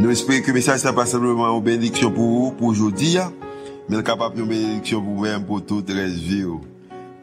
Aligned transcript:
Nous 0.00 0.10
espérons 0.12 0.42
que 0.42 0.46
le 0.46 0.52
message 0.52 0.84
n'est 0.84 0.92
pas 0.92 1.06
simplement 1.06 1.56
une 1.56 1.64
bénédiction 1.64 2.12
pour 2.12 2.24
vous, 2.24 2.52
pour 2.52 2.68
aujourd'hui, 2.68 3.16
mais 3.88 4.00
capable 4.04 4.38
une 4.38 4.46
bénédiction 4.46 5.02
pour 5.02 5.14
vous-même, 5.14 5.44
pour 5.44 5.66
toute 5.66 5.90
la 5.90 6.06
vie. 6.06 6.44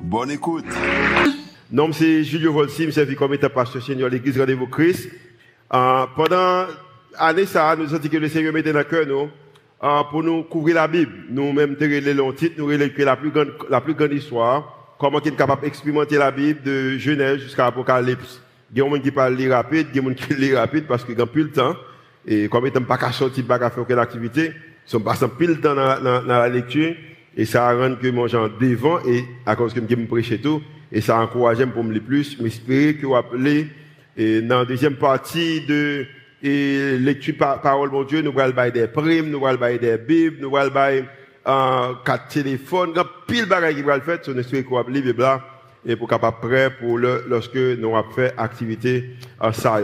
Bonne 0.01 0.31
écoute. 0.31 0.65
Nom 1.71 1.93
c'est 1.93 2.25
Julio 2.25 2.51
Volsi, 2.51 2.83
je 2.83 2.91
suis 2.91 3.15
comme 3.15 3.33
étant 3.33 3.47
pasteur 3.47 3.81
Seigneur 3.81 4.09
l'église 4.09 4.37
Rendez-vous 4.37 4.67
Christ. 4.67 5.09
Euh, 5.73 6.05
pendant 6.17 6.65
l'année, 7.17 7.45
ça, 7.45 7.77
nous 7.77 7.97
dit 7.97 8.09
que 8.09 8.17
le 8.17 8.27
Seigneur 8.27 8.51
mettait 8.51 8.73
dans 8.73 8.79
le 8.79 8.83
cœur, 8.83 9.07
nous, 9.07 9.29
euh, 9.81 10.03
pour 10.11 10.21
nous 10.21 10.43
couvrir 10.43 10.75
la 10.75 10.89
Bible. 10.89 11.13
Nous-mêmes, 11.29 11.77
les 11.79 12.13
longs 12.13 12.33
titres, 12.33 12.55
nous 12.57 12.65
relèvons 12.65 12.93
la 12.97 13.15
plus 13.15 13.31
grande, 13.31 13.53
la 13.69 13.79
plus 13.79 13.93
grande 13.93 14.11
histoire, 14.11 14.95
comment 14.99 15.21
il 15.23 15.29
est 15.29 15.35
capable 15.37 15.61
d'expérimenter 15.61 16.17
la 16.17 16.29
Bible 16.29 16.61
de 16.61 16.97
Genèse 16.97 17.39
jusqu'à 17.39 17.67
Apocalypse. 17.67 18.41
Il 18.73 18.79
y 18.79 18.81
a 18.81 18.83
des 18.83 18.89
gens 18.97 19.01
qui 19.01 19.11
parlent 19.11 19.49
rapide, 19.49 19.87
il 19.93 19.95
y 19.95 19.99
a 19.99 20.01
des 20.01 20.09
gens 20.09 20.13
qui 20.13 20.33
lisent 20.41 20.55
rapide 20.55 20.87
parce 20.87 21.05
qu'ils 21.05 21.17
n'ont 21.17 21.25
plus 21.25 21.43
le 21.43 21.51
temps. 21.51 21.73
Et 22.27 22.47
comme 22.47 22.67
n'ont 22.67 22.81
pas 22.81 22.97
qu'à 22.97 23.11
sortir, 23.11 23.45
pas 23.45 23.59
qu'à 23.59 23.69
faire 23.69 23.83
aucune 23.83 23.99
activité, 23.99 24.51
sont 24.85 24.99
passés 24.99 25.25
pile 25.37 25.59
temps 25.59 25.75
dans, 25.75 26.01
dans, 26.01 26.21
dans, 26.21 26.39
la 26.39 26.49
lecture, 26.49 26.95
et 27.35 27.45
ça 27.45 27.73
rend 27.73 27.95
que 27.95 28.07
mon 28.07 28.27
gens 28.27 28.49
devant, 28.59 28.99
et 29.05 29.25
à 29.45 29.55
cause 29.55 29.73
que 29.73 29.81
je 29.87 29.95
me 29.95 30.07
prêche 30.07 30.41
tout, 30.41 30.61
et 30.91 31.01
ça 31.01 31.19
encourage 31.19 31.65
pour 31.65 31.83
me 31.83 31.93
le 31.93 32.01
plus, 32.01 32.37
j'espère 32.39 32.97
que 32.97 33.05
vous 33.05 33.15
appelez, 33.15 33.67
et 34.17 34.41
dans 34.41 34.59
la 34.59 34.65
deuxième 34.65 34.95
partie 34.95 35.61
de, 35.65 36.05
et 36.41 36.97
lecture 36.97 37.35
par 37.37 37.61
parole 37.61 37.89
mon 37.89 38.03
Dieu, 38.03 38.21
nous 38.21 38.37
allons 38.39 38.53
bailler 38.53 38.71
des 38.71 38.87
primes, 38.87 39.29
nous 39.29 39.45
allons 39.45 39.59
bailler 39.59 39.79
des 39.79 39.97
bibles, 39.97 40.37
nous 40.41 40.55
allons 40.55 40.73
bailler, 40.73 41.05
euh, 41.47 41.93
quatre 42.05 42.27
téléphones, 42.27 42.97
a 42.97 43.05
pile 43.27 43.45
bagaille 43.45 43.75
qui 43.75 43.81
va 43.81 43.97
le 43.97 44.03
faire, 44.03 44.19
on 44.27 44.37
espère 44.37 44.63
que 44.63 44.69
vous 44.69 44.77
appelez, 44.77 45.01
là, 45.13 45.43
et 45.85 45.95
pour 45.95 46.07
capable 46.07 46.37
prêt 46.41 46.69
pour 46.79 46.97
le, 46.97 47.25
lorsque 47.27 47.55
nous 47.55 47.95
avons 47.95 48.11
fait 48.11 48.33
activité 48.37 49.11
en 49.39 49.51
ça. 49.51 49.79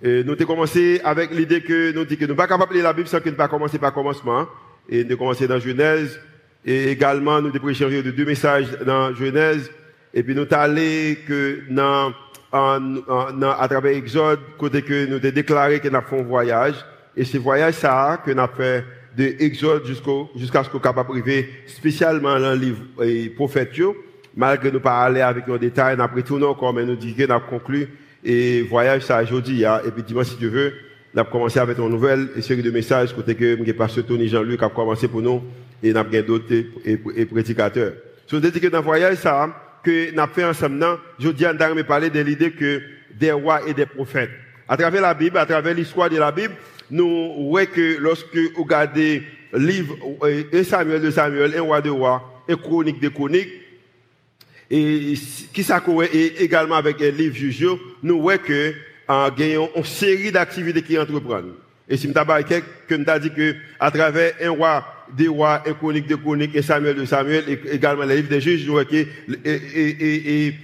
Et 0.00 0.22
nous 0.22 0.32
avons 0.32 0.44
commencé 0.44 1.00
avec 1.02 1.32
l'idée 1.32 1.60
que 1.60 1.92
nous 1.92 2.04
dit 2.04 2.16
que 2.16 2.24
nous 2.24 2.32
ne 2.32 2.36
pas 2.36 2.46
capable 2.46 2.70
de 2.70 2.76
lire 2.76 2.84
la 2.84 2.92
Bible 2.92 3.08
sans 3.08 3.20
que 3.20 3.28
nous 3.28 3.34
pas 3.34 3.48
commencer 3.48 3.78
par 3.78 3.92
commencement. 3.92 4.46
Et 4.88 5.02
nous 5.02 5.10
avons 5.10 5.18
commencé 5.18 5.48
dans 5.48 5.58
Genèse. 5.58 6.20
Et 6.64 6.90
également, 6.90 7.40
nous 7.40 7.50
avons 7.54 7.68
échangé 7.68 8.02
de 8.02 8.12
deux 8.12 8.24
messages 8.24 8.78
dans 8.86 9.12
Genèse. 9.14 9.70
Et 10.14 10.22
puis 10.22 10.36
nous 10.36 10.42
avons 10.42 10.52
allé 10.56 11.18
que 11.26 11.62
dans, 11.68 12.12
en, 12.52 12.96
en, 13.08 13.42
à 13.42 13.68
travers 13.68 13.96
Exode, 13.96 14.38
côté 14.56 14.82
que 14.82 15.06
nous 15.06 15.16
avons 15.16 15.30
déclaré 15.30 15.80
que 15.80 15.88
nous 15.88 15.96
avons 15.96 16.06
fait 16.06 16.20
un 16.20 16.22
voyage. 16.22 16.74
Et 17.16 17.24
ce 17.24 17.38
voyage, 17.38 17.74
ça, 17.74 18.22
que 18.24 18.30
nous 18.30 18.40
avons 18.40 18.54
fait 18.54 18.84
de 19.16 19.34
Exode 19.40 19.84
jusqu'au, 19.84 20.30
jusqu'à 20.36 20.62
ce 20.62 20.70
qu'on 20.70 20.78
capable 20.78 21.20
de 21.20 21.44
spécialement 21.66 22.38
dans 22.38 22.52
le 22.52 22.56
livre 22.56 23.02
et 23.02 23.30
prophète, 23.30 23.72
malgré 24.36 24.70
nous 24.70 24.78
pas 24.78 25.00
aller 25.00 25.22
avec 25.22 25.48
nos 25.48 25.58
détails, 25.58 25.96
nous 25.96 26.04
avons 26.04 26.14
retourné 26.14 26.46
encore, 26.46 26.72
mais 26.72 26.84
nous 26.84 26.94
dit 26.94 27.16
que 27.16 27.24
nous 27.24 27.32
avons 27.32 27.46
conclu 27.48 27.88
et 28.24 28.62
voyage 28.62 29.02
ça 29.02 29.22
aujourd'hui, 29.22 29.64
hein. 29.64 29.80
et 29.86 29.90
puis 29.90 30.02
dimanche, 30.02 30.28
si 30.28 30.36
tu 30.36 30.48
veux, 30.48 30.72
on 31.14 31.18
a 31.18 31.24
commencé 31.24 31.58
avec 31.58 31.78
une 31.78 31.88
nouvelle 31.88 32.28
série 32.42 32.62
de 32.62 32.70
messages, 32.70 33.14
côté 33.14 33.34
que 33.34 33.56
le 33.56 33.72
pasteur 33.72 34.04
Tony 34.06 34.28
Jean-Luc 34.28 34.62
a 34.62 34.68
commencé 34.68 35.08
pour 35.08 35.22
nous, 35.22 35.42
et 35.82 35.92
on 35.92 35.96
a 35.96 36.04
d'autres 36.22 36.52
et, 36.84 37.26
prédicateurs. 37.26 37.92
Je 38.26 38.36
vous 38.36 38.42
dis 38.42 38.60
que 38.60 38.66
dans 38.66 38.78
le 38.78 38.84
voyage 38.84 39.16
ça, 39.16 39.48
que 39.82 40.18
avons 40.18 40.32
fait 40.32 40.44
ensemble, 40.44 40.84
je 41.18 41.28
dis, 41.30 41.46
on 41.46 41.60
a 41.60 41.84
parler 41.84 42.10
de 42.10 42.20
l'idée 42.20 42.50
que 42.50 42.82
des 43.14 43.32
rois 43.32 43.60
et 43.66 43.74
des 43.74 43.86
prophètes. 43.86 44.30
À 44.68 44.76
travers 44.76 45.00
la 45.00 45.14
Bible, 45.14 45.38
à 45.38 45.46
travers 45.46 45.74
l'histoire 45.74 46.10
de 46.10 46.18
la 46.18 46.30
Bible, 46.30 46.54
nous 46.90 47.48
voyons 47.50 47.70
que 47.72 47.96
lorsque 47.98 48.36
vous 48.36 48.62
regardez 48.62 49.22
livre, 49.54 49.96
euh, 50.22 50.42
un 50.52 50.62
Samuel 50.62 51.00
de 51.00 51.10
Samuel, 51.10 51.54
un 51.56 51.62
roi 51.62 51.80
de 51.80 51.90
roi, 51.90 52.44
un 52.48 52.56
chronique 52.56 53.00
de 53.00 53.08
chroniques, 53.08 53.48
et 54.70 55.14
qui 55.52 55.62
s'accorde 55.62 56.08
également 56.12 56.76
avec 56.76 57.00
les 57.00 57.12
livres 57.12 57.36
jugeaux, 57.36 57.78
nous 58.02 58.20
voyons 58.20 58.40
que 58.44 58.74
gagnant 59.36 59.70
une 59.74 59.84
série 59.84 60.30
d'activités 60.30 60.82
qui 60.82 60.98
entreprennent. 60.98 61.54
Et 61.88 61.96
si 61.96 62.06
avons 62.14 62.42
que 62.42 62.94
avons 62.94 63.18
dit 63.18 63.30
que 63.30 63.54
à 63.80 63.90
travers 63.90 64.34
un 64.42 64.50
roi, 64.50 64.84
des 65.16 65.28
rois, 65.28 65.62
un 65.66 65.72
chronique 65.72 66.06
de 66.06 66.16
chronique, 66.16 66.54
et 66.54 66.60
Samuel 66.60 66.96
de 66.96 67.06
Samuel, 67.06 67.44
et 67.48 67.74
également 67.74 68.04
les 68.04 68.16
livres 68.16 68.28
des 68.28 68.42
juges, 68.42 68.66
nous 68.66 68.72
voyons 68.72 68.88
que 68.88 69.06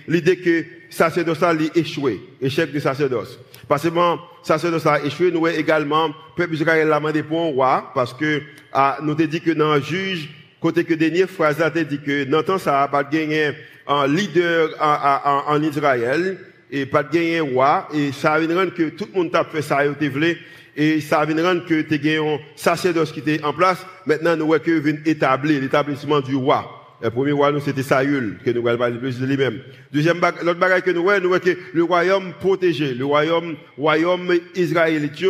l'idée 0.06 0.36
que 0.36 0.64
sacerdoce 0.90 1.42
a 1.42 1.54
échoué, 1.74 2.20
échec 2.42 2.70
du 2.70 2.80
sacerdoce. 2.80 3.38
Parce 3.66 3.84
que 3.84 3.88
bon, 3.88 4.18
sacerdoce 4.42 4.84
a 4.84 5.02
échoué, 5.02 5.30
nous 5.30 5.40
voyons 5.40 5.58
également, 5.58 6.10
peuple 6.36 6.54
Israël 6.54 6.88
l'a 6.88 6.98
demandé 6.98 7.22
pour 7.22 7.40
un 7.40 7.50
roi, 7.52 7.90
parce 7.94 8.12
que 8.12 8.42
ah, 8.70 8.98
nous 9.02 9.12
avons 9.12 9.24
dit 9.24 9.40
que 9.40 9.52
dans 9.52 9.74
le 9.76 9.80
juge, 9.80 10.28
côté 10.60 10.84
que 10.84 10.92
dernière 10.92 11.30
phrase 11.30 11.62
a 11.62 11.70
dit 11.70 12.00
que 12.00 12.24
dans 12.24 12.42
temps 12.42 12.58
ça 12.58 12.82
a 12.82 12.88
pas 12.88 13.02
gagné 13.02 13.52
un 13.86 14.06
leader 14.06 14.70
en, 14.80 15.62
Israël 15.62 16.38
et 16.70 16.86
pas 16.86 17.02
de 17.02 17.12
gagner 17.12 17.40
roi 17.40 17.88
et 17.94 18.12
ça 18.12 18.38
vient 18.38 18.66
que 18.70 18.90
tout 18.90 19.06
le 19.12 19.18
monde 19.18 19.34
a 19.34 19.44
fait 19.44 19.62
ça 19.62 19.84
et 19.84 20.38
et 20.76 21.00
ça 21.00 21.24
vient 21.24 21.60
que 21.60 21.82
tu 21.82 21.98
gagné 21.98 22.16
un 22.16 22.38
sacerdoce 22.56 23.12
qui 23.12 23.20
était 23.20 23.42
en 23.44 23.52
place 23.52 23.84
maintenant 24.06 24.36
nous 24.36 24.46
voyons 24.46 24.62
que 24.64 24.70
vient 24.70 24.96
établir 25.04 25.60
l'établissement 25.60 26.20
du 26.20 26.34
roi 26.34 26.96
le 27.02 27.10
premier 27.10 27.32
roi 27.32 27.52
nous 27.52 27.60
c'était 27.60 27.82
Saül 27.82 28.38
que 28.44 28.50
nous 28.50 28.62
voyons 28.62 28.78
parler 28.78 28.98
plus 28.98 29.20
de 29.20 29.26
lui-même 29.26 29.60
deuxième 29.92 30.20
l'autre 30.42 30.58
bagage 30.58 30.82
que 30.82 30.90
nous 30.90 31.02
voyons 31.02 31.22
nous 31.22 31.28
voyons 31.28 31.44
que 31.44 31.58
le 31.72 31.84
royaume 31.84 32.32
protégé 32.40 32.94
le 32.94 33.04
royaume 33.04 33.56
royaume 33.76 34.34
israélite 34.54 35.22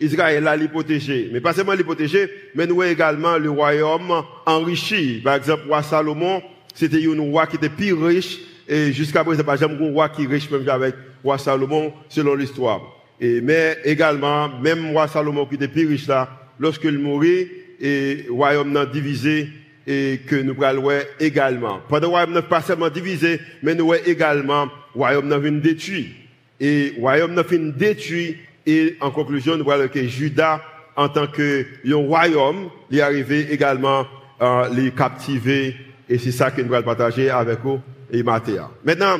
Israël 0.00 0.48
a 0.48 0.56
protégé. 0.68 1.28
Mais 1.32 1.40
pas 1.40 1.52
seulement 1.52 1.74
les 1.74 1.84
protéger, 1.84 2.30
mais 2.54 2.66
nous 2.66 2.74
voyons 2.74 2.92
également 2.92 3.36
le 3.36 3.50
royaume 3.50 4.22
enrichi. 4.46 5.20
Par 5.22 5.34
exemple, 5.34 5.64
roi 5.66 5.82
Salomon, 5.82 6.42
c'était 6.80 7.06
un 7.06 7.20
roi 7.20 7.46
qui 7.46 7.56
était 7.56 7.68
plus 7.68 7.92
riche, 7.92 8.38
et 8.66 8.90
jusqu'à 8.90 9.22
présent, 9.22 9.44
pas 9.44 9.56
jamais 9.56 9.74
un 9.74 9.92
roi 9.92 10.08
qui 10.08 10.22
est 10.22 10.26
riche 10.26 10.50
même 10.50 10.66
avec 10.66 10.94
roi 11.22 11.36
Salomon, 11.36 11.92
selon 12.08 12.34
l'histoire. 12.34 12.80
Et, 13.20 13.42
mais 13.42 13.76
également, 13.84 14.48
même 14.60 14.92
roi 14.92 15.06
Salomon 15.06 15.44
qui 15.44 15.56
était 15.56 15.68
plus 15.68 15.86
riche 15.86 16.06
là, 16.06 16.26
lorsqu'il 16.58 16.98
mourit, 16.98 17.48
et 17.78 18.24
royaume 18.30 18.72
n'a 18.72 18.86
divisé, 18.86 19.48
et 19.86 20.20
que 20.26 20.36
nous 20.36 20.54
parlons 20.54 20.88
également. 21.18 21.80
Pendant 21.86 22.06
le 22.06 22.12
royaume 22.12 22.32
n'a 22.32 22.42
pas 22.42 22.62
seulement 22.62 22.88
divisé, 22.88 23.40
mais 23.62 23.74
nous 23.74 23.84
voyons 23.84 24.04
également, 24.06 24.64
le 24.94 25.00
royaume 25.00 25.28
n'a 25.28 25.38
vu 25.38 25.50
détruit. 25.60 26.14
Et 26.60 26.94
le 26.96 27.00
royaume 27.00 27.34
n'a 27.34 27.44
fait 27.44 27.58
détruit, 27.58 28.38
et 28.64 28.96
en 29.00 29.10
conclusion, 29.10 29.58
nous 29.58 29.64
voyons 29.64 29.88
que 29.88 30.02
Judas, 30.02 30.62
en 30.96 31.10
tant 31.10 31.26
que 31.26 31.66
royaume, 31.92 32.70
il 32.90 32.98
est 32.98 33.02
arrivé 33.02 33.48
également, 33.52 34.06
à 34.38 34.70
les 34.74 34.90
captiver 34.90 35.76
et 36.10 36.18
c'est 36.18 36.32
ça 36.32 36.50
que 36.50 36.60
nous 36.60 36.74
allons 36.74 36.84
partager 36.84 37.30
avec 37.30 37.60
vous 37.60 37.80
et 38.10 38.22
Mathéa. 38.24 38.68
Maintenant, 38.84 39.18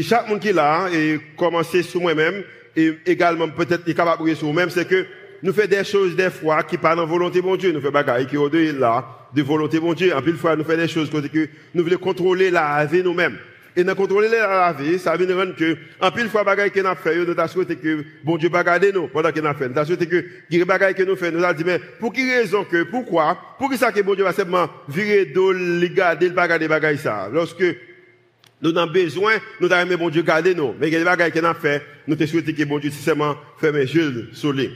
chaque 0.00 0.26
monde 0.26 0.40
qui 0.40 0.48
est 0.48 0.54
là, 0.54 0.88
et 0.90 1.20
commencer 1.36 1.82
sur 1.82 2.00
moi-même, 2.00 2.42
et 2.74 2.94
également 3.04 3.48
peut-être 3.50 3.86
est 3.86 3.94
capable 3.94 4.26
de 4.26 4.34
sur 4.34 4.46
vous-même, 4.46 4.70
c'est 4.70 4.88
que 4.88 5.04
nous 5.42 5.52
faisons 5.52 5.68
des 5.68 5.84
choses 5.84 6.16
des 6.16 6.30
fois 6.30 6.62
qui 6.62 6.78
parlent 6.78 7.00
en 7.00 7.06
volonté 7.06 7.42
de 7.42 7.56
Dieu. 7.56 7.72
Nous 7.72 7.80
faisons 7.80 7.92
des 7.92 8.26
qui 8.26 8.36
sont 8.36 8.78
là, 8.78 9.04
de 9.34 9.42
volonté 9.42 9.78
de 9.78 9.94
Dieu. 9.94 10.16
En 10.16 10.22
plus, 10.22 10.32
fois, 10.34 10.56
nous 10.56 10.64
faisons 10.64 10.78
des 10.78 10.88
choses 10.88 11.10
que 11.10 11.48
nous 11.74 11.84
voulons 11.84 11.98
contrôler 11.98 12.50
la 12.50 12.84
vie 12.86 13.02
nous-mêmes. 13.02 13.36
Et 13.76 13.84
dans 13.84 13.94
contrôler 13.94 14.28
la 14.28 14.72
vie, 14.72 14.98
ça 14.98 15.16
veut 15.16 15.26
dire 15.26 15.36
que, 15.56 15.76
en 16.00 16.10
pile 16.10 16.28
fois, 16.28 16.42
bagaille 16.42 16.72
que 16.72 16.80
nous 16.80 16.94
fait, 16.96 17.16
nous 17.16 17.30
avons 17.30 17.48
souhaité 17.48 17.76
que, 17.76 18.04
bon 18.24 18.36
Dieu, 18.36 18.50
pas 18.50 18.64
garder 18.64 18.92
nous, 18.92 19.08
pendant 19.08 19.30
qu'il 19.30 19.46
a 19.46 19.54
fait. 19.54 19.68
Nous 19.68 19.78
avons 19.78 19.86
souhaité 19.86 20.06
que, 20.06 20.24
les 20.50 20.64
bagaille 20.64 20.94
que 20.94 21.02
nous 21.04 21.16
fait, 21.16 21.30
nous 21.30 21.42
avons 21.42 21.56
dit, 21.56 21.64
mais, 21.64 21.78
pour 21.98 22.12
qui 22.12 22.28
raison 22.28 22.64
que, 22.64 22.82
pourquoi, 22.82 23.38
pour 23.58 23.70
qui 23.70 23.78
ça 23.78 23.92
que 23.92 24.00
bon 24.00 24.14
Dieu 24.14 24.24
va 24.24 24.32
simplement 24.32 24.68
virer 24.88 25.26
d'eau, 25.26 25.52
les 25.52 25.90
garder, 25.90 26.28
le 26.28 26.34
pas 26.34 26.48
garder 26.48 26.66
bagaille 26.66 26.98
ça? 26.98 27.28
Lorsque, 27.32 27.64
nous 28.60 28.76
avons 28.76 28.92
besoin, 28.92 29.34
nous 29.60 29.72
avons 29.72 29.86
aimé 29.86 29.96
bon 29.96 30.10
Dieu 30.10 30.22
garder 30.22 30.54
nous. 30.54 30.74
Mais 30.80 30.88
a 30.88 30.98
des 30.98 31.04
bagailles 31.04 31.32
qu'on 31.32 31.44
a 31.44 31.54
fait, 31.54 31.82
nous 32.08 32.14
avons 32.14 32.26
souhaité 32.26 32.52
que 32.52 32.64
bon 32.64 32.78
Dieu, 32.78 32.90
simplement, 32.90 33.36
ferme 33.58 33.76
les 33.76 33.94
yeux 33.94 34.30
sur 34.32 34.52
lui. 34.52 34.70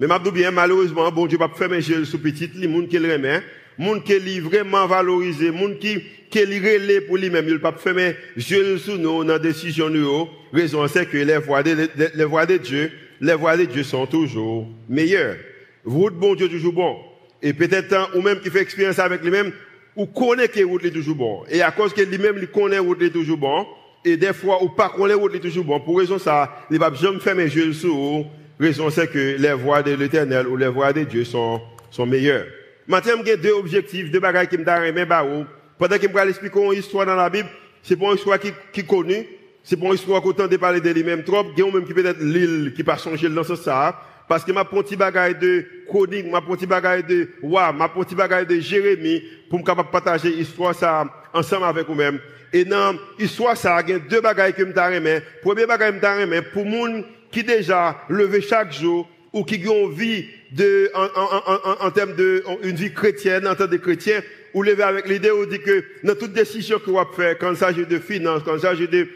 Mais 0.00 0.06
m'a 0.06 0.18
bien, 0.18 0.50
malheureusement, 0.50 1.12
bon 1.12 1.26
Dieu, 1.26 1.38
pas 1.38 1.50
fermer 1.54 1.76
les 1.76 1.90
yeux 1.90 2.04
sur 2.04 2.20
petit, 2.20 2.50
les 2.54 2.72
gens 2.72 2.86
qui 2.86 2.98
le 2.98 3.12
remet, 3.12 3.42
monde 3.80 4.04
qui 4.04 4.12
est 4.12 4.40
vraiment 4.40 4.86
valorisé, 4.86 5.50
monde 5.50 5.78
qui 5.78 6.02
qui 6.30 6.38
est 6.38 7.00
pour 7.00 7.16
lui-même, 7.16 7.46
il 7.48 7.58
pas 7.58 7.72
fermer 7.72 8.14
yeux 8.36 8.78
sous 8.78 8.98
nous 8.98 9.24
dans 9.24 9.38
décision 9.38 9.88
nous. 9.88 10.28
Raison 10.52 10.86
c'est 10.86 11.06
que 11.06 11.16
les 11.16 11.38
voies 11.38 11.62
de 11.62 11.88
les 12.14 12.24
voies 12.24 12.46
de 12.46 12.58
Dieu, 12.58 12.92
les 13.20 13.34
voies 13.34 13.56
de 13.56 13.64
Dieu 13.64 13.82
sont 13.82 14.06
toujours 14.06 14.68
meilleures. 14.88 15.36
Route 15.84 16.14
bon 16.14 16.34
Dieu 16.34 16.48
toujours 16.48 16.74
bon. 16.74 16.98
Et 17.42 17.54
peut-être 17.54 18.10
ou 18.14 18.20
même 18.20 18.38
qui 18.40 18.50
fait 18.50 18.60
expérience 18.60 18.98
avec 18.98 19.22
lui-même, 19.22 19.50
ou 19.96 20.06
connaît 20.06 20.48
que 20.48 20.62
route 20.62 20.84
est 20.84 20.90
toujours 20.90 21.16
bon. 21.16 21.42
Et 21.50 21.62
à 21.62 21.70
cause 21.70 21.94
que 21.94 22.02
lui-même 22.02 22.36
il 22.38 22.48
connaît 22.48 22.78
route 22.78 23.02
est 23.02 23.10
toujours 23.10 23.38
bon, 23.38 23.66
et 24.04 24.18
des 24.18 24.34
fois 24.34 24.62
ou 24.62 24.68
pas 24.68 24.90
connaît 24.90 25.14
route 25.14 25.34
est 25.34 25.40
toujours 25.40 25.64
bon. 25.64 25.80
Pour 25.80 25.98
raison 25.98 26.18
ça, 26.18 26.66
il 26.70 26.78
va 26.78 26.92
jamais 26.92 27.18
fermer 27.18 27.44
yeux 27.44 27.72
sous. 27.72 28.26
Raison 28.60 28.90
c'est 28.90 29.10
que 29.10 29.36
les 29.38 29.54
voies 29.54 29.82
de 29.82 29.92
l'Éternel 29.92 30.46
ou 30.46 30.56
les 30.58 30.68
voies 30.68 30.92
de 30.92 31.04
Dieu 31.04 31.24
sont 31.24 31.62
sont 31.90 32.06
meilleures. 32.06 32.59
Maintenant, 32.86 33.22
j'ai 33.24 33.36
deux 33.36 33.52
objectifs, 33.52 34.10
deux 34.10 34.20
bagages 34.20 34.48
qui 34.48 34.58
me 34.58 34.64
donnent 34.64 34.92
mais 34.94 35.06
bah, 35.06 35.24
pendant 35.78 35.96
que 35.96 36.06
je 36.06 36.72
une 36.72 36.78
histoire 36.78 37.06
dans 37.06 37.14
la 37.14 37.30
Bible, 37.30 37.48
c'est 37.82 37.96
pas 37.96 38.06
une 38.06 38.14
histoire 38.14 38.38
qui, 38.38 38.52
qui 38.72 38.84
connue, 38.84 39.26
c'est 39.62 39.78
pas 39.78 39.86
une 39.86 39.94
histoire 39.94 40.22
qu'autant 40.22 40.46
de 40.46 40.56
parler 40.56 40.80
de 40.80 40.90
lui-même 40.90 41.24
trop, 41.24 41.44
il 41.56 41.62
a 41.62 41.66
même 41.70 41.84
qui 41.84 41.94
peut 41.94 42.04
être 42.04 42.20
l'île 42.20 42.72
qui 42.74 42.84
pas 42.84 42.96
changer 42.96 43.28
dans 43.28 43.44
ce 43.44 43.56
sens 43.56 43.94
parce 44.30 44.44
que 44.44 44.52
ma 44.52 44.64
petit 44.64 44.94
bagaille 44.94 45.34
de 45.34 45.66
chronique, 45.88 46.30
ma 46.30 46.40
petit 46.40 46.64
bagaille 46.64 47.02
de 47.02 47.30
wa, 47.42 47.72
ma 47.72 47.88
petit 47.88 48.14
bagaille 48.14 48.46
de 48.46 48.60
Jérémie, 48.60 49.24
pour 49.48 49.58
me 49.58 49.64
capable 49.64 49.90
partager 49.90 50.30
l'histoire 50.30 50.72
ça 50.72 51.04
ensemble 51.34 51.64
avec 51.64 51.88
vous-même. 51.88 52.20
Et 52.52 52.64
dans 52.64 52.94
l'histoire 53.18 53.56
ça, 53.56 53.80
il 53.84 53.90
y 53.90 53.92
a 53.94 53.98
deux 53.98 54.20
bagailles 54.20 54.54
que 54.54 54.62
me 54.62 54.72
Premier 55.42 55.66
bagaille 55.66 55.94
me 55.94 56.52
pour 56.52 56.64
monde 56.64 57.04
qui 57.32 57.42
déjà 57.42 58.02
levé 58.08 58.40
chaque 58.40 58.72
jour, 58.72 59.08
ou 59.32 59.42
qui 59.42 59.66
ont 59.68 59.88
une 59.88 59.94
vie 59.94 60.26
de, 60.52 60.90
en, 60.94 61.04
en, 61.04 61.84
en, 61.84 61.86
en 61.86 61.90
termes 61.90 62.14
de, 62.14 62.42
une 62.62 62.76
vie 62.76 62.92
chrétienne, 62.92 63.46
en 63.46 63.54
tant 63.54 63.68
que 63.68 63.76
chrétien, 63.76 64.20
ou 64.52 64.62
lever 64.62 64.82
avec 64.82 65.08
l'idée, 65.08 65.30
où 65.30 65.46
dit 65.46 65.60
que 65.60 65.84
dans 66.02 66.14
toute 66.14 66.32
décision 66.32 66.78
que 66.78 66.90
vous 66.90 66.98
faire, 67.14 67.38
quand 67.38 67.50
il 67.52 67.56
s'agit 67.56 67.86
de 67.86 67.98
finances, 67.98 68.42
quand 68.44 68.54
il 68.54 68.60
s'agit 68.60 68.88
de 68.88 69.06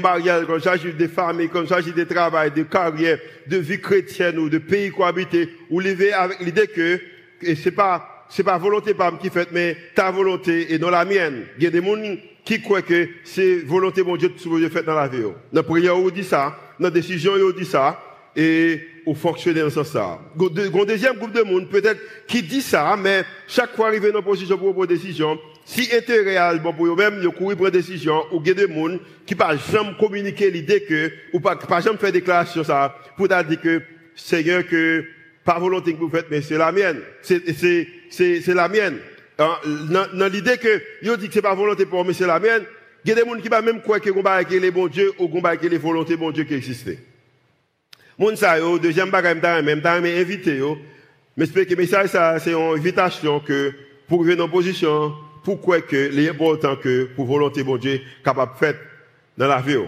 mariage, 0.00 0.44
quand 0.46 0.60
s'agit 0.60 0.92
de 0.92 1.06
famille, 1.06 1.48
quand 1.48 1.66
s'agit 1.66 1.92
de 1.92 2.04
travail, 2.04 2.50
de 2.52 2.62
carrière, 2.62 3.18
de 3.46 3.56
vie 3.56 3.80
chrétienne 3.80 4.38
ou 4.38 4.48
de 4.48 4.58
pays 4.58 4.90
cohabité, 4.90 5.48
ou 5.70 5.80
lever 5.80 6.12
avec 6.12 6.40
l'idée 6.40 6.66
que, 6.66 7.00
et 7.42 7.54
c'est 7.54 7.72
pas, 7.72 8.26
c'est 8.28 8.44
pas 8.44 8.58
volonté 8.58 8.94
par 8.94 9.18
qui 9.18 9.30
fait, 9.30 9.48
mais 9.52 9.76
ta 9.94 10.10
volonté 10.10 10.72
et 10.72 10.78
non 10.78 10.90
la 10.90 11.04
mienne. 11.04 11.44
Il 11.58 11.64
y 11.64 11.66
a 11.66 11.70
des 11.70 11.82
gens 11.82 12.16
qui 12.44 12.60
croient 12.60 12.82
que 12.82 13.08
c'est 13.24 13.56
volonté 13.60 14.02
mon 14.02 14.16
Dieu 14.16 14.28
que 14.28 14.68
faites 14.68 14.84
dans 14.84 14.94
la 14.94 15.08
vie. 15.08 15.22
Dans 15.22 15.34
la 15.52 15.62
prière, 15.62 15.96
on 15.96 16.08
dit 16.10 16.24
ça. 16.24 16.58
Dans 16.78 16.88
la 16.88 16.90
décision, 16.90 17.32
on 17.32 17.58
dit 17.58 17.64
ça. 17.64 18.00
Et 18.36 18.80
ou 19.06 19.14
fonctionner 19.14 19.62
en 19.62 19.70
ce 19.70 19.82
sens. 19.84 20.18
Un 20.38 20.84
deuxième 20.84 21.16
groupe 21.16 21.32
de 21.32 21.42
monde, 21.42 21.68
peut-être, 21.68 22.00
qui 22.26 22.42
dit 22.42 22.62
ça, 22.62 22.96
mais 22.98 23.24
chaque 23.46 23.74
fois 23.76 23.88
arrivé 23.88 24.10
dans 24.10 24.20
une 24.20 24.24
position 24.24 24.56
pour 24.56 24.72
prendre 24.72 24.88
décision, 24.88 25.38
si 25.64 25.94
intérêt 25.94 26.38
réel, 26.38 26.60
bon, 26.60 26.72
pour 26.72 26.86
eux-mêmes, 26.86 27.20
ils 27.22 27.28
courent 27.28 27.54
prendre 27.54 27.70
décision, 27.70 28.24
ou 28.32 28.40
il 28.42 28.48
y 28.48 28.50
a 28.50 28.54
des 28.54 28.72
gens 28.72 28.98
qui 29.26 29.34
pas 29.34 29.56
jamais 29.56 29.94
communiquer 29.98 30.50
l'idée 30.50 30.82
que, 30.84 31.12
ou 31.32 31.40
pas, 31.40 31.56
pas 31.56 31.80
jamais 31.80 31.98
faire 31.98 32.12
déclaration 32.12 32.64
ça, 32.64 32.96
pour 33.16 33.28
dire 33.28 33.60
que, 33.60 33.82
Seigneur, 34.14 34.66
que, 34.66 35.04
pas 35.44 35.58
volonté 35.58 35.92
que 35.92 35.98
vous 35.98 36.08
faites, 36.08 36.26
mais 36.30 36.40
c'est 36.40 36.56
la 36.56 36.72
mienne. 36.72 37.00
C'est, 37.22 37.42
c'est, 37.54 37.88
c'est, 38.08 38.40
c'est 38.40 38.54
la 38.54 38.68
mienne. 38.68 38.98
Hein, 39.38 39.56
dans, 40.14 40.32
l'idée 40.32 40.56
que, 40.56 40.80
ils 41.02 41.16
dit 41.16 41.28
que 41.28 41.34
c'est 41.34 41.42
pas 41.42 41.54
volonté 41.54 41.84
pour 41.84 41.98
moi, 41.98 42.04
mais 42.06 42.14
c'est 42.14 42.26
la 42.26 42.38
mienne, 42.38 42.62
il 43.04 43.10
y 43.10 43.12
a 43.12 43.16
des 43.16 43.28
gens 43.28 43.38
qui 43.38 43.50
pas 43.50 43.60
même 43.60 43.82
croire 43.82 44.00
que 44.00 44.54
les 44.54 44.70
bons 44.70 44.86
dieux, 44.86 45.12
ou 45.18 45.28
que 45.28 45.66
les 45.66 45.78
volontés 45.78 46.16
bon 46.16 46.30
Dieu 46.30 46.44
qui 46.44 46.54
existaient. 46.54 46.98
Moun 48.18 48.36
yo, 48.58 48.78
deuxième 48.78 49.10
bagage, 49.10 49.64
même 49.64 49.78
m'ta 49.78 49.94
invité 49.94 50.56
yo. 50.56 50.78
Mais 51.36 51.46
ça, 51.86 52.38
c'est 52.38 52.52
une 52.52 52.76
invitation 52.76 53.40
que, 53.40 53.72
pour 54.06 54.22
venir 54.22 54.44
en 54.44 54.48
position, 54.48 55.12
pourquoi 55.42 55.80
que, 55.80 56.10
l'important 56.12 56.76
que, 56.76 57.08
pour 57.16 57.26
volonté 57.26 57.64
bon 57.64 57.76
Dieu, 57.76 58.00
capable 58.24 58.52
de 58.54 58.58
faire 58.58 58.74
dans 59.36 59.48
la 59.48 59.60
vie. 59.60 59.78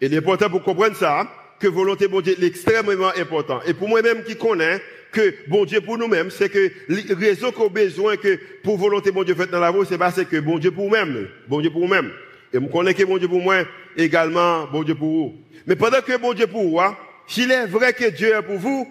Et 0.00 0.08
l'important 0.08 0.50
pour 0.50 0.62
comprendre 0.62 0.96
ça, 0.96 1.26
que 1.58 1.66
volonté 1.66 2.08
bon 2.08 2.20
Dieu 2.20 2.34
est 2.38 2.44
extrêmement 2.44 3.12
important. 3.16 3.60
Et 3.66 3.72
pour 3.72 3.88
moi-même 3.88 4.22
qui 4.24 4.36
connais, 4.36 4.82
que 5.12 5.34
bon 5.48 5.64
Dieu 5.64 5.80
pour 5.80 5.96
nous-mêmes, 5.96 6.30
c'est 6.30 6.48
que 6.48 6.70
les 6.88 7.14
raisons 7.14 7.52
qu'on 7.52 7.66
a 7.66 7.70
besoin 7.70 8.16
que 8.16 8.38
pour 8.62 8.76
volonté 8.76 9.10
bon 9.10 9.22
Dieu 9.22 9.34
fait 9.34 9.50
dans 9.50 9.60
la 9.60 9.70
vie, 9.70 9.78
c'est 9.88 9.98
parce 9.98 10.22
que 10.24 10.40
bon 10.40 10.58
Dieu 10.58 10.72
pour 10.72 10.84
nous-mêmes, 10.84 11.28
bon 11.48 11.60
Dieu 11.60 11.70
pour 11.70 11.82
nous-mêmes. 11.82 12.10
Et 12.52 12.58
je 12.60 12.66
connais 12.66 12.92
que 12.92 13.04
bon 13.04 13.16
Dieu 13.16 13.28
pour 13.28 13.40
moi, 13.40 13.62
également 13.96 14.66
bon 14.66 14.82
Dieu 14.82 14.94
pour 14.94 15.08
vous. 15.08 15.34
Mais 15.66 15.76
pendant 15.76 16.00
que 16.00 16.16
bon 16.18 16.34
Dieu 16.34 16.46
pour 16.46 16.62
vous, 16.62 16.80
hein, 16.80 16.96
s'il 17.26 17.50
est 17.50 17.66
vrai 17.66 17.92
que 17.92 18.10
Dieu 18.10 18.34
est 18.34 18.42
pour 18.42 18.58
vous, 18.58 18.88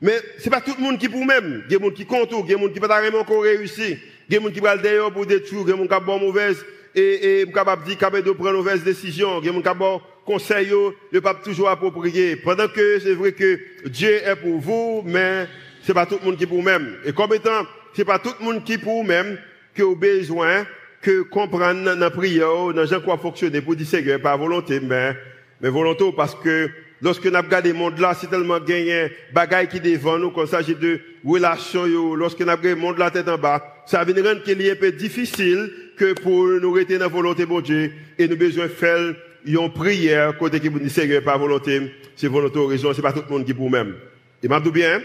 mais 0.00 0.18
c'est 0.38 0.50
pas 0.50 0.60
tout 0.60 0.74
le 0.78 0.84
monde 0.84 0.98
qui 0.98 1.08
pour 1.08 1.24
même. 1.24 1.64
Il 1.66 1.72
y 1.72 1.76
a 1.76 1.78
des 1.78 1.84
gens 1.84 1.90
qui 1.90 2.06
comptent, 2.06 2.30
il 2.32 2.38
y 2.38 2.54
a 2.54 2.56
des 2.56 2.62
gens 2.62 2.72
qui 2.72 2.80
pas 2.80 3.00
vraiment 3.00 3.20
encore 3.20 3.42
réussi. 3.42 3.98
Il 4.28 4.34
y 4.34 4.36
a 4.36 4.40
des 4.40 4.46
gens 4.46 4.52
qui 4.52 4.60
vont 4.60 4.82
d'ailleurs 4.82 5.12
pour 5.12 5.26
détruire, 5.26 5.62
il 5.62 5.68
y 5.68 5.72
a 5.72 5.76
des 5.76 5.88
gens 5.88 6.00
qui 6.00 6.10
ont 6.10 6.18
mauvaise 6.18 6.64
et, 6.94 7.40
et 7.40 7.52
capable 7.52 7.82
de 7.82 7.88
dire 7.88 7.98
capable 7.98 8.24
de 8.24 8.30
prendre 8.32 8.54
mauvaise 8.54 8.82
décision, 8.82 9.40
il 9.40 9.46
y 9.46 9.48
a 9.48 9.52
des 9.52 9.62
gens 9.62 9.74
qui 9.74 9.82
ont 9.82 10.00
conseil 10.24 10.72
de 11.12 11.20
pas 11.20 11.34
toujours 11.34 11.68
approprié. 11.68 12.36
Pendant 12.36 12.68
que 12.68 12.98
c'est 12.98 13.14
vrai 13.14 13.32
que 13.32 13.60
Dieu 13.86 14.10
est 14.10 14.36
pour 14.36 14.58
vous, 14.58 15.02
mais 15.06 15.46
c'est 15.82 15.94
pas 15.94 16.04
tout 16.04 16.18
le 16.20 16.26
monde 16.26 16.36
qui 16.36 16.46
pour 16.46 16.62
même. 16.62 16.96
Et 17.04 17.12
comme 17.12 17.32
étant, 17.32 17.62
c'est 17.94 18.04
pas 18.04 18.18
tout 18.18 18.34
le 18.40 18.44
monde 18.44 18.64
qui 18.64 18.76
pour 18.76 19.04
même 19.04 19.38
que 19.74 19.82
vous 19.82 19.96
besoin 19.96 20.66
que 21.00 21.22
comprendre 21.22 21.84
dans 21.84 21.98
la 21.98 22.10
prière, 22.10 22.72
dans 22.74 22.84
gens 22.84 23.00
quoi 23.00 23.16
fonctionner 23.18 23.60
pour 23.60 23.76
dire 23.76 23.86
Seigneur, 23.86 24.20
pas 24.20 24.36
volonté, 24.36 24.80
mais, 24.80 25.16
mais 25.60 25.68
volonté 25.68 26.04
parce 26.16 26.34
que 26.34 26.68
Lorsque 27.02 27.26
nous 27.26 27.36
regardons 27.36 27.68
le 27.68 27.74
monde 27.74 27.98
là, 27.98 28.16
c'est 28.18 28.28
tellement 28.28 28.58
gagné, 28.58 29.12
bagaille 29.32 29.68
qui 29.68 29.80
devant 29.80 30.18
nous, 30.18 30.30
quand 30.30 30.44
il 30.44 30.48
s'agit 30.48 30.74
de 30.74 31.00
relations, 31.24 32.14
lorsque 32.14 32.40
nous 32.40 32.46
regardons 32.46 32.68
le 32.68 32.76
monde 32.76 32.98
là 32.98 33.10
tête 33.10 33.28
en 33.28 33.36
bas, 33.36 33.82
ça 33.86 34.02
veut 34.02 34.14
rendre 34.22 34.42
qu'il 34.42 34.60
est 34.62 34.72
un 34.72 34.76
peu 34.76 34.92
difficile 34.92 35.70
que 35.96 36.14
pour 36.14 36.46
nous 36.46 36.84
dans 36.84 36.98
la 36.98 37.08
volonté 37.08 37.44
de 37.44 37.60
Dieu, 37.60 37.92
et 38.18 38.26
nous 38.26 38.36
besoin 38.36 38.68
faire 38.68 39.14
une 39.44 39.72
prière, 39.72 40.36
côté 40.38 40.58
qui 40.58 40.68
vous 40.68 40.78
dit 40.78 40.90
Seigneur, 40.90 41.22
pas 41.22 41.36
volonté, 41.36 41.92
c'est 42.16 42.28
volonté 42.28 42.58
raison, 42.66 42.92
c'est 42.94 43.02
pas 43.02 43.12
tout 43.12 43.22
le 43.28 43.32
monde 43.32 43.44
qui 43.44 43.54
pour 43.54 43.70
même. 43.70 43.94
Et 44.42 44.48
m'a 44.48 44.60
bien, 44.60 45.00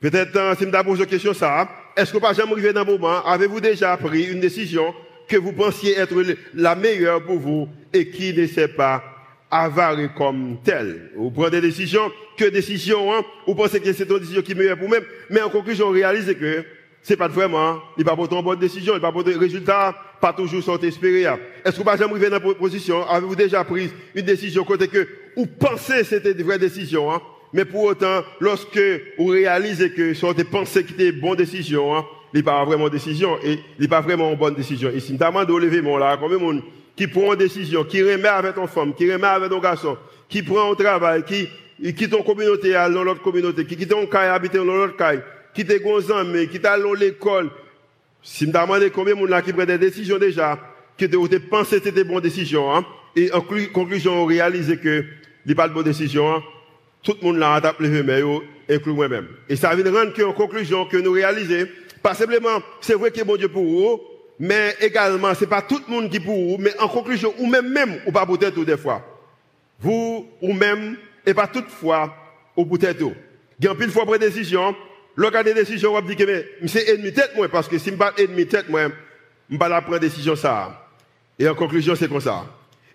peut-être, 0.00 0.36
euh, 0.36 0.54
si 0.56 0.64
je 0.64 0.82
pose 0.82 1.00
une 1.00 1.06
question 1.06 1.34
ça, 1.34 1.68
est-ce 1.96 2.12
que 2.12 2.18
pas 2.18 2.32
jamais 2.32 2.52
arrivé 2.52 2.72
dans 2.72 2.82
un 2.82 2.84
moment, 2.84 3.24
avez-vous 3.24 3.60
déjà 3.60 3.96
pris 3.96 4.24
une 4.24 4.40
décision 4.40 4.94
que 5.28 5.36
vous 5.36 5.52
pensiez 5.52 5.98
être 5.98 6.14
la 6.54 6.74
meilleure 6.74 7.22
pour 7.22 7.38
vous 7.38 7.68
et 7.92 8.08
qui 8.08 8.32
ne 8.32 8.46
sait 8.46 8.68
pas 8.68 9.02
avare 9.50 10.14
comme 10.14 10.58
tel. 10.62 11.10
Vous 11.16 11.30
prenez 11.30 11.60
des 11.60 11.68
décisions, 11.68 12.10
que 12.36 12.44
décisions, 12.46 13.12
hein, 13.12 13.22
vous 13.46 13.54
pensez 13.54 13.80
que 13.80 13.92
c'est 13.92 14.08
une 14.08 14.18
décision 14.18 14.42
qui 14.42 14.52
est 14.52 14.54
meilleure 14.54 14.76
pour 14.76 14.86
vous-même, 14.88 15.04
mais 15.30 15.40
en 15.40 15.48
conclusion, 15.48 15.90
réalisez 15.90 16.34
que 16.34 16.64
c'est 17.02 17.16
pas 17.16 17.28
vraiment, 17.28 17.78
il 17.96 18.04
pas 18.04 18.14
pour 18.14 18.30
une 18.30 18.42
bonne 18.42 18.58
décision, 18.58 18.94
il 18.94 19.00
pas 19.00 19.12
pour 19.12 19.24
des 19.24 19.34
résultats, 19.34 19.94
pas 20.20 20.32
toujours 20.32 20.62
sont 20.62 20.78
espérés. 20.78 21.22
Est-ce 21.64 21.76
que 21.76 21.82
vous 21.82 21.84
n'avez 21.84 21.98
jamais 21.98 22.12
arrivé 22.12 22.30
dans 22.30 22.40
cette 22.40 22.58
position, 22.58 23.06
avez-vous 23.08 23.36
déjà 23.36 23.64
pris 23.64 23.90
une 24.14 24.24
décision 24.24 24.64
côté 24.64 24.88
que, 24.88 25.08
vous 25.36 25.46
pensez 25.46 26.00
que 26.00 26.04
c'était 26.04 26.32
une 26.32 26.42
vraie 26.42 26.58
décision, 26.58 27.12
hein, 27.12 27.22
mais 27.52 27.64
pour 27.64 27.84
autant, 27.84 28.22
lorsque 28.40 28.80
vous 29.16 29.26
réalisez 29.26 29.90
que 29.92 30.12
sont 30.12 30.32
des 30.32 30.44
pensées 30.44 30.84
qui 30.84 30.92
étaient 30.92 31.10
une 31.10 31.20
bonne 31.20 31.36
décision, 31.36 31.96
hein, 31.96 32.04
il 32.34 32.38
n'est 32.38 32.42
pas 32.42 32.62
vraiment 32.64 32.88
décision, 32.90 33.38
et 33.42 33.60
il 33.78 33.82
n'est 33.82 33.88
pas 33.88 34.02
vraiment 34.02 34.30
une 34.30 34.38
bonne 34.38 34.54
décision. 34.54 34.90
Ici, 34.90 35.12
notamment 35.12 35.44
de 35.44 35.54
lever 35.54 35.80
mon 35.80 35.96
là, 35.96 36.18
combien 36.20 36.36
de 36.36 36.62
qui 36.98 37.06
prend 37.06 37.32
une 37.32 37.38
décision, 37.38 37.84
qui 37.84 38.02
remet 38.02 38.26
avec 38.26 38.56
ton 38.56 38.66
femme, 38.66 38.92
qui 38.92 39.10
remet 39.10 39.28
avec 39.28 39.50
ton 39.50 39.60
garçon, 39.60 39.96
qui 40.28 40.42
prend 40.42 40.72
un 40.72 40.74
travail, 40.74 41.22
qui, 41.22 41.48
quitte 41.94 42.10
ton 42.10 42.24
communauté 42.24 42.74
à 42.74 42.88
l'autre 42.88 43.22
communauté, 43.22 43.64
qui 43.64 43.76
quitte 43.76 43.90
ton 43.90 44.04
caille 44.06 44.30
habiter 44.30 44.58
dans 44.58 44.64
l'autre 44.64 44.96
caille, 44.96 45.22
qui 45.54 45.64
te 45.64 45.78
gonzan, 45.80 46.24
mais 46.24 46.48
qui 46.48 46.60
t'a 46.60 46.76
l'école. 46.76 47.50
Si 48.20 48.48
me 48.48 48.52
demande 48.52 48.90
combien 48.90 49.14
de 49.14 49.28
gens 49.28 49.40
qui 49.42 49.52
prennent 49.52 49.66
des 49.66 49.78
décisions 49.78 50.18
déjà, 50.18 50.58
qui 50.96 51.08
te, 51.08 51.36
pensé 51.38 51.78
que 51.78 51.84
c'était 51.84 52.02
des 52.02 52.02
bonnes 52.02 52.20
décisions, 52.20 52.74
hein, 52.74 52.84
et 53.14 53.32
en 53.32 53.42
conclusion, 53.42 54.24
on 54.24 54.26
réalise 54.26 54.76
que 54.82 55.04
n'est 55.46 55.54
pas 55.54 55.68
de 55.68 55.74
bonnes 55.74 55.84
décisions, 55.84 56.34
hein, 56.34 56.42
tout 57.04 57.14
le 57.22 57.28
monde 57.28 57.38
l'a 57.38 57.54
adapté 57.54 57.86
les 57.86 58.02
mains, 58.02 58.40
inclus 58.68 58.92
moi-même. 58.92 59.28
Et 59.48 59.54
ça 59.54 59.72
vient 59.72 59.84
rendre 59.92 60.12
qu'en 60.14 60.32
conclusion, 60.32 60.84
que 60.84 60.96
nous 60.96 61.12
réalisons, 61.12 61.68
pas 62.02 62.14
simplement, 62.14 62.60
c'est 62.80 62.94
vrai 62.94 63.12
que 63.12 63.22
bon 63.22 63.36
Dieu 63.36 63.48
pour 63.48 63.62
vous, 63.62 64.00
mais 64.38 64.76
également, 64.80 65.34
c'est 65.34 65.48
pas 65.48 65.62
tout 65.62 65.80
le 65.88 65.92
monde 65.94 66.10
qui 66.10 66.20
pour 66.20 66.34
vous, 66.34 66.56
mais 66.58 66.78
en 66.78 66.88
conclusion, 66.88 67.34
ou 67.38 67.46
même 67.46 67.68
même, 67.68 68.00
ou 68.06 68.12
pas 68.12 68.24
peut-être 68.24 68.62
des 68.64 68.76
fois. 68.76 69.04
Vous, 69.80 70.28
ou 70.40 70.52
même, 70.52 70.96
et 71.26 71.34
pas 71.34 71.46
toutefois, 71.46 72.14
ou 72.56 72.64
peut-être 72.64 73.00
Il 73.58 73.64
y 73.64 73.68
a 73.68 73.74
pile 73.74 73.90
fois 73.90 74.04
prendre 74.04 74.18
décision, 74.18 74.74
lorsqu'il 75.16 75.44
des 75.44 75.54
décisions, 75.54 75.94
on 75.94 76.00
dire 76.00 76.16
que, 76.16 76.24
mais, 76.24 76.46
c'est 76.68 76.88
ennemi 76.88 77.12
tête, 77.12 77.32
moi, 77.36 77.48
parce 77.48 77.68
que 77.68 77.78
si 77.78 77.90
je 77.90 77.94
pas 77.96 78.12
ennemi 78.16 78.46
tête, 78.46 78.68
moi, 78.68 78.88
je 79.50 79.56
pas 79.56 79.68
la 79.68 79.82
prendre 79.82 79.98
décision 79.98 80.36
ça. 80.36 80.88
Et 81.38 81.48
en 81.48 81.54
conclusion, 81.54 81.94
c'est 81.94 82.08
comme 82.08 82.20
ça. 82.20 82.44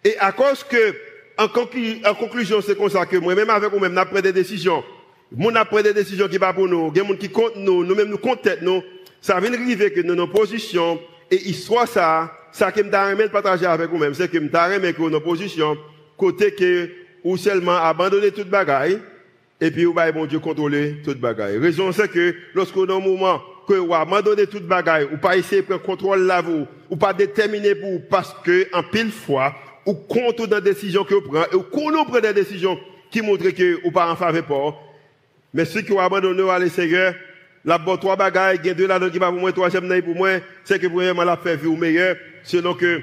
Et 0.03 0.17
à 0.19 0.31
cause 0.31 0.63
que, 0.63 0.95
en, 1.37 1.47
conclusion, 2.13 2.61
c'est 2.61 2.77
comme 2.77 2.89
ça 2.89 3.05
que 3.05 3.17
moi-même 3.17 3.49
avec 3.49 3.69
vous-même, 3.69 3.97
on 3.97 4.05
pris 4.05 4.21
des 4.21 4.33
décisions. 4.33 4.83
Mon 5.35 5.55
a 5.55 5.65
pris 5.65 5.83
des 5.83 5.93
décisions 5.93 6.27
qui 6.27 6.37
va 6.37 6.53
pour 6.53 6.67
nous. 6.67 6.91
Des 6.91 7.01
gens 7.01 7.15
qui 7.15 7.29
comptent 7.29 7.55
nous, 7.55 7.83
nous-mêmes 7.83 8.09
nous 8.09 8.17
comptent 8.17 8.43
tête 8.43 8.61
nous. 8.61 8.83
Ça 9.19 9.39
vient 9.39 9.53
arriver 9.53 9.91
que 9.91 10.01
nous, 10.01 10.15
nos 10.15 10.27
positions, 10.27 10.99
et 11.33 11.49
histoire 11.49 11.87
ça, 11.87 12.31
ça 12.51 12.71
que 12.71 12.83
je 12.83 13.27
partager 13.27 13.65
avec 13.65 13.89
vous-même, 13.89 14.13
c'est 14.13 14.29
que 14.29 14.37
je 14.37 14.43
remis 14.43 14.93
que 14.93 15.09
nos 15.09 15.19
position, 15.19 15.75
côté 16.15 16.53
que, 16.53 16.89
ou 17.23 17.37
seulement 17.37 17.75
abandonner 17.75 18.29
toute 18.31 18.49
bagaille, 18.49 18.99
et 19.59 19.71
puis 19.71 19.85
ou 19.87 19.93
bon 19.93 20.25
Dieu 20.27 20.37
contrôler 20.39 20.97
toute 21.03 21.19
bagaille. 21.19 21.57
Raison 21.57 21.91
c'est 21.91 22.11
que 22.11 22.35
lorsqu'on 22.53 22.85
a 22.85 22.93
un 22.93 22.99
moment 22.99 23.41
que 23.67 23.73
ou 23.73 23.95
abandonner 23.95 24.45
toute 24.45 24.67
bagaille, 24.67 25.07
ou 25.11 25.17
pas 25.17 25.35
essayer 25.35 25.61
de 25.61 25.67
prendre 25.67 25.81
contrôle 25.81 26.21
là 26.21 26.41
vous, 26.41 26.67
ou 26.91 26.95
pas 26.95 27.13
déterminer 27.13 27.73
pour 27.73 28.07
parce 28.07 28.35
que 28.43 28.67
en 28.71 28.83
pile 28.83 29.11
fois, 29.11 29.55
ou 29.87 29.95
compte 29.95 30.47
dans 30.47 30.59
des 30.59 30.73
décisions 30.73 31.03
que 31.03 31.15
vous 31.15 31.21
prenez, 31.21 31.55
ou 31.55 31.63
qu'on 31.63 32.05
prend 32.05 32.19
des 32.19 32.33
décisions 32.33 32.77
qui 33.09 33.21
montrent 33.21 33.49
que 33.49 33.79
ou 33.83 33.91
pas 33.91 34.11
en 34.11 34.15
faveur 34.15 34.45
pas. 34.45 34.75
Mais 35.51 35.65
ceux 35.65 35.81
qui 35.81 35.93
ont 35.93 35.99
abandonné 35.99 36.47
à 36.47 36.69
Seigneur, 36.69 37.15
la 37.65 37.77
bonne 37.77 37.97
trois 37.97 38.15
bagailles, 38.15 38.59
il 38.63 38.69
y 38.69 38.75
deux 38.75 38.87
là 38.87 38.99
qui 39.09 39.19
va 39.19 39.29
pour 39.29 39.39
moi, 39.39 39.51
troisième 39.51 40.01
pour 40.01 40.15
moi, 40.15 40.39
c'est 40.63 40.79
que 40.79 40.87
vraiment 40.87 41.23
la 41.23 41.37
fait 41.37 41.55
vivre 41.55 41.77
meilleur, 41.77 42.17
selon 42.43 42.73
que, 42.73 43.01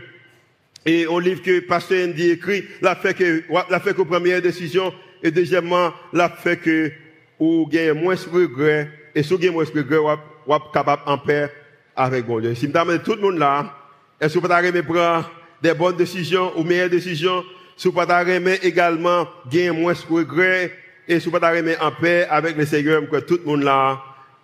et 0.84 1.06
on 1.08 1.18
livre 1.18 1.42
que 1.42 1.60
Pasteur 1.60 2.08
Andy 2.08 2.30
écrit, 2.30 2.64
la 2.82 2.94
fait 2.94 3.14
que, 3.14 3.42
la 3.70 3.80
fait 3.80 3.94
que 3.94 4.02
première 4.02 4.42
décision, 4.42 4.92
et 5.22 5.30
deuxièmement, 5.30 5.92
la 6.12 6.28
fait 6.28 6.56
que, 6.56 6.90
ou 7.38 7.66
gagne 7.66 7.92
moins 7.92 8.14
de 8.14 8.30
regrets, 8.30 8.90
et 9.14 9.22
si 9.22 9.34
vous 9.34 9.52
moins 9.52 9.64
de 9.64 9.70
regrets, 9.70 9.98
ou 10.46 10.52
capable 10.72 11.02
en 11.06 11.18
paix 11.18 11.50
avec 11.96 12.26
bon 12.26 12.40
Dieu. 12.40 12.54
Si 12.54 12.68
me 12.68 12.98
tout 12.98 13.14
le 13.14 13.20
monde 13.20 13.38
là, 13.38 13.74
est-ce 14.20 14.34
que 14.34 14.38
vous 14.38 14.48
pouvez 14.48 14.82
prendre 14.82 15.30
des 15.62 15.74
bonnes 15.74 15.96
décisions 15.96 16.52
ou 16.58 16.64
meilleures 16.64 16.90
décisions, 16.90 17.42
si 17.76 17.88
vous 17.88 17.94
pouvez 17.94 18.58
également 18.62 19.26
gagner 19.50 19.70
moins 19.70 19.94
de 19.94 20.14
regrets, 20.14 20.72
et 21.08 21.18
si 21.18 21.30
vous 21.30 21.38
pouvez 21.38 21.76
en 21.80 21.92
paix 21.92 22.26
avec 22.28 22.58
le 22.58 22.66
Seigneur, 22.66 23.08
que 23.08 23.16
tout 23.20 23.40
le 23.42 23.50
monde 23.50 23.62
là 23.62 24.02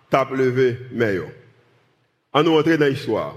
tape 0.09 0.31
levé 0.31 0.77
meilleur. 0.91 1.29
On 2.33 2.43
nous 2.43 2.53
rentre 2.53 2.75
dans 2.75 2.85
l'histoire. 2.85 3.35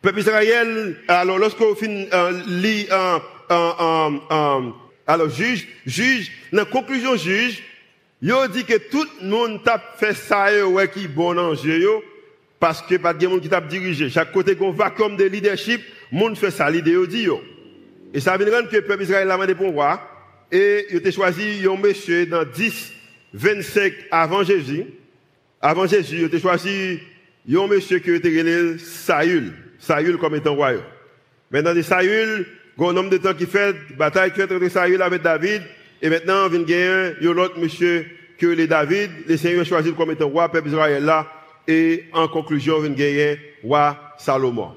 Peuple 0.00 0.20
Israël, 0.20 0.96
alors 1.08 1.38
lorsqu'on 1.38 1.74
finit 1.74 2.08
euh, 2.12 2.42
lit 2.46 2.86
euh, 2.90 3.18
euh, 3.50 4.10
euh, 4.30 4.70
alors 5.06 5.28
juge, 5.28 5.68
juge, 5.86 6.32
dans 6.52 6.58
la 6.58 6.64
conclusion 6.64 7.16
juge, 7.16 7.62
il 8.20 8.34
dit 8.52 8.64
que 8.64 8.78
tout 8.90 9.06
le 9.20 9.28
monde 9.28 9.62
tape 9.64 9.98
fait 9.98 10.14
ça 10.14 10.66
ouais 10.66 10.88
qui 10.88 11.08
bon 11.08 11.38
en 11.38 11.54
jeu 11.54 11.84
parce 12.60 12.80
que 12.82 12.94
pas 12.96 13.12
de 13.12 13.26
monde 13.26 13.40
qui 13.40 13.48
t'a 13.48 13.60
dirigé. 13.60 14.08
Chaque 14.08 14.30
côté 14.32 14.54
qu'on 14.54 14.70
vacuum 14.70 15.16
de 15.16 15.24
leadership, 15.24 15.80
monde 16.12 16.38
fait 16.38 16.52
ça 16.52 16.70
l'idée 16.70 16.96
dit 17.08 17.22
yo. 17.22 17.42
Et 18.14 18.20
ça 18.20 18.36
veut 18.36 18.44
dire 18.44 18.68
que 18.68 18.76
le 18.76 18.82
peuple 18.82 19.02
Israël 19.02 19.28
a 19.30 19.34
demandé 19.34 19.54
pour 19.54 19.72
voir 19.72 20.08
et 20.50 20.86
il 20.90 21.06
a 21.06 21.10
choisi 21.10 21.66
un 21.66 21.76
monsieur 21.76 22.26
dans 22.26 22.44
10 22.44 22.92
25 23.34 23.92
avant 24.10 24.44
Jésus. 24.44 24.84
Avant 25.64 25.86
Jésus, 25.86 26.28
il 26.28 26.36
a 26.36 26.40
choisi 26.40 26.98
un 27.48 27.66
monsieur 27.68 28.00
qui 28.00 28.10
était 28.10 28.78
Saül. 28.78 29.52
Saül 29.78 30.18
comme 30.18 30.34
étant 30.34 30.56
roi. 30.56 30.72
Maintenant, 31.52 31.72
de 31.72 31.82
Saül, 31.82 32.46
il 32.76 32.84
un 32.84 32.96
homme 32.96 33.08
de 33.08 33.18
temps 33.18 33.32
qui 33.32 33.46
fait 33.46 33.76
bataille 33.96 34.32
entre 34.32 34.68
Saül 34.68 35.00
avec 35.00 35.22
David. 35.22 35.62
Et 36.02 36.10
maintenant, 36.10 36.48
il 36.52 36.68
y 36.68 36.74
a 36.74 37.30
un 37.30 37.36
autre 37.38 37.60
monsieur 37.60 38.04
que 38.38 38.46
les 38.46 38.66
David. 38.66 39.10
Les 39.28 39.36
Seigneur 39.36 39.64
choisi 39.64 39.92
comme 39.92 40.10
étant 40.10 40.28
roi, 40.28 40.50
peuple 40.50 40.68
Israël 40.68 41.04
là. 41.04 41.28
Et 41.68 42.06
en 42.12 42.26
conclusion, 42.26 42.84
il 42.84 42.98
y 42.98 43.22
a 43.22 43.36
roi 43.62 43.96
Salomon. 44.18 44.72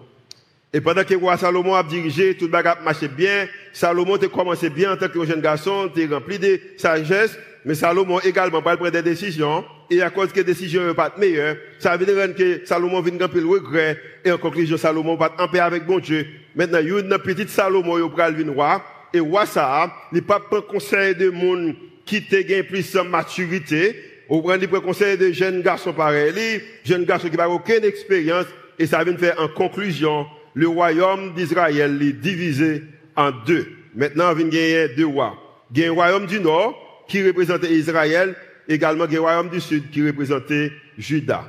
Et 0.71 0.81
pendant 0.81 1.03
que 1.03 1.15
roi 1.15 1.35
Salomon 1.35 1.73
a 1.73 1.81
dirigé, 1.81 2.35
tout 2.35 2.45
le 2.45 2.51
bagage 2.51 2.77
marchait 2.83 3.07
bien. 3.07 3.47
Salomon 3.73 4.17
a 4.17 4.27
commencé 4.27 4.69
bien 4.69 4.93
en 4.93 4.97
tant 4.97 5.07
que 5.07 5.25
jeune 5.25 5.41
garçon, 5.41 5.89
il 5.95 6.13
rempli 6.13 6.37
de 6.37 6.61
sagesse. 6.77 7.39
Mais 7.65 7.73
Salomon 7.73 8.19
également 8.19 8.61
pas 8.61 8.77
prendre 8.77 8.91
des 8.91 9.01
décisions. 9.01 9.65
Et 9.89 10.01
à 10.01 10.11
cause 10.11 10.31
que 10.31 10.37
les 10.37 10.43
décisions 10.43 10.83
ne 10.83 10.91
pas 10.93 11.13
meilleures, 11.17 11.57
ça 11.79 11.97
veut 11.97 12.05
dire 12.05 12.35
que 12.35 12.65
Salomon 12.65 13.01
vient 13.01 13.15
de 13.15 13.39
le 13.39 13.47
regret. 13.47 13.99
Et 14.23 14.31
en 14.31 14.37
conclusion, 14.37 14.77
Salomon 14.77 15.15
va 15.15 15.33
en 15.39 15.47
paix 15.47 15.59
avec 15.59 15.85
bon 15.85 15.99
Dieu. 15.99 16.27
Maintenant, 16.55 16.79
il 16.79 16.89
y 16.89 16.91
a 16.91 16.99
une 16.99 17.17
petite 17.17 17.49
Salomon, 17.49 17.97
il 17.97 18.15
va 18.15 18.29
le 18.29 18.51
roi. 18.51 18.83
Et 19.13 19.19
roi 19.19 19.45
ça, 19.47 19.91
il 20.13 20.21
pas 20.21 20.39
prend 20.39 20.61
conseil 20.61 21.15
de 21.15 21.29
monde 21.29 21.75
qui 22.05 22.23
te 22.23 22.39
gagne 22.41 22.63
plus 22.63 22.93
de 22.93 23.01
maturité. 23.01 23.95
Ou 24.29 24.41
prend 24.41 24.55
le 24.55 24.79
conseil 24.79 25.17
de 25.17 25.31
jeunes 25.31 25.61
garçons 25.61 25.93
pareils, 25.93 26.61
jeunes 26.83 27.05
garçons 27.05 27.29
qui 27.29 27.37
n'ont 27.37 27.51
aucune 27.51 27.83
expérience. 27.83 28.45
Et 28.77 28.85
ça 28.85 29.03
vient 29.03 29.17
faire 29.17 29.39
en 29.39 29.47
conclusion, 29.47 30.27
le 30.53 30.67
royaume 30.67 31.33
d'Israël 31.33 31.99
est 32.01 32.13
divisé 32.13 32.83
en 33.15 33.31
deux. 33.31 33.67
Maintenant, 33.95 34.35
il 34.37 34.53
y 34.53 34.75
a 34.75 34.87
deux 34.87 35.05
rois. 35.05 35.35
Il 35.73 35.81
y 35.81 35.85
a 35.85 35.89
un 35.89 35.93
royaume 35.93 36.25
du 36.25 36.39
nord, 36.39 36.75
qui 37.07 37.25
représentait 37.25 37.73
Israël, 37.73 38.35
également 38.67 39.05
le 39.05 39.19
royaume 39.19 39.49
du 39.49 39.61
sud 39.61 39.89
qui 39.89 40.05
représentait 40.05 40.71
Juda. 40.97 41.43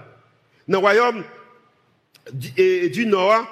Dans 0.69 0.79
le 0.79 0.83
royaume 0.83 1.23
du, 2.33 3.07
nord, 3.07 3.47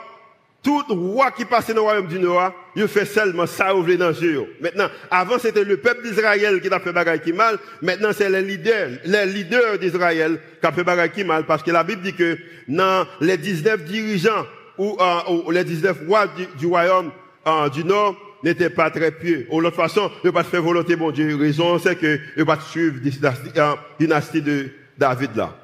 tout 0.62 0.82
roi 0.88 1.30
qui 1.30 1.44
passait 1.44 1.74
dans 1.74 1.82
le 1.82 1.86
royaume 1.86 2.08
du 2.08 2.18
nord, 2.18 2.52
il 2.74 2.88
fait 2.88 3.04
seulement 3.04 3.46
ça 3.46 3.74
ouvrir 3.74 3.98
dans 3.98 4.08
le 4.08 4.46
Maintenant, 4.60 4.88
avant 5.10 5.38
c'était 5.38 5.64
le 5.64 5.76
peuple 5.76 6.02
d'Israël 6.02 6.60
qui 6.60 6.68
a 6.68 6.80
fait 6.80 6.92
bagaille 6.92 7.20
qui 7.20 7.32
mal, 7.32 7.58
maintenant 7.80 8.10
c'est 8.12 8.28
les 8.28 8.42
leaders, 8.42 8.90
les 9.04 9.26
leaders 9.26 9.78
d'Israël 9.78 10.40
qui 10.60 10.66
a 10.66 10.72
fait 10.72 10.84
bagaille 10.84 11.10
qui 11.10 11.24
mal, 11.24 11.44
parce 11.44 11.62
que 11.62 11.70
la 11.70 11.84
Bible 11.84 12.02
dit 12.02 12.14
que 12.14 12.36
dans 12.66 13.06
les 13.20 13.36
19 13.36 13.84
dirigeants 13.84 14.46
ou, 14.78 14.96
euh, 15.00 15.52
les 15.52 15.64
19 15.64 15.98
rois 16.08 16.26
du, 16.58 16.66
royaume 16.66 17.12
euh, 17.46 17.68
du 17.68 17.84
nord, 17.84 18.16
n'était 18.44 18.70
pas 18.70 18.90
très 18.90 19.10
pieux. 19.10 19.46
Ou 19.50 19.60
l'autre 19.60 19.76
façon, 19.76 20.10
ne 20.22 20.30
pas 20.30 20.44
faire 20.44 20.62
volonté, 20.62 20.94
mon 20.94 21.10
Dieu. 21.10 21.36
Raison, 21.36 21.78
c'est 21.78 21.96
que 21.96 22.20
ne 22.36 22.44
pas 22.44 22.60
suivre 22.60 22.96
la 23.20 23.34
euh, 23.56 23.74
dynastie 23.98 24.42
de 24.42 24.70
David 24.96 25.34
là. 25.34 25.56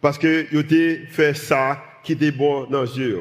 Parce 0.00 0.18
que 0.18 0.46
il 0.52 1.06
fait 1.08 1.34
ça 1.34 1.82
qui 2.02 2.12
était 2.12 2.30
bon 2.30 2.64
dans 2.64 2.84
Dieu. 2.84 3.20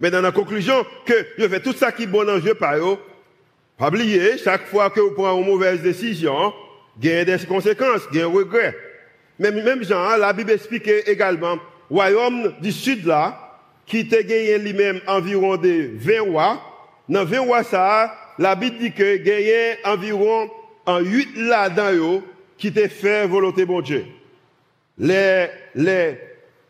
Mais 0.00 0.10
dans 0.10 0.20
la 0.20 0.32
conclusion, 0.32 0.84
que 1.06 1.14
il 1.38 1.48
fait 1.48 1.60
tout 1.60 1.72
ça 1.72 1.92
qui 1.92 2.02
est 2.02 2.06
bon 2.06 2.24
dans 2.24 2.38
Dieu 2.38 2.54
par 2.54 2.76
eux, 2.76 2.98
pas 3.78 3.88
oublier, 3.88 4.38
chaque 4.38 4.66
fois 4.66 4.90
que 4.90 5.00
vous 5.00 5.12
prenez 5.12 5.40
une 5.40 5.46
mauvaise 5.46 5.80
décision, 5.80 6.52
il 7.02 7.08
y 7.08 7.12
a 7.12 7.24
des 7.24 7.38
conséquences, 7.46 8.02
il 8.12 8.18
y 8.18 8.22
a 8.22 8.24
un 8.24 8.28
regret. 8.28 8.76
Mais 9.38 9.50
même 9.50 9.82
Jean, 9.82 10.16
la 10.16 10.32
Bible 10.32 10.52
explique 10.52 10.88
également, 11.06 11.58
royaume 11.90 12.54
du 12.60 12.70
sud 12.70 13.04
là, 13.06 13.58
qui 13.86 14.08
t'a 14.08 14.22
gagné 14.22 14.58
lui-même 14.58 15.00
environ 15.06 15.56
de 15.56 15.90
20 15.94 16.20
rois, 16.22 16.73
dans 17.08 17.24
20 17.24 17.40
rois 17.40 17.62
ça, 17.62 18.14
la 18.38 18.54
Bible 18.54 18.78
dit 18.78 18.92
que 18.92 19.16
gagné 19.16 19.76
environ 19.84 20.50
en 20.86 21.00
8 21.00 21.36
là-dedans 21.36 22.22
qui 22.58 22.72
te 22.72 22.86
fait 22.88 23.26
volonté 23.26 23.64
bon 23.64 23.80
Dieu. 23.80 24.06
Les, 24.98 25.48
les, 25.74 26.18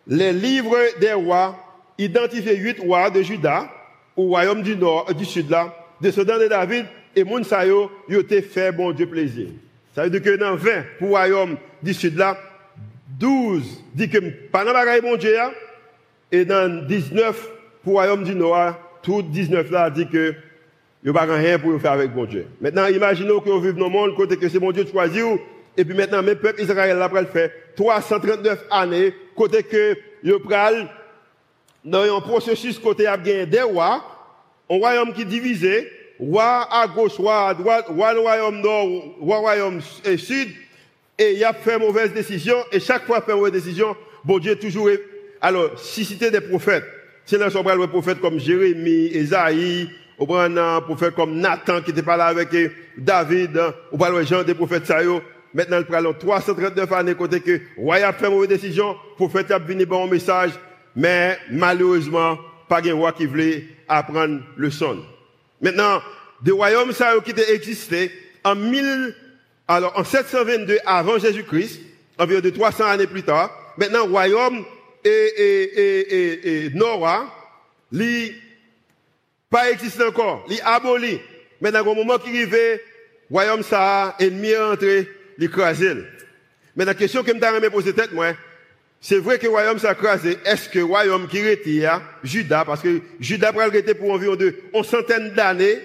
les 0.06 0.32
livres 0.32 0.76
des 1.00 1.12
rois 1.12 1.56
identifient 1.98 2.56
8 2.56 2.80
rois 2.80 3.10
de 3.10 3.22
Juda, 3.22 3.70
au 4.16 4.24
royaume 4.24 4.62
du 4.62 4.76
nord, 4.76 5.06
euh, 5.08 5.12
du 5.12 5.24
sud 5.24 5.50
là, 5.50 5.74
descendants 6.00 6.38
de 6.38 6.46
David, 6.46 6.86
et 7.16 7.24
moun 7.24 7.44
sa 7.44 7.64
te 7.64 8.40
fait 8.40 8.72
bon 8.72 8.92
Dieu 8.92 9.06
plaisir. 9.06 9.48
Ça 9.94 10.04
veut 10.04 10.10
dire 10.10 10.22
que 10.22 10.36
dans 10.36 10.56
20 10.56 10.84
pour 10.98 11.10
royaume 11.10 11.56
du 11.82 11.94
sud 11.94 12.16
là, 12.16 12.36
12 13.18 13.84
dit 13.94 14.08
que 14.08 14.18
pas 14.18 14.64
dans 14.64 14.72
bon 15.02 15.16
Dieu, 15.16 15.36
et 16.32 16.44
dans 16.44 16.86
19 16.86 17.50
pour 17.82 17.94
royaume 17.94 18.24
du 18.24 18.34
nord, 18.34 18.74
tout 19.04 19.23
19 19.23 19.70
là 19.70 19.90
dit 19.90 20.08
que 20.08 20.34
il 21.04 21.11
n'y 21.11 21.16
a 21.18 21.26
pas 21.26 21.34
rien 21.34 21.58
pour 21.58 21.78
faire 21.78 21.92
avec 21.92 22.14
bon 22.14 22.25
Dieu. 22.25 22.46
Maintenant, 22.62 22.87
imaginez 22.87 23.28
que 23.28 23.50
vous 23.50 23.61
vivez 23.61 23.78
dans 23.78 23.84
le 23.84 23.90
monde, 23.90 24.14
côté 24.16 24.38
que 24.38 24.49
c'est 24.49 24.58
mon 24.58 24.73
Dieu 24.73 24.87
choisi, 24.90 25.20
et 25.76 25.84
puis 25.84 25.94
maintenant, 25.94 26.23
mes 26.23 26.34
peuples 26.34 26.62
Israël 26.62 26.96
là, 26.96 27.11
le 27.12 27.26
faire 27.26 27.50
339 27.76 28.64
années, 28.70 29.12
côté 29.37 29.62
que, 29.62 29.99
yo 30.23 30.38
pral, 30.38 30.88
dans 31.84 32.16
un 32.16 32.20
processus 32.23 32.78
côté 32.78 33.06
a 33.06 33.18
des 33.18 33.61
rois, 33.61 34.02
un 34.70 34.78
royaume 34.78 35.12
qui 35.12 35.23
est 35.23 35.26
divisé, 35.26 35.90
roi 36.18 36.66
à 36.73 36.87
gauche, 36.87 37.18
roi 37.18 37.49
à 37.49 37.54
droite, 37.54 37.84
roi 37.88 38.14
le 38.14 38.20
royaume 38.20 38.62
nord, 38.62 38.88
roi 39.20 39.37
royaume 39.37 39.82
sud, 39.82 40.49
et 41.18 41.32
il 41.34 41.44
a 41.44 41.52
fait 41.52 41.78
mauvaise 41.78 42.14
décision, 42.14 42.56
et 42.73 42.80
chaque 42.80 43.04
fois 43.04 43.20
fait 43.20 43.34
mauvaise 43.34 43.52
décision, 43.52 43.94
bon 44.25 44.38
Dieu 44.38 44.56
toujours, 44.56 44.88
alors, 45.42 45.78
si 45.78 46.06
c'était 46.06 46.30
des 46.30 46.40
prophètes, 46.40 46.84
c'est 47.26 47.38
là, 47.38 47.49
on 47.54 47.76
le 47.76 47.87
prophète 47.87 48.21
comme 48.21 48.38
Jérémie, 48.38 49.07
Esaïe, 49.14 49.88
on 50.19 50.26
prend 50.26 50.40
un 50.40 50.81
prophète 50.81 51.14
comme 51.14 51.37
Nathan 51.37 51.81
qui 51.81 51.90
était 51.90 52.02
pas 52.02 52.16
là 52.16 52.26
avec 52.26 52.49
David, 52.97 53.61
on 53.93 53.99
parle 53.99 54.21
de 54.21 54.26
Jean 54.26 54.43
des 54.43 54.54
prophètes 54.54 54.87
ça 54.87 55.00
Maintenant, 55.54 55.78
il 55.78 55.85
prend 55.85 56.12
339 56.12 56.93
années 56.93 57.14
côté 57.14 57.40
que 57.40 57.61
roi 57.76 57.97
a 57.97 58.12
fait 58.12 58.28
mauvaise 58.28 58.49
décision, 58.49 58.97
prophète 59.16 59.52
a 59.52 59.59
venu 59.59 59.87
bon 59.87 60.09
message, 60.09 60.50
mais 60.97 61.38
malheureusement, 61.50 62.37
pas 62.69 62.81
de 62.81 62.90
roi 62.90 63.12
qui 63.12 63.26
voulait 63.26 63.64
apprendre 63.88 64.40
le 64.57 64.71
son. 64.71 64.99
Maintenant, 65.61 66.00
des 66.43 66.50
royaumes 66.50 66.93
ça 66.93 67.14
qui 67.25 67.33
existé 67.52 68.11
en 68.45 68.57
1000, 68.57 69.14
alors 69.69 69.93
en 69.97 70.02
722 70.02 70.78
avant 70.85 71.19
Jésus-Christ, 71.19 71.81
environ 72.19 72.40
de 72.40 72.50
300 72.50 72.85
années 72.87 73.07
plus 73.07 73.23
tard. 73.23 73.50
Maintenant, 73.78 74.07
royaume 74.07 74.64
et, 75.04 75.32
et, 75.37 76.56
et, 76.56 76.66
et, 76.66 76.73
li 77.92 78.34
pas 79.50 79.70
existe 79.70 80.00
encore, 80.00 80.44
li 80.49 80.58
aboli. 80.64 81.20
Mais 81.61 81.70
dans 81.70 81.84
le 81.84 81.94
moment 81.94 82.18
qui 82.18 82.30
arrive, 82.30 82.80
royaume 83.30 83.62
ça, 83.62 84.16
ennemi 84.18 84.56
entré, 84.56 85.08
l'écraser. 85.38 85.94
Mais 86.76 86.84
la 86.84 86.94
question 86.94 87.23
que 87.23 87.30
je 87.30 87.34
me 87.34 87.70
poser 87.70 87.92
tête, 87.92 88.12
moi, 88.12 88.32
c'est 89.00 89.18
vrai 89.18 89.38
que 89.38 89.44
le 89.44 89.50
royaume 89.50 89.78
s'est 89.78 89.92
écrasé. 89.92 90.38
Est-ce 90.44 90.68
que 90.68 90.78
le 90.78 90.87
royaume 90.87 91.28
qui 91.28 91.49
retire, 91.49 92.00
Judas, 92.23 92.64
parce 92.64 92.80
que 92.80 93.00
Judas 93.20 93.52
pourrait 93.52 93.68
rester 93.68 93.94
pour 93.94 94.11
environ 94.11 94.34
de, 94.34 94.54
une 94.75 94.82
centaine 94.82 95.30
d'années, 95.34 95.78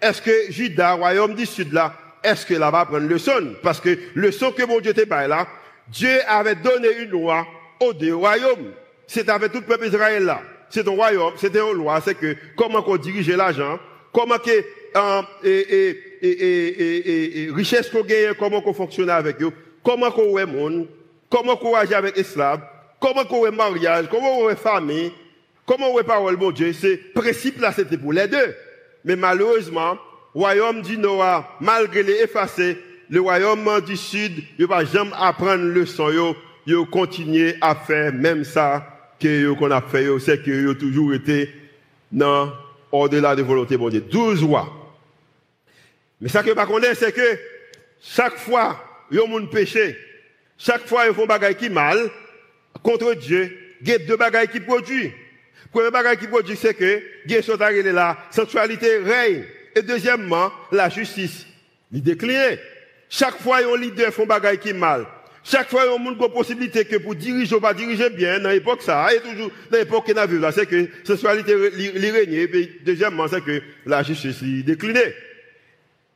est-ce 0.00 0.20
que 0.20 0.50
Judas, 0.50 0.94
royaume 0.94 1.34
du 1.34 1.46
sud 1.46 1.72
là, 1.72 1.94
est-ce 2.22 2.44
que 2.44 2.54
là 2.54 2.70
va 2.70 2.86
prendre 2.86 3.06
le 3.06 3.18
son? 3.18 3.54
Parce 3.62 3.80
que 3.80 3.96
le 4.14 4.32
son 4.32 4.50
que 4.50 4.64
mon 4.64 4.80
Dieu 4.80 4.90
était 4.90 5.06
pas 5.06 5.28
là, 5.28 5.46
Dieu 5.88 6.18
avait 6.26 6.54
donné 6.54 6.88
une 7.02 7.10
loi 7.10 7.46
aux 7.84 7.92
deux 7.92 8.14
royaumes. 8.14 8.72
C'est 9.06 9.28
avec 9.28 9.52
tout 9.52 9.58
le 9.58 9.64
peuple 9.64 9.86
Israël 9.86 10.24
là. 10.24 10.40
C'est 10.70 10.86
un 10.88 10.90
royaume, 10.90 11.34
c'est 11.36 11.54
une 11.54 11.72
loi, 11.72 12.00
c'est 12.04 12.14
que 12.14 12.34
comment 12.56 12.82
qu'on 12.82 12.96
dirige 12.96 13.28
l'argent, 13.30 13.78
comment 14.12 14.38
que, 14.38 14.50
euh, 14.50 15.22
et, 15.44 15.98
et, 16.22 16.28
et, 16.28 17.44
et, 17.44 17.50
richesse 17.50 17.90
qu'on 17.90 18.04
comment 18.38 18.60
qu'on 18.60 18.74
fonctionne 18.74 19.10
avec 19.10 19.40
eux, 19.42 19.52
comment 19.84 20.10
qu'on 20.10 20.36
le 20.36 20.46
monde, 20.46 20.88
comment 21.30 21.56
qu'on 21.56 21.74
agit 21.74 21.94
avec 21.94 22.16
l'esclave, 22.16 22.60
comment 22.98 23.24
qu'on 23.24 23.44
le 23.44 23.50
mariage, 23.50 24.06
comment 24.10 24.38
on 24.40 24.50
est 24.50 24.56
famille, 24.56 25.12
comment 25.66 25.92
on 25.92 26.00
est 26.00 26.04
parole 26.04 26.38
de 26.38 26.52
Dieu. 26.52 26.72
C'est 26.72 26.96
principe 27.14 27.60
là, 27.60 27.72
c'était 27.72 27.98
pour 27.98 28.12
les 28.12 28.26
deux. 28.26 28.54
Mais 29.04 29.16
malheureusement, 29.16 29.98
royaume 30.34 30.82
du 30.82 30.96
Nord, 30.96 31.44
malgré 31.60 32.02
les 32.02 32.22
effacés, 32.22 32.78
le 33.10 33.20
royaume 33.20 33.80
du 33.86 33.96
Sud, 33.96 34.42
il 34.58 34.66
va 34.66 34.84
jamais 34.84 35.12
apprendre 35.18 35.64
le 35.64 35.86
son, 35.86 36.34
yo 36.66 36.86
continué 36.86 37.56
à 37.60 37.74
faire 37.74 38.12
même 38.12 38.44
ça 38.44 39.12
que 39.20 39.52
qu'on 39.52 39.70
a 39.70 39.80
fait, 39.80 40.06
c'est 40.18 40.42
que 40.42 40.50
yo 40.50 40.74
toujours 40.74 41.14
été 41.14 41.50
dans 42.10 42.52
au-delà 42.92 43.34
de 43.34 43.42
volonté 43.42 43.76
de 43.76 43.90
Dieu. 43.90 44.00
12 44.00 44.44
rois. 44.44 44.72
Mais 46.20 46.28
ça 46.28 46.42
que 46.42 46.50
pas 46.52 46.66
connaître, 46.66 46.96
c'est 46.98 47.12
que 47.12 47.38
chaque 48.00 48.38
fois, 48.38 48.82
yo 49.10 49.26
moun 49.26 49.48
péché, 49.48 49.96
chaque 50.58 50.86
fois 50.86 51.06
ils 51.06 51.14
font 51.14 51.26
bagaille 51.26 51.56
qui 51.56 51.68
mal 51.68 51.98
contre 52.82 53.14
Dieu, 53.14 53.56
il 53.80 53.88
y 53.88 53.92
a 53.92 53.98
deux 53.98 54.16
bagailles 54.16 54.48
qui 54.48 54.60
produisent. 54.60 55.12
Premier 55.74 55.90
bagaille 55.90 56.18
qui 56.18 56.28
produit, 56.28 56.56
c'est 56.56 56.72
que, 56.72 57.02
il 57.26 57.32
y 57.32 57.36
a 57.36 57.92
la 57.92 58.16
sensualité 58.30 58.98
règne. 58.98 59.44
Et 59.74 59.82
deuxièmement, 59.82 60.52
la 60.70 60.88
justice. 60.88 61.46
Il 61.92 62.00
décline. 62.00 62.58
Chaque 63.10 63.40
fois, 63.40 63.58
un 63.58 63.76
leader 63.76 64.12
font 64.12 64.24
bagaille 64.24 64.58
qui 64.58 64.72
mal. 64.72 65.04
Chaque 65.46 65.68
fois, 65.68 65.82
on 65.92 66.06
a 66.06 66.10
une 66.10 66.16
possibilité 66.16 66.86
que 66.86 66.96
pour 66.96 67.14
diriger 67.14 67.54
ou 67.54 67.60
pas 67.60 67.74
diriger 67.74 68.08
bien, 68.08 68.40
dans 68.40 68.48
l'époque 68.48 68.80
ça, 68.80 69.08
et 69.12 69.20
toujours 69.20 69.50
dans 69.70 69.76
l'époque 69.76 70.06
qu'on 70.06 70.16
a 70.16 70.24
vu 70.24 70.38
là, 70.38 70.50
c'est 70.50 70.64
que 70.64 70.88
sensualité 71.04 71.54
li 71.70 72.10
règne, 72.10 72.32
et 72.32 72.48
puis 72.48 72.70
deuxièmement, 72.82 73.28
c'est 73.28 73.44
que 73.44 73.60
la 73.84 74.02
justice 74.02 74.42
déclinée. 74.42 75.14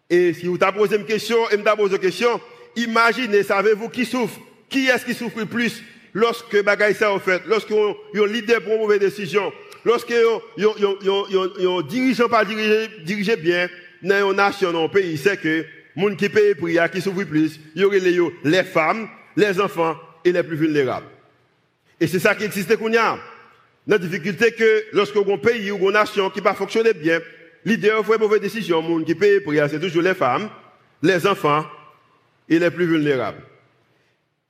Et 0.09 0.33
si 0.33 0.47
vous 0.47 0.57
t'avez 0.57 0.79
posé 0.79 0.97
une 0.97 1.05
question, 1.05 1.37
et 1.51 1.59
me 1.59 1.77
posé 1.77 1.97
une 1.97 2.01
question, 2.01 2.41
imaginez, 2.75 3.43
savez-vous 3.43 3.91
qui 3.91 4.07
souffre? 4.07 4.41
Qui 4.71 4.87
est-ce 4.87 5.05
qui 5.05 5.13
souffre 5.13 5.39
le 5.39 5.47
plus 5.47 5.83
lorsque 6.15 6.63
bagaille 6.65 6.95
ça 6.95 7.13
en 7.13 7.19
fait, 7.19 7.43
lorsque 7.47 7.71
un 7.71 8.27
leader 8.27 8.63
prend 8.63 8.73
une 8.73 8.81
mauvaise 8.81 9.01
décision, 9.01 9.53
lorsque 9.85 10.11
un 10.11 11.83
dirigeant 11.83 12.29
pas 12.29 12.47
diriger, 12.47 12.89
diriger 13.05 13.37
bien 13.37 13.69
dans 14.03 14.31
une 14.31 14.37
nation, 14.37 14.73
dans 14.73 14.85
un 14.85 14.89
pays, 14.89 15.19
c'est 15.19 15.39
que 15.39 15.67
gens 15.97 16.15
qui 16.15 16.29
paye 16.31 16.55
prix, 16.55 16.79
qui 16.93 17.01
souffre 17.03 17.25
plus, 17.25 17.61
il 17.75 17.83
y 17.83 17.85
aurait 17.85 18.01
les 18.01 18.63
femmes, 18.63 19.09
les 19.39 19.61
enfants 19.61 19.97
et 20.25 20.33
les 20.33 20.43
plus 20.43 20.57
vulnérables. 20.57 21.07
Et 22.01 22.09
c'est 22.09 22.19
ça 22.19 22.35
qui 22.35 22.45
existe 22.45 22.77
qu'on 22.77 22.91
y 22.91 22.97
a. 22.97 23.17
La 23.87 23.97
difficulté 23.97 24.53
que 24.53 24.85
lorsque 24.93 25.17
un 25.17 25.39
pays 25.39 25.71
ou 25.71 25.89
une 25.89 25.93
nation 25.93 26.29
qui 26.29 26.41
pas 26.41 26.55
fonctionner 26.55 26.93
bien, 26.93 27.21
leader 27.65 28.05
fait 28.05 28.19
mauvaise 28.19 28.41
décision, 28.41 28.83
gens 28.83 29.05
qui 29.05 29.15
paye 29.15 29.41
prix, 29.41 29.59
c'est 29.71 29.79
toujours 29.79 30.03
les 30.03 30.15
femmes, 30.15 30.51
les 31.03 31.25
enfants 31.27 31.65
et 32.49 32.59
les 32.59 32.71
plus 32.71 32.87
vulnérables. 32.87 33.43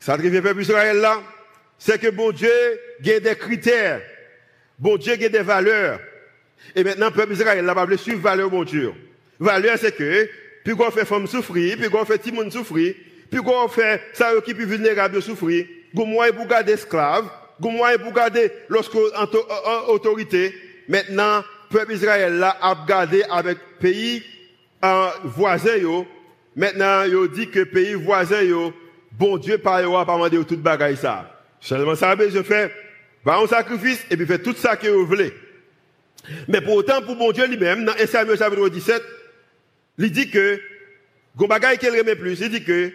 Ça 0.00 0.14
arrive 0.14 0.40
peuple 0.40 0.62
Israël 0.62 0.96
là, 0.96 1.22
c'est 1.78 2.00
que 2.00 2.08
bon 2.08 2.32
Dieu 2.32 2.50
a 3.04 3.20
des 3.20 3.36
critères. 3.36 4.00
Bon 4.78 4.96
Dieu 4.96 5.12
a 5.12 5.16
des 5.16 5.38
valeurs. 5.40 6.00
Et 6.74 6.82
maintenant, 6.82 7.10
peuple 7.10 7.34
Israël 7.34 7.64
n'a 7.64 7.74
pas 7.74 7.96
suivre 7.98 8.20
valeur 8.20 8.48
bon 8.48 8.64
Dieu. 8.64 8.92
Valeur, 9.38 9.76
c'est 9.78 9.94
que, 9.94 10.28
puis 10.64 10.74
qu'on 10.74 10.90
fait 10.90 11.04
femme 11.04 11.26
souffrir, 11.26 11.76
puis 11.76 11.90
qu'on 11.90 12.04
fait 12.06 12.32
monde 12.32 12.50
souffrir, 12.50 12.94
puis 13.30 13.42
qu'on 13.42 13.68
fait 13.68 14.00
ça 14.12 14.30
qui 14.44 14.54
plus 14.54 14.66
vulnérable 14.66 15.20
souffrir, 15.22 15.66
qu'on 15.94 16.06
moyen 16.06 16.32
pour 16.32 16.46
garder 16.46 16.72
esclave, 16.72 17.28
qu'on 17.60 17.72
moyen 17.72 17.98
pour 17.98 18.12
garder 18.12 18.50
lorsque 18.68 18.96
autorité. 19.88 20.54
Maintenant, 20.88 21.42
peuple 21.70 21.92
Israël 21.92 22.34
là 22.34 22.56
a 22.60 22.84
gardé 22.86 23.22
avec 23.30 23.58
pays 23.78 24.22
euh, 24.84 25.08
voisin 25.24 25.76
yo. 25.76 26.06
Maintenant, 26.56 27.02
il 27.04 27.28
dit 27.30 27.48
que 27.48 27.64
pays 27.64 27.94
voisin 27.94 28.42
yo, 28.42 28.72
bon 29.12 29.36
Dieu 29.36 29.58
par 29.58 29.82
yo 29.82 29.96
a 29.96 30.06
pas 30.06 30.14
demandé 30.14 30.42
toute 30.44 30.62
bagaille 30.62 30.96
ça. 30.96 31.38
Seulement 31.60 31.94
ça, 31.94 32.14
je 32.18 32.42
fais, 32.42 32.72
va 33.24 33.38
un 33.38 33.46
sacrifice 33.46 34.04
et 34.10 34.16
puis 34.16 34.26
fait 34.26 34.38
tout 34.38 34.54
ça 34.54 34.76
que 34.76 34.88
vous 34.88 35.06
voulez. 35.06 35.32
Mais 36.46 36.60
pour 36.60 36.74
autant, 36.74 37.02
pour 37.02 37.16
bon 37.16 37.32
Dieu 37.32 37.46
lui-même, 37.46 37.84
dans 37.84 37.92
1 37.92 38.06
Samuel 38.06 38.38
chapitre 38.38 38.68
17, 38.68 39.02
il 39.98 40.10
dit 40.12 40.30
que, 40.30 40.60
Gombagaï 41.36 41.78
qu'il 41.78 41.90
remet 41.90 42.14
plus, 42.14 42.40
il 42.40 42.50
dit 42.50 42.64
que, 42.64 42.92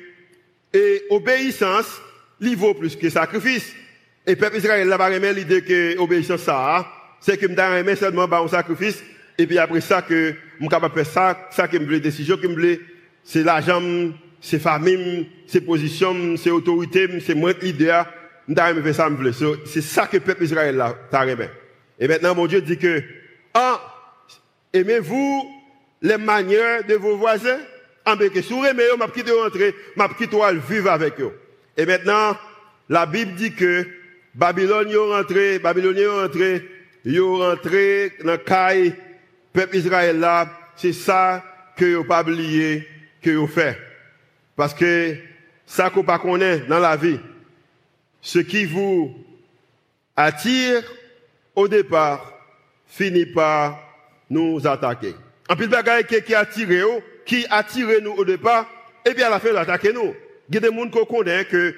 et 0.74 1.04
obéissance, 1.10 2.02
il 2.40 2.56
vaut 2.56 2.74
plus 2.74 2.96
que 2.96 3.10
sacrifice. 3.10 3.74
Et 4.26 4.36
peuple 4.36 4.58
Israël 4.58 4.88
là, 4.88 4.98
va 4.98 5.08
remettre 5.08 5.36
l'idée 5.36 5.62
que 5.62 5.98
obéissance 6.00 6.42
ça, 6.42 6.86
c'est 7.20 7.38
que 7.38 7.46
m'da 7.46 7.78
remet 7.78 7.96
seulement 7.96 8.32
un 8.32 8.48
sacrifice, 8.48 9.04
et 9.38 9.46
puis 9.46 9.58
après 9.58 9.82
ça 9.82 10.02
que, 10.02 10.34
suis 10.60 10.68
capable 10.68 10.96
de 10.96 11.04
faire 11.04 11.14
ça, 11.14 11.48
ça 11.52 11.68
que 11.68 11.78
me 11.78 12.00
décision 12.00 12.38
que 12.38 12.48
me 12.48 12.80
c'est 13.24 13.44
l'argent, 13.44 13.82
c'est 14.42 14.60
famille, 14.60 15.30
c'est 15.48 15.62
position, 15.62 16.36
c'est 16.38 16.50
autorité, 16.50 17.08
c'est 17.22 17.36
moi 17.36 17.54
leader, 17.62 18.06
c'est 19.66 19.82
ça 19.82 20.08
que 20.08 20.18
le 20.18 20.24
peuple 20.24 20.44
Israël 20.44 20.82
a 20.82 21.26
Et 22.00 22.08
maintenant, 22.08 22.36
mon 22.36 22.48
Dieu 22.48 22.62
dit 22.62 22.78
que, 22.78 23.02
ah, 23.54 23.80
aimez-vous 24.74 25.50
les 26.02 26.18
manières 26.18 26.84
de 26.86 26.96
vos 26.96 27.16
voisins? 27.16 27.60
Si 28.06 28.54
vous 28.54 28.66
aimez, 28.66 28.84
m'a 28.98 29.08
quitté 29.08 29.32
rentrer, 29.32 29.76
m'a 29.96 30.10
quitté 30.10 30.38
vivre 30.70 30.92
avec 30.92 31.20
eux. 31.22 31.40
Et 31.78 31.86
maintenant, 31.86 32.38
la 32.90 33.06
Bible 33.06 33.34
dit 33.34 33.54
que 33.54 33.88
Babylone 34.36 34.90
est 34.90 34.96
rentré, 34.96 35.60
Babylone 35.60 35.98
est 35.98 36.08
rentré, 36.08 36.70
est 37.06 37.20
rentré 37.20 38.14
dans 38.24 38.32
le 38.32 38.38
caille, 38.38 38.96
peuple 39.54 39.78
Israël 39.78 40.20
là, 40.20 40.50
c'est 40.76 40.94
ça 40.94 41.44
que 41.78 41.96
vous 41.96 42.04
pas 42.04 42.22
oublié, 42.22 42.88
que 43.22 43.32
vous 43.32 43.48
fait. 43.48 43.78
Parce 44.56 44.74
que 44.74 45.16
ça 45.66 45.90
qu'on 45.90 46.04
pas 46.04 46.20
connaît 46.20 46.60
dans 46.60 46.80
la 46.80 46.96
vie, 46.96 47.20
ce 48.22 48.40
qui 48.40 48.66
vous 48.66 49.14
attire 50.16 50.84
au 51.56 51.68
départ 51.68 52.34
finit 52.88 53.26
par 53.26 53.80
nous 54.30 54.66
attaquer. 54.68 55.16
En 55.50 55.56
plus, 55.56 55.68
bagaille 55.68 56.06
qui, 56.06 56.22
qui 56.22 56.36
attire, 56.36 57.02
qui 57.26 57.46
attire 57.50 57.88
nous 58.02 58.14
au 58.14 58.26
départ, 58.26 58.68
et 59.06 59.14
bien 59.14 59.28
à 59.28 59.32
la 59.32 59.40
fin, 59.40 59.56
attaquer 59.56 59.94
nous. 59.94 60.14
Il 60.50 60.56
y 60.56 60.58
a 60.58 60.62
des 60.62 60.76
gens 60.76 60.90
qui 60.90 61.06
connaissent 61.06 61.46
que 61.46 61.74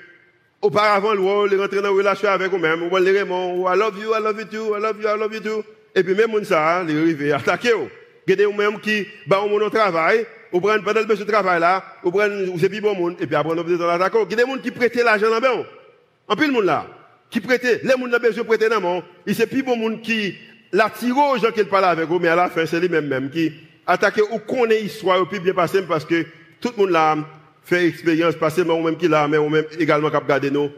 auparavant, 0.61 1.15
nous, 1.15 1.45
les 1.45 1.57
rentrer 1.57 1.81
dans 1.81 1.91
une 1.91 1.97
relation 1.97 2.29
avec 2.29 2.51
vous-même, 2.51 2.83
ou 2.83 2.97
les 2.97 3.19
remont, 3.19 3.71
I 3.71 3.77
love 3.77 3.97
you, 4.01 4.13
I 4.13 4.21
love 4.21 4.39
you 4.39 4.45
too, 4.45 4.75
I 4.75 4.81
love 4.81 5.01
you, 5.01 5.07
I 5.07 5.19
love 5.19 5.33
you 5.33 5.39
too. 5.39 5.63
Et 5.93 6.03
puis 6.03 6.13
même 6.13 6.43
ça, 6.43 6.83
les 6.83 6.97
arrivent 6.97 7.33
à 7.33 7.37
attaquer. 7.37 7.73
Il 8.27 8.31
y 8.31 8.33
a 8.33 8.35
des 8.35 8.43
gens 8.43 8.77
qui, 8.81 9.05
bah, 9.27 9.41
au 9.41 9.69
travail, 9.69 10.25
ou 10.51 10.59
prennent 10.59 10.83
pendant 10.83 11.01
le 11.01 11.25
travail 11.25 11.59
là, 11.59 11.83
ou 12.03 12.11
prennent, 12.11 12.57
c'est 12.59 12.69
plus 12.69 12.81
bon 12.81 12.95
monde, 12.95 13.15
et 13.19 13.27
puis 13.27 13.35
après, 13.35 13.53
on 13.53 13.59
a 13.59 13.63
besoin 13.63 13.97
d'attaquer. 13.97 14.17
Il 14.29 14.31
y 14.31 14.41
a 14.41 14.45
des 14.45 14.51
gens 14.51 14.57
qui 14.57 14.71
prêtent 14.71 14.95
l'argent 14.95 15.27
le 15.27 15.65
en 16.27 16.35
plus, 16.35 16.47
le 16.47 16.53
monde 16.53 16.65
là, 16.65 16.87
qui 17.29 17.39
prêtait, 17.39 17.81
les 17.83 17.89
gens 17.89 18.01
ont 18.01 18.07
besoin 18.07 18.43
de 18.43 18.47
prêter 18.47 18.69
dans 18.69 18.81
mon, 18.81 19.03
il 19.25 19.35
c'est 19.35 19.47
plus 19.47 19.61
bon 19.61 19.75
monde 19.75 20.01
qui 20.01 20.35
l'attire 20.71 21.17
aux 21.17 21.37
gens 21.37 21.51
qui 21.51 21.63
parlent 21.63 21.85
avec 21.85 22.07
vous, 22.07 22.19
mais 22.19 22.29
à 22.29 22.35
la 22.35 22.49
fin, 22.49 22.65
c'est 22.65 22.79
lui-même 22.79 23.07
même 23.07 23.29
qui 23.29 23.53
attaque 23.85 24.21
ou 24.31 24.39
connaît 24.39 24.81
l'histoire, 24.81 25.21
ou 25.21 25.25
puis 25.25 25.39
bien 25.39 25.53
passé 25.53 25.81
parce 25.83 26.05
que 26.05 26.25
tout 26.59 26.71
le 26.75 26.83
monde 26.83 26.91
là 26.91 27.17
fait 27.63 27.87
expérience 27.87 28.35
passée, 28.35 28.63
mais 28.63 28.73
ou 28.73 28.81
même 28.81 28.97
qui 28.97 29.07
l'a, 29.07 29.27
mais 29.27 29.37
ou 29.37 29.49
même 29.49 29.65
également 29.79 30.09
qui 30.09 30.15
a 30.15 30.21
gardé 30.21 30.51
nous 30.51 30.69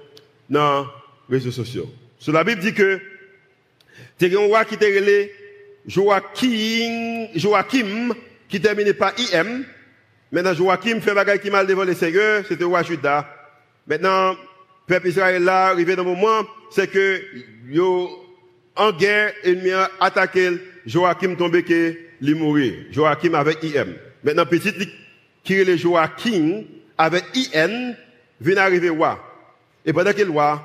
dans 0.49 0.87
les 1.29 1.37
réseaux 1.37 1.51
sociaux. 1.51 1.89
Sur 2.17 2.33
la 2.33 2.43
Bible 2.43 2.61
dit 2.61 2.73
que, 2.73 2.99
c'est 4.19 4.33
un 4.33 4.39
roi 4.39 4.65
qui 4.65 4.75
était 4.75 4.87
relé 4.87 5.31
Joachim, 5.85 7.27
Joachim, 7.35 8.13
qui 8.49 8.59
terminait 8.59 8.93
par 8.93 9.13
IM. 9.17 9.65
Maintenant, 10.31 10.53
Joachim 10.53 10.99
fait 11.01 11.13
bagaille 11.13 11.39
qui 11.39 11.49
mal 11.49 11.67
devant 11.67 11.83
le 11.83 11.93
Seigneur, 11.93 12.43
c'était 12.47 12.63
roi 12.63 12.83
Judas. 12.83 13.25
Maintenant, 13.85 14.35
peuple 14.87 15.09
Israël 15.09 15.43
là, 15.43 15.67
arrivé 15.67 15.95
dans 15.95 16.03
le 16.03 16.09
moment, 16.09 16.45
c'est 16.71 16.87
que, 16.89 17.21
yo, 17.69 18.09
en 18.75 18.91
guerre, 18.91 19.33
ennemi 19.43 19.71
attaqué, 19.99 20.51
Joachim 20.85 21.35
tombé 21.35 21.63
que, 21.63 22.06
il 22.21 22.35
mourir. 22.35 22.73
Joachim 22.91 23.33
avec 23.33 23.63
IM. 23.63 23.93
Maintenant, 24.23 24.45
petit, 24.45 24.73
qui 25.43 25.63
le 25.63 25.77
Joachim, 25.77 26.63
avec 26.97 27.23
IN, 27.53 27.93
vient 28.41 28.57
arriver 28.57 28.89
roi. 28.89 29.23
Et 29.85 29.93
pendant 29.93 30.13
que 30.13 30.21
le 30.21 30.31
roi, 30.31 30.61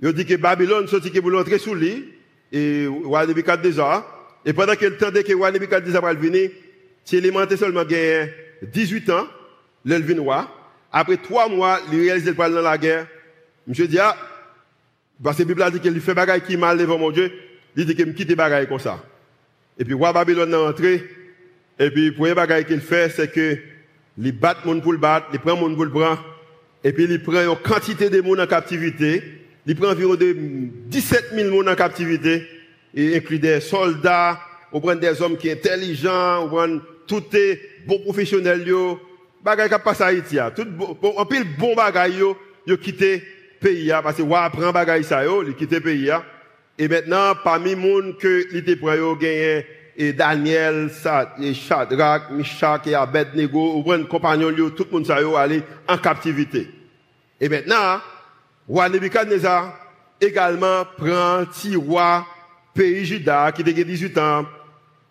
il 0.00 0.12
dit 0.12 0.24
que 0.24 0.34
Babylone 0.34 0.88
sorti 0.88 1.10
que 1.10 1.20
pour 1.20 1.34
entrer 1.38 1.58
sous 1.58 1.74
lui, 1.74 2.12
et 2.52 2.86
roi 2.86 3.26
Nebuchadnezzar, 3.26 4.06
et 4.44 4.52
pendant 4.52 4.74
qu'il 4.74 4.96
tendait 4.96 5.24
que 5.24 5.32
roi 5.32 5.50
Nebuchadnezzar 5.50 6.02
va 6.02 6.14
venir, 6.14 6.50
c'est 7.04 7.18
alimenté 7.18 7.56
seulement 7.56 7.84
18 7.84 9.10
ans, 9.10 9.26
le 9.84 10.20
roi. 10.20 10.50
Après 10.90 11.16
trois 11.16 11.48
mois, 11.48 11.80
il 11.92 12.00
réalise 12.00 12.26
le 12.26 12.34
dans 12.34 12.62
la 12.62 12.78
guerre, 12.78 13.06
Monsieur 13.66 13.88
dit, 13.88 13.98
ah, 13.98 14.14
parce 15.22 15.38
que 15.38 15.42
la 15.42 15.48
Bible 15.48 15.62
a 15.62 15.70
dit 15.70 15.80
qu'il 15.80 15.98
fait 16.00 16.14
bagaille 16.14 16.42
qui 16.42 16.56
mal 16.56 16.76
devant 16.76 16.98
mon 16.98 17.10
Dieu, 17.10 17.32
il 17.76 17.86
dit 17.86 17.94
qu'il 17.94 18.06
me 18.06 18.12
quitte 18.12 18.34
bagaille 18.34 18.68
comme 18.68 18.78
ça. 18.78 19.02
Et 19.78 19.84
puis, 19.84 19.94
roi 19.94 20.12
Babylone 20.12 20.52
est 20.52 20.56
entré, 20.56 21.04
et 21.78 21.90
puis, 21.90 22.06
le 22.06 22.14
premier 22.14 22.34
bagaille 22.34 22.64
qu'il 22.64 22.80
fait, 22.80 23.10
c'est 23.10 23.32
que, 23.32 23.58
il 24.16 24.32
bat 24.32 24.56
monde 24.64 24.82
pour 24.82 24.92
le 24.92 24.98
battre, 24.98 25.26
il 25.32 25.40
prend 25.40 25.56
monde 25.56 25.74
pour 25.74 25.84
le 25.84 25.90
prendre, 25.90 26.24
et 26.84 26.92
puis 26.92 27.04
il 27.04 27.22
prend 27.22 27.42
une 27.42 27.56
quantité 27.56 28.10
de 28.10 28.20
monde 28.20 28.38
en 28.40 28.46
captivité, 28.46 29.22
il 29.66 29.74
prend 29.74 29.88
environ 29.90 30.14
de 30.14 30.36
17 30.86 31.30
000 31.34 31.50
monde 31.50 31.68
en 31.68 31.74
captivité, 31.74 32.46
et 32.94 33.16
inclut 33.16 33.40
des 33.40 33.60
soldats, 33.60 34.38
on 34.72 34.80
prend 34.80 34.94
des 34.94 35.20
hommes 35.20 35.36
qui 35.36 35.48
sont 35.48 35.54
intelligents, 35.54 36.44
on 36.44 36.48
prend 36.48 36.78
tous 37.08 37.24
les 37.32 37.60
bons 37.86 37.98
professionnels, 38.00 38.66
yo, 38.66 39.00
bagaille 39.42 39.68
qui 39.68 39.76
passe 39.84 40.00
à 40.00 40.06
Haïti, 40.06 40.38
tout, 40.54 40.66
en 41.02 41.26
pile 41.26 41.44
bon 41.58 41.74
bagaille 41.74 42.18
yo, 42.18 42.36
yo 42.66 42.76
quitté 42.76 43.22
pays 43.60 43.92
parce 44.02 44.16
que 44.16 44.22
wa 44.22 44.48
prend 44.50 44.70
bagaille 44.70 45.04
ça 45.04 45.24
yo, 45.24 45.42
il 45.42 45.54
quitte 45.54 45.72
le 45.72 45.80
pays 45.80 46.10
Et 46.78 46.88
maintenant 46.88 47.34
parmi 47.42 47.74
monde 47.74 48.16
que 48.18 48.74
prêt 48.76 48.98
yo 48.98 49.14
gagné 49.16 49.64
et 49.96 50.12
Daniel, 50.12 50.90
et 51.40 51.54
Shadrach, 51.54 52.30
Meshach 52.32 52.86
et 52.86 52.94
Abednego, 52.96 53.80
ou 53.80 53.92
un 53.92 54.02
compagnon 54.04 54.50
tout 54.76 54.86
le 54.90 54.98
monde 54.98 55.06
yo 55.20 55.36
aller 55.36 55.62
en 55.88 55.96
captivité. 55.98 56.68
Et 57.40 57.48
maintenant 57.48 58.00
roi 58.68 58.88
Nebuchadnezzar 58.88 59.78
également 60.20 60.84
prend 60.96 61.44
petit 61.44 61.76
roi 61.76 62.26
pays 62.74 63.04
Juda 63.04 63.52
qui 63.52 63.62
était 63.62 63.84
18 63.84 64.18
ans 64.18 64.46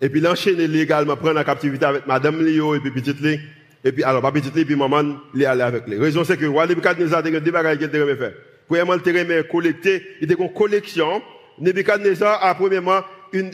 et 0.01 0.09
puis 0.09 0.19
l'enchaîner 0.19 0.65
également 0.65 1.15
prendre 1.15 1.39
en 1.39 1.43
captivité 1.43 1.85
avec 1.85 2.07
madame 2.07 2.43
Lio 2.43 2.75
et 2.75 2.79
puis 2.79 2.91
petite 2.91 3.21
Li 3.21 3.39
et 3.85 3.91
puis 3.91 4.03
alors 4.03 4.21
pas 4.21 4.31
petite 4.31 4.55
Li 4.55 4.65
puis 4.65 4.75
maman 4.75 5.17
il 5.33 5.45
aller 5.45 5.61
avec 5.61 5.87
lui. 5.87 5.97
Raison 5.97 6.23
c'est 6.25 6.35
que 6.35 6.45
roi 6.45 6.67
Nebuchadnezzar 6.67 7.19
a 7.19 7.39
deux 7.39 7.51
bagages 7.51 7.77
qu'il 7.77 7.89
devait 7.89 8.17
faire. 8.17 8.33
Premièrement, 8.67 8.93
il 8.93 9.01
devait 9.01 9.47
collecter, 9.47 10.03
il 10.21 10.31
était 10.31 10.41
une 10.41 10.53
collection. 10.53 11.21
Nebuchadnezzar 11.59 12.43
a 12.43 12.55
premièrement 12.55 13.01
une, 13.31 13.51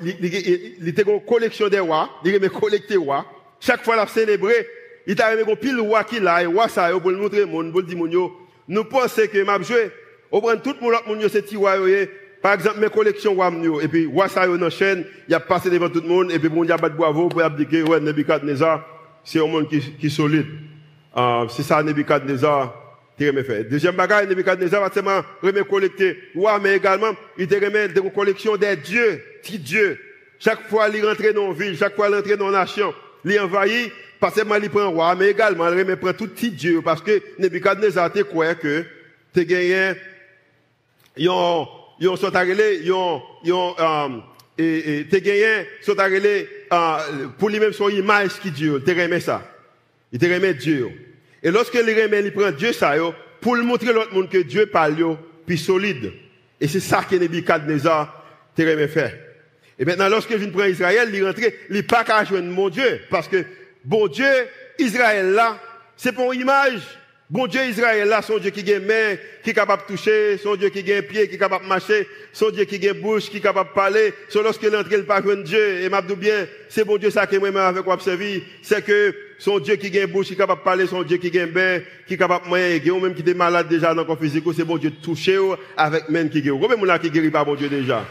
il 0.00 0.88
était 0.88 1.02
une 1.02 1.24
collection 1.24 1.68
des 1.68 1.80
rois, 1.80 2.10
il 2.24 2.32
devait 2.32 2.48
collecter 2.48 2.96
rois. 2.96 3.24
Chaque 3.60 3.84
fois, 3.84 3.96
il 3.96 4.00
a 4.00 4.06
célébré, 4.06 4.66
il 5.06 5.20
a 5.20 5.36
mis 5.36 5.56
pile 5.56 5.80
roi 5.80 6.04
qu'il 6.04 6.26
a, 6.26 6.42
et 6.42 6.46
roi 6.46 6.68
ça, 6.68 6.90
pour 6.98 7.10
le 7.10 7.16
montrer, 7.16 7.46
pour 7.46 7.62
le 7.62 7.82
dire, 7.82 8.30
nous 8.68 8.84
pensons 8.84 9.22
que 9.32 9.42
m'a 9.44 9.60
joué, 9.62 9.90
on 10.32 10.40
prend 10.40 10.56
tout 10.56 10.74
le 10.80 10.86
monde, 10.86 11.28
c'est 11.30 11.42
petit 11.42 11.56
roi, 11.56 11.74
par 12.42 12.54
exemple, 12.54 12.80
mes 12.80 12.88
collections 12.88 13.34
roi 13.34 13.52
et 13.82 13.88
puis 13.88 14.06
roi 14.06 14.28
ça, 14.28 14.46
dans 14.46 14.54
la 14.54 14.70
chaîne, 14.70 15.04
il 15.28 15.34
a 15.34 15.40
passé 15.40 15.68
devant 15.68 15.90
tout 15.90 16.00
le 16.00 16.08
monde, 16.08 16.32
et 16.32 16.38
puis 16.38 16.48
a 16.70 16.76
battu 16.76 16.96
bravo 16.96 17.28
pour 17.28 17.42
abdiquer, 17.42 17.82
ouais, 17.82 18.00
Nebuchadnezzar, 18.00 18.84
c'est 19.22 19.40
un 19.40 19.46
monde 19.46 19.68
qui, 19.68 19.80
qui 19.80 20.06
est 20.06 20.10
solide. 20.10 20.46
Euh, 21.16 21.46
c'est 21.48 21.62
ça, 21.62 21.82
Nebuchadnezzar, 21.82 22.79
Deuxième 23.68 23.96
bagage, 23.96 24.28
Nebuchadnezzar 24.28 24.80
va 24.80 24.90
seulement 24.90 25.20
remettre 25.42 25.68
collecter 25.68 26.16
mais 26.62 26.76
également, 26.76 27.12
il 27.36 27.46
te 27.46 27.54
remet 27.54 27.88
des 27.88 28.00
collections 28.10 28.56
des 28.56 28.76
dieux, 28.76 29.22
petits 29.42 29.58
dieux. 29.58 29.98
Chaque 30.38 30.68
fois, 30.70 30.88
il 30.88 31.04
rentre 31.04 31.30
dans 31.34 31.52
une 31.52 31.58
ville, 31.58 31.76
chaque 31.76 31.94
fois, 31.94 32.08
il 32.08 32.14
rentre 32.14 32.34
dans 32.38 32.46
une 32.46 32.52
nation, 32.52 32.94
il 33.26 33.38
envahit, 33.38 33.92
pas 34.18 34.30
seulement 34.30 34.54
il 34.54 34.70
prend 34.70 34.90
roi, 34.90 35.14
mais 35.16 35.32
également, 35.32 35.70
il 35.70 35.78
remet 35.78 35.96
prend 35.96 36.14
tout 36.14 36.28
petit 36.28 36.50
dieu, 36.50 36.80
parce 36.82 37.02
que 37.02 37.20
Nebuchadnezzar 37.38 38.10
te 38.10 38.20
que, 38.20 38.84
te 39.34 39.40
gagné, 39.40 39.92
yon, 41.18 41.68
yon 42.00 42.16
sont 42.16 42.34
arrêtés, 42.34 42.82
yon, 42.84 43.20
yon, 43.44 43.74
euh, 43.78 45.04
gagné, 45.12 45.66
euh, 46.72 47.26
pour 47.38 47.50
lui-même 47.50 47.74
son 47.74 47.90
image 47.90 48.40
qui 48.40 48.50
Dieu, 48.50 48.82
te 48.82 48.92
remet 48.92 49.20
ça. 49.20 49.42
Il 50.10 50.18
te 50.18 50.24
remet 50.24 50.54
Dieu. 50.54 51.09
Et 51.42 51.50
lorsque 51.50 51.74
les 51.74 52.02
remet, 52.02 52.20
il 52.20 52.32
prend 52.32 52.50
Dieu 52.50 52.72
ça, 52.72 52.94
pour 53.40 53.56
le 53.56 53.62
montrer 53.62 53.92
l'autre 53.92 54.12
monde 54.12 54.28
que 54.28 54.38
Dieu 54.38 54.66
parle, 54.66 55.16
puis 55.46 55.58
solide. 55.58 56.12
Et 56.60 56.68
c'est 56.68 56.80
ça 56.80 57.02
que 57.08 57.16
Nebuchadnezzar 57.16 58.24
te 58.54 58.62
remet 58.62 58.88
faire. 58.88 59.16
Et 59.78 59.84
maintenant, 59.86 60.10
lorsque 60.10 60.36
je 60.36 60.46
prends 60.46 60.64
Israël, 60.64 61.08
il 61.12 61.24
rentre, 61.24 61.40
il 61.70 61.86
pas 61.86 62.04
qu'à 62.04 62.22
joindre 62.24 62.50
mon 62.50 62.68
Dieu. 62.68 63.00
Parce 63.08 63.28
que, 63.28 63.44
bon 63.82 64.08
Dieu, 64.08 64.28
Israël 64.78 65.32
là, 65.32 65.58
c'est 65.96 66.12
pour 66.12 66.32
une 66.32 66.42
image. 66.42 66.80
Bon 67.30 67.46
Dieu 67.46 67.64
Israël 67.64 68.08
là, 68.08 68.22
son 68.22 68.38
Dieu 68.38 68.50
qui 68.50 68.74
a 68.74 68.80
main, 68.80 69.16
qui 69.44 69.50
est 69.50 69.54
capable 69.54 69.82
de 69.82 69.94
toucher, 69.94 70.36
son 70.36 70.56
Dieu 70.56 70.68
qui 70.68 70.80
a 70.92 71.00
pied, 71.00 71.28
qui 71.28 71.36
est 71.36 71.38
capable 71.38 71.64
de 71.64 71.68
marcher, 71.68 72.08
son 72.32 72.50
Dieu 72.50 72.64
qui 72.64 72.88
a 72.88 72.92
bouche, 72.92 73.30
qui 73.30 73.36
est 73.36 73.40
capable 73.40 73.70
de 73.70 73.74
parler, 73.74 74.12
son 74.28 74.42
lorsque 74.42 74.64
l'entre 74.64 74.92
il 74.92 75.04
pas 75.04 75.20
de 75.20 75.42
Dieu, 75.42 75.80
et 75.80 75.88
m'a 75.88 76.02
bien, 76.02 76.48
c'est 76.68 76.84
bon 76.84 76.96
Dieu 76.98 77.08
ça 77.10 77.28
qui 77.28 77.38
moi 77.38 77.68
avec 77.68 77.84
quoi 77.84 77.98
c'est 78.00 78.84
que 78.84 79.14
son 79.40 79.58
Dieu 79.58 79.76
qui 79.76 79.98
a 79.98 80.06
bouche, 80.06 80.26
qui 80.26 80.34
est 80.34 80.36
capable 80.36 80.60
de 80.60 80.64
parler, 80.64 80.86
son 80.86 81.02
Dieu 81.02 81.16
qui 81.16 81.36
a 81.38 81.46
bain, 81.46 81.80
qui 82.06 82.14
est 82.14 82.16
capable 82.18 82.44
de 82.44 82.50
manger, 82.50 82.80
qui 82.82 82.90
même 82.90 83.14
qui 83.14 83.28
est 83.28 83.34
malade 83.34 83.68
déjà 83.68 83.94
dans 83.94 84.02
le 84.02 84.06
corps 84.06 84.18
physique, 84.18 84.44
c'est 84.54 84.64
bon 84.64 84.76
Dieu 84.76 84.90
toucher 84.90 85.38
avec 85.78 86.10
même 86.10 86.28
qui 86.28 86.42
guérit. 86.42 86.58
Combien 86.60 86.76
de 86.76 86.98
qui 87.00 87.10
guérit 87.10 87.30
pas 87.30 87.42
bon 87.42 87.54
Dieu 87.54 87.70
déjà? 87.70 88.04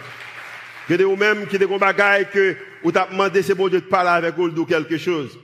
Que 0.88 0.96
de 0.96 1.04
vous-même 1.04 1.46
qui 1.46 1.60
des 1.60 1.68
bagaille 1.68 2.28
que, 2.34 2.56
ou 2.84 2.92
t'as 2.92 3.08
demandé 3.12 3.44
c'est 3.44 3.54
bon 3.54 3.68
Dieu 3.68 3.80
de 3.80 3.86
parler 3.86 4.10
avec 4.10 4.36
vous 4.36 4.48
ou 4.48 4.66
quelque 4.66 4.98
chose. 4.98 5.38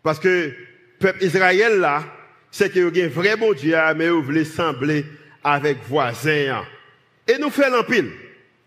Parce 0.00 0.20
que, 0.20 0.52
peuple 1.00 1.24
Israël 1.24 1.80
là, 1.80 2.04
c'est 2.52 2.72
que 2.72 2.78
vous 2.78 2.88
avez 2.88 3.06
un 3.06 3.08
vrai 3.08 3.36
bon 3.36 3.52
Dieu, 3.52 3.76
mais 3.96 4.08
vous 4.08 4.22
voulez 4.22 4.44
sembler 4.44 5.04
avec 5.42 5.78
voisins. 5.88 6.62
Et 7.26 7.36
nous 7.40 7.50
faisons 7.50 7.76
l'empile. 7.76 8.12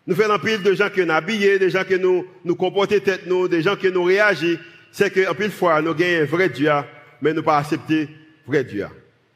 Nous 0.05 0.13
faisons 0.13 0.27
l'empile 0.27 0.61
de 0.61 0.73
gens 0.73 0.89
qui 0.89 1.05
nous 1.05 1.13
habillés, 1.13 1.57
des 1.57 1.69
gens 1.69 1.85
qui 1.85 1.97
nous, 1.97 2.25
nous 2.43 2.55
comportent 2.55 3.01
tête 3.01 3.27
nous, 3.27 3.47
des 3.47 3.61
gens 3.61 3.77
qui 3.77 3.89
nous 3.89 4.03
réagissent. 4.03 4.59
C'est 4.91 5.11
que, 5.11 5.29
en 5.29 5.35
pile 5.35 5.51
fois, 5.51 5.81
nous 5.81 5.91
avons 5.91 6.03
un 6.03 6.25
vrai 6.25 6.49
Dieu, 6.49 6.71
mais 7.21 7.33
nous 7.33 7.43
pas 7.43 7.57
accepter 7.57 8.09
vrai 8.47 8.63
Dieu. 8.63 8.87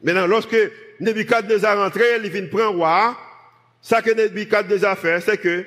Maintenant, 0.02 0.26
lorsque 0.26 0.56
Nebuchadnezzar 1.00 1.78
rentré, 1.78 2.04
il 2.22 2.30
vient 2.30 2.46
prendre 2.46 2.76
roi, 2.76 3.16
ça 3.80 4.02
que 4.02 4.10
Nebuchadnezzar 4.10 4.98
fait, 4.98 5.20
c'est 5.20 5.38
que, 5.38 5.64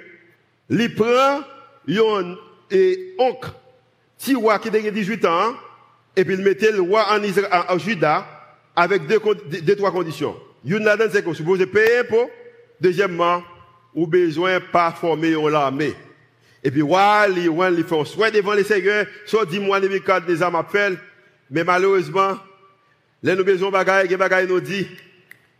il 0.69 0.95
prend 0.95 1.41
un 1.89 2.35
oncle, 3.17 3.49
petit 4.17 4.35
roi 4.35 4.59
qui 4.59 4.69
a 4.69 4.91
18 4.91 5.25
ans, 5.25 5.53
et 6.15 6.25
puis 6.25 6.33
il 6.33 6.41
mettait 6.41 6.71
le 6.71 6.81
roi 6.81 7.05
en, 7.11 7.23
Israël, 7.23 7.63
en 7.69 7.77
Juda, 7.77 8.25
avec 8.75 9.07
deux, 9.07 9.19
deux, 9.61 9.75
trois 9.75 9.91
conditions. 9.91 10.35
Une 10.65 10.83
là-dedans, 10.83 11.09
c'est 11.11 11.21
que 11.21 11.27
vous 11.27 11.35
supposez 11.35 11.65
payer 11.65 11.99
impôt. 11.99 12.29
Deuxièmement, 12.81 13.41
ou 13.95 14.05
besoin 14.05 14.59
pas 14.59 14.91
former 14.91 15.31
l'armée. 15.49 15.95
Et 16.67 16.69
puis, 16.69 16.81
ouais, 16.81 17.29
les, 17.33 17.47
ouais, 17.47 17.71
les 17.71 17.83
font 17.83 18.03
soit 18.03 18.29
devant 18.29 18.51
les 18.51 18.65
seigneurs, 18.65 19.05
soit 19.25 19.45
dis-moi 19.45 19.79
les 19.79 20.01
cadres 20.01 20.25
des 20.25 20.41
armes 20.41 20.57
appellent. 20.57 20.97
Mais 21.49 21.63
malheureusement, 21.63 22.37
là, 23.23 23.35
nous 23.35 23.45
besoin 23.45 23.71
bagaille, 23.71 24.09
les 24.09 24.17
bagaille 24.17 24.47
nous 24.47 24.59
dit, 24.59 24.85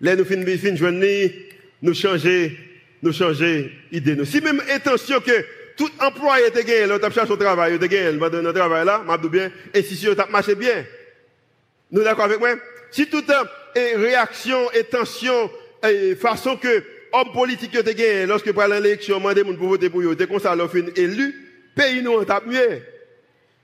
là, 0.02 0.18
nous 0.18 0.26
fin, 0.26 0.44
fin, 0.58 0.76
journée, 0.76 1.48
nous 1.82 1.94
changer, 1.94 2.58
nous 3.02 3.14
changer 3.14 3.72
idée. 3.90 4.18
Nous. 4.18 4.26
Si 4.26 4.42
même 4.42 4.62
intention 4.70 5.22
que 5.22 5.46
tout 5.78 5.90
employé 6.02 6.52
te 6.52 6.60
gagné, 6.60 6.88
là, 6.88 7.00
t'as 7.00 7.10
cherché 7.10 7.32
au 7.32 7.38
travail, 7.38 7.80
te 7.80 7.86
gagné, 7.86 8.12
le 8.12 8.18
notre 8.18 8.52
travail 8.52 8.86
là, 8.86 9.02
m'a 9.08 9.18
bien, 9.18 9.50
et 9.74 9.84
si 9.84 9.98
tu 9.98 10.10
as 10.10 10.26
marché 10.26 10.56
bien. 10.56 10.84
Nous 11.90 12.04
d'accord 12.04 12.26
avec 12.26 12.40
moi? 12.40 12.50
Si 12.92 13.08
tout 13.08 13.24
est 13.76 13.96
réaction 13.96 14.70
et 14.74 14.84
tension, 14.84 15.50
et 15.90 16.16
façon 16.16 16.58
que 16.58 16.84
homme 17.14 17.32
politique 17.34 17.72
te 17.72 17.92
gagné, 17.92 18.26
lorsque 18.26 18.52
par 18.52 18.68
l'élection, 18.68 19.18
demandez 19.18 19.44
pour 19.44 19.68
voter 19.68 19.90
pour 19.90 20.02
eux, 20.02 20.16
dès 20.16 20.28
qu'on 20.28 20.40
s'en 20.40 20.68
fin 20.68 20.86
élu, 20.96 21.34
pays 21.76 22.02
nous 22.02 22.12
on 22.12 22.24
tape 22.24 22.46
mieux. 22.46 22.82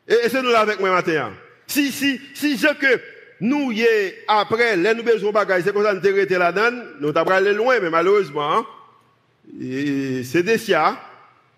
Et, 0.08 0.30
c'est 0.30 0.42
nous 0.42 0.50
là 0.50 0.62
avec 0.62 0.80
moi 0.80 0.92
matin. 0.92 1.34
Si, 1.68 1.92
si, 1.92 2.20
si 2.34 2.58
je 2.58 2.68
que 2.68 3.02
nous 3.40 3.72
y 3.72 3.86
après, 4.28 4.78
les 4.78 4.94
nous 4.94 5.04
besoin 5.04 5.32
bagages, 5.32 5.64
c'est 5.66 5.74
comme 5.74 5.84
ça 5.84 5.94
nous 5.94 6.06
été 6.06 6.38
là-dedans, 6.38 6.78
nous 7.00 7.12
t'avons 7.12 7.32
aller 7.32 7.54
loin, 7.54 7.80
mais 7.82 7.90
malheureusement, 7.90 8.58
hein, 8.58 8.66
c'est 10.24 10.44
des 10.44 10.58
siens 10.58 10.98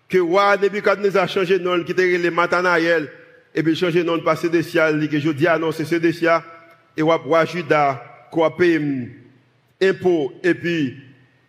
que 0.08 0.18
roi 0.18 0.56
Nebuchadnezzar 0.56 1.24
a 1.24 1.26
changé 1.26 1.58
nom, 1.58 1.82
qui 1.82 1.92
était 1.92 2.18
les 2.18 2.30
Matanaïel, 2.30 3.10
et 3.54 3.62
puis 3.62 3.74
changé 3.74 4.04
nom, 4.04 4.18
passer 4.20 4.48
des 4.48 4.62
siens, 4.62 4.92
que 5.08 5.18
je 5.18 5.30
dis, 5.30 5.46
ah 5.46 5.58
non, 5.58 5.72
c'est 5.72 6.12
siens, 6.12 6.42
et 6.96 7.02
on 7.02 7.16
va 7.16 7.44
Juda, 7.44 8.28
qu'on 8.30 8.50
payer 8.50 8.80
impôt, 9.82 10.32
et 10.42 10.54
puis, 10.54 10.96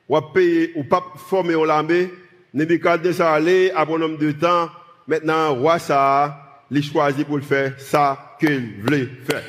on 0.09 0.21
payer, 0.21 0.71
ou 0.75 0.83
pas 0.83 1.03
former 1.15 1.65
l'armée, 1.65 2.11
Nebuchadnezzar 2.53 3.33
allé, 3.33 3.71
à 3.75 3.85
bon 3.85 3.99
nombre 3.99 4.17
de 4.17 4.31
temps, 4.31 4.69
maintenant, 5.07 5.53
roi 5.55 5.79
ça, 5.79 6.63
il 6.71 6.83
choisit 6.83 7.25
pour 7.25 7.37
le 7.37 7.43
faire 7.43 7.79
ça 7.79 8.35
qu'il 8.39 8.81
voulait 8.81 9.09
faire. 9.29 9.43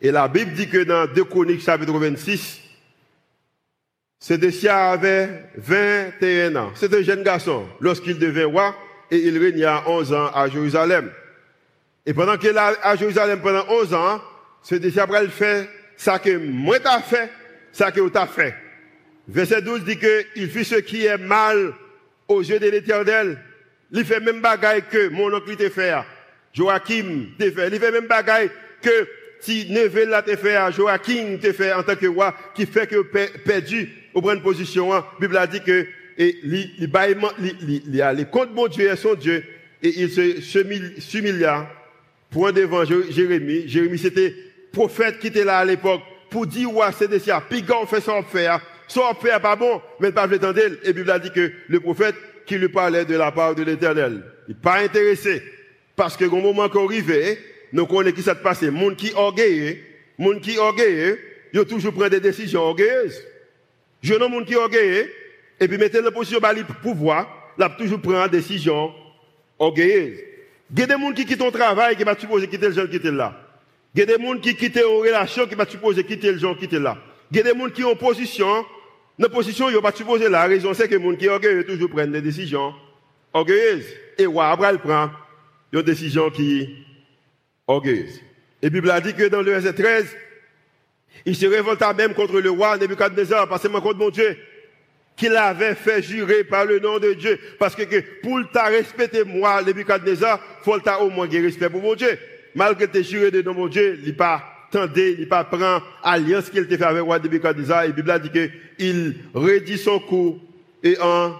Et 0.00 0.10
la 0.10 0.28
Bible 0.28 0.52
dit 0.52 0.68
que 0.68 0.84
dans 0.84 1.06
2 1.12 1.24
Chroniques, 1.24 1.62
chapitre 1.62 1.92
26, 1.92 2.60
Sédécia 4.18 4.90
avait 4.90 5.50
21 5.56 6.56
ans. 6.56 6.70
C'est 6.74 6.92
un 6.94 7.02
jeune 7.02 7.22
garçon 7.22 7.66
lorsqu'il 7.80 8.18
devint 8.18 8.46
roi 8.46 8.74
et 9.10 9.18
il 9.18 9.38
régna 9.38 9.82
11 9.86 10.12
ans 10.12 10.30
à 10.34 10.48
Jérusalem. 10.48 11.10
Et 12.04 12.14
pendant 12.14 12.36
qu'il 12.36 12.50
est 12.50 12.58
à 12.82 12.96
Jérusalem 12.96 13.40
pendant 13.40 13.64
11 13.68 13.94
ans, 13.94 14.20
après 14.98 15.22
le 15.22 15.28
fait 15.28 15.68
ça 15.96 16.18
que 16.18 16.36
moi 16.36 16.78
t'as 16.80 17.00
fait, 17.00 17.30
ça 17.72 17.90
que 17.90 18.08
t'as 18.08 18.26
fait. 18.26 18.54
Verset 19.28 19.62
12 19.62 19.84
dit 19.84 19.98
que 19.98 20.24
il 20.36 20.48
fit 20.48 20.64
ce 20.64 20.76
qui 20.76 21.06
est 21.06 21.18
mal 21.18 21.72
aux 22.28 22.42
yeux 22.42 22.58
de 22.58 22.68
l'éternel. 22.68 23.38
Il 23.92 24.04
fait 24.04 24.20
même 24.20 24.40
bagaille 24.40 24.82
que 24.90 25.08
mon 25.08 25.32
oncle 25.32 25.56
t'a 25.56 25.70
fait. 25.70 25.94
Joachim 26.52 27.26
t'a 27.38 27.50
fait. 27.50 27.68
Il 27.68 27.78
fait 27.78 27.92
même 27.92 28.06
bagaille 28.06 28.50
que 28.82 29.08
si 29.40 29.70
Neville 29.70 30.08
l'a 30.08 30.22
fait, 30.22 30.72
Joachim 30.72 31.38
t'a 31.40 31.52
fait 31.52 31.72
en 31.72 31.82
tant 31.82 31.96
que 31.96 32.06
roi, 32.06 32.34
qui 32.54 32.66
fait 32.66 32.86
que 32.86 33.02
perdu 33.44 33.90
au 34.14 34.20
prendre 34.20 34.42
position. 34.42 34.92
La 34.92 35.06
Bible 35.20 35.36
a 35.36 35.46
dit 35.46 35.60
que 35.60 35.86
et 36.18 36.38
il 36.42 38.00
a 38.00 38.12
les 38.12 38.24
comptes 38.24 38.54
mon 38.54 38.68
Dieu 38.68 38.90
et 38.90 38.96
son 38.96 39.14
Dieu 39.14 39.44
et 39.82 40.00
il 40.00 40.10
se 40.10 40.40
s'humilia 41.00 41.68
pour 42.30 42.52
devant 42.52 42.84
Jérémie. 42.84 43.68
Jérémie 43.68 43.98
c'était 43.98 44.34
prophète 44.72 45.18
qui 45.18 45.28
était 45.28 45.44
là 45.44 45.58
à 45.58 45.64
l'époque 45.64 46.00
pour 46.30 46.46
dire, 46.46 46.74
ouais, 46.74 46.86
c'est 46.96 47.08
des 47.08 47.20
on 47.72 47.86
fait 47.86 48.00
son 48.00 48.22
faire, 48.22 48.60
son 48.88 49.14
faire 49.14 49.40
pas 49.40 49.56
bon, 49.56 49.80
mais 50.00 50.12
pas 50.12 50.26
l'entendre. 50.26 50.60
Et 50.84 50.92
Bible 50.92 51.10
a 51.10 51.18
dit 51.18 51.30
que 51.30 51.52
le 51.68 51.80
prophète 51.80 52.14
qui 52.46 52.56
lui 52.56 52.68
parlait 52.68 53.04
de 53.04 53.16
la 53.16 53.32
part 53.32 53.54
de 53.54 53.62
l'éternel, 53.62 54.22
il 54.48 54.54
pas 54.54 54.80
intéressé. 54.80 55.42
Parce 55.96 56.16
que 56.16 56.24
au 56.24 56.40
moment 56.40 56.68
qu'on 56.68 56.86
arrive, 56.86 57.38
nous 57.72 57.86
connaissons 57.86 58.16
qui 58.16 58.22
s'est 58.22 58.34
passé. 58.36 58.70
Monde 58.70 58.96
qui 58.96 59.12
orgueilleux, 59.14 59.78
monde 60.18 60.40
qui 60.40 60.58
orgueilleux, 60.58 61.18
il 61.52 61.64
toujours 61.64 61.92
prend 61.94 62.08
des 62.08 62.20
décisions 62.20 62.60
orgueilleuses. 62.60 63.22
Je 64.02 64.14
non 64.14 64.28
monde 64.28 64.44
qui 64.44 64.54
orgueilleux, 64.54 65.10
et 65.58 65.66
puis 65.66 65.78
mettez 65.78 66.00
la 66.00 66.10
position 66.10 66.38
pour 66.40 66.76
pouvoir, 66.76 67.52
là 67.58 67.70
toujours 67.70 68.00
prendre 68.00 68.28
des 68.28 68.38
décisions 68.38 68.92
orgueilleuses. 69.58 70.18
Il 70.70 70.80
y 70.80 70.82
a 70.82 70.86
des 70.86 70.92
gens 70.92 71.12
qui 71.12 71.24
quittent 71.24 71.38
ton 71.38 71.50
travail, 71.50 71.96
qui 71.96 72.04
va 72.04 72.16
supposer 72.18 72.46
quitter 72.46 72.68
le 72.68 72.72
jeune 72.72 72.88
qui 72.88 72.96
était 72.96 73.10
là. 73.10 73.40
Il 73.94 74.00
y 74.00 74.02
a 74.02 74.06
des 74.06 74.22
gens 74.22 74.38
qui 74.38 74.54
quittent 74.54 74.76
une 74.76 75.02
relation 75.02 75.46
qui 75.46 75.54
va 75.54 75.64
supposer 75.66 76.04
quitter 76.04 76.32
le 76.32 76.38
gens 76.38 76.54
qui 76.54 76.66
étaient 76.66 76.78
là. 76.78 76.98
Il 77.30 77.38
y 77.38 77.40
a 77.40 77.42
des 77.42 77.58
gens 77.58 77.70
qui 77.70 77.84
ont 77.84 77.96
position 77.96 78.64
Dans 79.18 79.28
position, 79.30 79.70
il 79.70 79.80
pas 79.80 79.92
supposé 79.92 80.28
la 80.28 80.46
raison, 80.46 80.74
c'est 80.74 80.88
que 80.88 80.94
les 80.94 81.02
gens 81.02 81.16
qui 81.16 81.28
orgueilleux 81.28 81.64
toujours 81.64 81.90
prennent 81.90 82.12
des 82.12 82.20
décisions 82.20 82.74
orgueilleuses. 83.32 83.86
Et 84.18 84.26
ouais, 84.26 84.44
après, 84.44 84.72
il 84.72 84.78
prend 84.78 85.10
une 85.72 85.82
décision 85.82 86.30
qui 86.30 86.84
orgueilleuse. 87.66 88.20
Et 88.62 88.66
la 88.66 88.70
Bible 88.70 88.90
a 88.90 89.00
dit 89.00 89.14
que 89.14 89.28
dans 89.28 89.42
le 89.42 89.52
verset 89.52 89.72
13, 89.72 90.16
il 91.24 91.34
se 91.34 91.46
révolta 91.46 91.92
même 91.94 92.14
contre 92.14 92.40
le 92.40 92.50
roi 92.50 92.76
Nebuchadnezzar, 92.76 93.48
parce 93.48 93.62
que 93.62 93.68
contre 93.68 93.96
mon 93.96 94.10
Dieu, 94.10 94.36
qu'il 95.16 95.34
avait 95.34 95.74
fait 95.74 96.02
jurer 96.02 96.44
par 96.44 96.66
le 96.66 96.78
nom 96.78 96.98
de 96.98 97.14
Dieu. 97.14 97.38
Parce 97.58 97.74
que, 97.74 97.82
que 97.82 98.02
pour 98.22 98.38
t'a 98.52 98.66
respecter 98.66 99.24
moi, 99.24 99.62
Nebuchadnezzar, 99.62 100.40
faut 100.62 100.78
t'a 100.78 101.00
au 101.00 101.08
moins 101.08 101.26
respect 101.28 101.70
pour 101.70 101.82
mon 101.82 101.94
Dieu. 101.94 102.18
Malgré 102.54 102.86
tes 102.86 103.02
juré 103.02 103.30
de 103.30 103.42
nom 103.42 103.54
mon 103.54 103.66
Dieu, 103.66 103.98
il 104.04 104.14
pas 104.14 104.55
tendé, 104.70 105.16
il 105.18 105.28
pas 105.28 105.44
prend 105.44 105.80
alliance 106.02 106.50
qu'il 106.50 106.66
t'a 106.66 106.76
fait 106.76 106.84
avec 106.84 107.02
roi 107.02 107.18
Nebuchadnezzar. 107.18 107.84
Et 107.84 107.88
la 107.88 107.92
Bible 107.92 108.10
a 108.10 108.18
dit 108.18 108.30
que 108.30 108.48
il 108.78 109.16
redit 109.34 109.78
son 109.78 109.98
coup 109.98 110.38
et 110.82 110.96
en, 111.00 111.34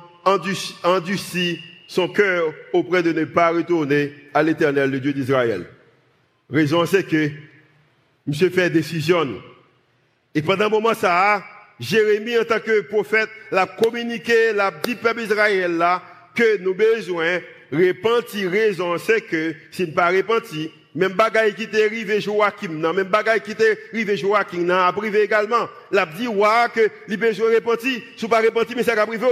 endurci 0.82 1.60
son 1.86 2.08
cœur 2.08 2.52
auprès 2.72 3.02
de 3.02 3.12
ne 3.12 3.24
pas 3.24 3.50
retourner 3.50 4.12
à 4.34 4.42
l'éternel, 4.42 4.90
le 4.90 5.00
Dieu 5.00 5.12
d'Israël. 5.12 5.66
Raison, 6.50 6.84
c'est 6.86 7.04
que, 7.04 7.30
monsieur 8.26 8.50
fait 8.50 8.70
décision. 8.70 9.26
Et 10.34 10.42
pendant 10.42 10.66
un 10.66 10.70
moment, 10.70 10.94
ça 10.94 11.42
Jérémie, 11.78 12.38
en 12.38 12.44
tant 12.44 12.60
que 12.60 12.80
prophète, 12.82 13.28
l'a 13.50 13.66
communiqué, 13.66 14.52
l'a 14.52 14.72
dit 14.82 14.94
peuple 14.94 15.20
Israël 15.20 15.76
là, 15.76 16.02
que 16.34 16.58
nous 16.58 16.74
besoin 16.74 17.40
repentir 17.72 18.50
raison, 18.50 18.96
c'est 18.98 19.20
que, 19.22 19.54
s'il 19.70 19.90
ne 19.90 19.94
pas 19.94 20.08
repenti, 20.08 20.70
même 20.96 21.12
bagaille 21.12 21.54
qui 21.54 21.68
t'est 21.68 21.84
arrivé 21.84 22.20
Joachim, 22.20 22.70
non, 22.70 22.92
même 22.94 23.08
bagaille 23.08 23.42
qui 23.42 23.54
t'est 23.54 23.78
arrivé 23.92 24.16
Joachim, 24.16 24.62
non, 24.62 24.74
a 24.74 24.92
privé 24.92 25.22
également. 25.22 25.68
L'a 25.90 26.06
dit, 26.06 26.26
ouais, 26.26 26.48
que, 26.74 26.88
il 27.08 27.18
besoin 27.18 27.54
repenti, 27.54 28.02
si 28.16 28.26
pas 28.26 28.40
repenti, 28.40 28.74
mais 28.74 28.82
c'est 28.82 28.94
qu'à 28.94 29.06
privé. 29.06 29.26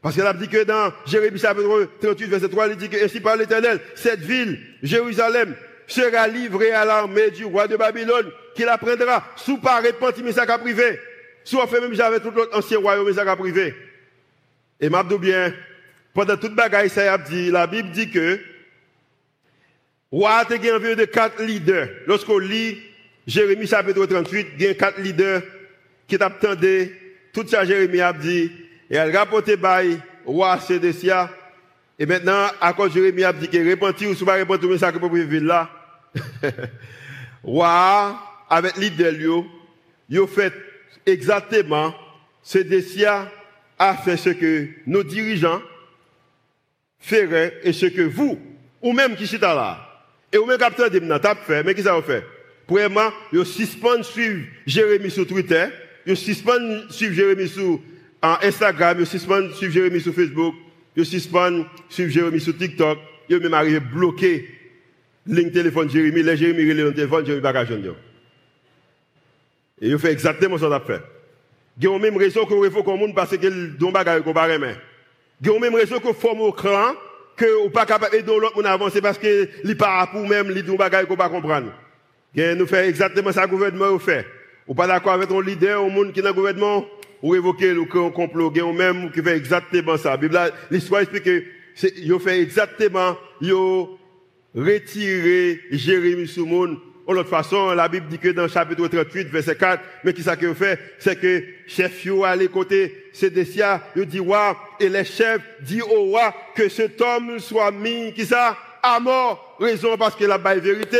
Parce 0.00 0.16
qu'elle 0.16 0.26
a 0.26 0.32
dit 0.32 0.48
que 0.48 0.64
dans 0.64 0.90
Jérémie 1.04 1.38
chapitre 1.38 1.88
38, 2.00 2.26
verset 2.26 2.48
3, 2.48 2.68
il 2.68 2.76
dit 2.76 2.88
que 2.88 3.04
ainsi 3.04 3.20
par 3.20 3.36
l'éternel, 3.36 3.78
cette 3.94 4.20
ville, 4.20 4.58
Jérusalem, 4.82 5.54
sera 5.86 6.26
livrée 6.28 6.72
à 6.72 6.84
l'armée 6.84 7.30
du 7.30 7.44
roi 7.44 7.66
de 7.66 7.76
Babylone, 7.76 8.30
qui 8.54 8.62
la 8.62 8.78
prendra, 8.78 9.24
sous 9.36 9.58
pas 9.58 9.80
repenti, 9.80 10.22
mais 10.22 10.32
c'est 10.32 10.46
qu'à 10.46 10.58
privé. 10.58 10.98
Soit 11.44 11.66
fait 11.66 11.80
même 11.80 11.94
j'avais 11.94 12.20
tout 12.20 12.30
l'autre 12.30 12.56
ancien 12.56 12.78
royaume, 12.78 13.06
mais 13.06 13.14
ça 13.14 13.30
a 13.30 13.36
privé. 13.36 13.74
Et 14.80 14.88
m'a 14.88 15.02
bien, 15.02 15.52
pendant 16.14 16.36
toute 16.36 16.54
bagaille, 16.54 16.88
ça 16.88 17.12
a 17.12 17.18
dit, 17.18 17.50
la 17.50 17.66
Bible 17.66 17.90
dit 17.90 18.10
que, 18.10 18.40
roi 20.10 20.30
a 20.30 20.44
environ 20.44 20.96
de 20.96 21.04
quatre 21.04 21.42
leaders. 21.42 21.88
Lorsqu'on 22.06 22.38
lit 22.38 22.78
Jérémie 23.26 23.66
chapitre 23.66 24.04
38, 24.06 24.48
il 24.58 24.64
y 24.64 24.66
a 24.68 24.74
quatre 24.74 25.00
leaders 25.00 25.42
qui 26.08 26.18
t'attendaient, 26.18 26.92
tout 27.32 27.46
ça 27.46 27.64
Jérémie 27.64 28.00
a 28.00 28.12
dit, 28.12 28.50
et 28.90 28.96
elle 28.96 29.16
rapporté 29.16 29.56
bail, 29.56 30.00
roi 30.24 30.58
Sédécia, 30.60 31.30
et 31.98 32.06
maintenant, 32.06 32.46
à 32.60 32.72
cause 32.72 32.90
de 32.90 32.94
Jérémie 32.94 33.24
a 33.24 33.32
dit 33.32 33.48
que 33.48 33.70
repentir 33.70 34.10
ou 34.10 34.14
soit 34.14 34.38
repentir, 34.38 34.68
mais 34.68 34.78
ça 34.78 34.90
que 34.90 34.98
pour 34.98 35.12
vivre 35.12 35.44
là. 35.44 35.68
roi, 37.44 38.18
avec 38.48 38.76
leader, 38.76 39.12
il 40.08 40.18
a 40.18 40.26
fait 40.26 40.52
exactement 41.06 41.94
ce 42.42 42.58
Décia 42.58 43.30
a 43.78 43.96
fait 43.96 44.16
ce 44.16 44.30
que 44.30 44.68
nos 44.86 45.02
dirigeants 45.02 45.62
feraient 46.98 47.60
et 47.62 47.72
ce 47.72 47.86
que 47.86 48.02
vous, 48.02 48.38
ou 48.82 48.92
même 48.92 49.16
qui 49.16 49.24
êtes 49.24 49.40
là, 49.40 49.89
et 50.32 50.38
vous 50.38 50.46
même 50.46 50.58
capteur 50.58 50.90
de 50.90 51.00
fait, 51.46 51.62
mais 51.64 51.74
qui 51.74 51.82
ça 51.82 51.94
vous 51.94 52.02
fait? 52.02 52.24
Premièrement, 52.66 53.10
vous 53.32 53.44
suspendez 53.44 54.02
suivre 54.02 54.46
Jérémie 54.66 55.10
sur 55.10 55.26
Twitter, 55.26 55.66
vous 56.06 56.14
suspendez 56.14 56.82
suivre 56.90 57.14
Jérémie 57.14 57.48
sur 57.48 57.80
Instagram, 58.22 58.98
vous 58.98 59.06
suspendez 59.06 59.52
suivre 59.54 59.72
Jérémie 59.72 60.00
sur 60.00 60.14
Facebook, 60.14 60.54
vous 60.96 61.04
suspendez 61.04 61.64
suivre 61.88 62.10
Jérémie 62.10 62.40
sur 62.40 62.56
TikTok, 62.56 62.98
vous 63.28 63.40
même 63.40 63.54
arrivé 63.54 63.80
bloquer 63.80 64.48
ligne 65.26 65.50
téléphone 65.50 65.90
Jérémie, 65.90 66.22
les 66.22 66.36
Jérémie 66.36 66.64
le 66.74 66.94
téléphone, 66.94 67.26
Jérémie 67.26 67.42
bagage 67.42 67.68
et 69.80 69.88
il 69.88 69.98
fait 69.98 70.12
exactement 70.12 70.58
ce 70.58 70.64
qu'on 70.64 70.72
a 70.72 70.80
fait. 70.80 71.00
Il 71.78 71.84
y 71.84 71.86
a 71.86 71.98
même 71.98 72.16
raison 72.16 72.44
qu'on 72.44 72.70
faut 72.70 72.82
qu'on 72.82 72.98
monde 72.98 73.14
parce 73.14 73.36
que 73.36 73.76
don 73.78 73.90
bagage 73.90 74.22
qu'on 74.22 74.34
pas 74.34 74.46
remet. 74.46 74.76
Il 75.40 75.46
y 75.46 75.50
a 75.50 75.58
même 75.58 75.74
raison 75.74 75.98
qu'on 75.98 76.12
forme 76.12 76.42
au 76.42 76.52
cran 76.52 76.92
que 77.40 77.64
ou 77.64 77.70
pas 77.70 77.86
capable 77.86 78.22
de 78.22 78.32
l'autre 78.32 78.54
monde 78.54 78.66
avancer 78.66 79.00
parce 79.00 79.16
que 79.16 79.48
li 79.64 79.74
pas 79.74 80.06
pour 80.12 80.28
même 80.28 80.50
li 80.50 80.62
don 80.62 80.76
bagage 80.76 81.06
qu'on 81.06 81.16
pas 81.16 81.30
comprendre. 81.30 81.72
Nous 82.36 82.66
fait 82.66 82.86
exactement 82.86 83.32
ça 83.32 83.46
gouvernement 83.46 83.98
fait. 83.98 84.26
Ou 84.68 84.74
pas 84.74 84.86
d'accord 84.86 85.14
avec 85.14 85.30
un 85.30 85.40
leader 85.40 85.82
au 85.82 85.88
monde 85.88 86.12
qui 86.12 86.20
dans 86.20 86.32
gouvernement 86.32 86.84
ou 87.22 87.34
évoquer 87.34 87.72
le 87.72 87.84
complot, 88.10 88.52
il 88.54 88.76
même 88.76 89.10
qui 89.10 89.22
fait 89.22 89.36
exactement 89.36 89.96
ça. 89.96 90.18
L'histoire 90.70 91.00
explique 91.00 91.24
que 91.24 91.42
il 91.96 92.20
fait 92.20 92.40
exactement, 92.40 93.16
il 93.40 93.54
retiré 94.54 95.60
Jérémie 95.70 96.28
Soumoun 96.28 96.78
de 97.12 97.18
l'autre 97.18 97.30
façon, 97.30 97.72
la 97.72 97.88
Bible 97.88 98.06
dit 98.08 98.18
que 98.18 98.28
dans 98.28 98.42
le 98.42 98.48
chapitre 98.48 98.86
38, 98.86 99.28
verset 99.28 99.56
4, 99.56 99.82
mais 100.04 100.12
qui 100.12 100.22
ça 100.22 100.36
que 100.36 100.52
fait, 100.54 100.78
c'est 100.98 101.18
que 101.18 101.42
chef 101.66 102.04
yo 102.04 102.24
à 102.24 102.36
côté 102.46 103.06
Sédécia, 103.12 103.82
il 103.96 104.06
dit 104.06 104.18
roi, 104.18 104.56
et 104.78 104.88
les 104.88 105.04
chefs 105.04 105.42
dit 105.62 105.82
au 105.82 106.04
roi 106.04 106.34
que 106.54 106.68
cet 106.68 107.00
homme 107.00 107.38
soit 107.38 107.70
mis, 107.70 108.12
qui 108.12 108.24
ça, 108.24 108.56
à 108.82 109.00
mort. 109.00 109.56
Raison 109.60 109.96
parce 109.96 110.16
que 110.16 110.24
la 110.24 110.38
baille 110.38 110.60
vérité. 110.60 110.98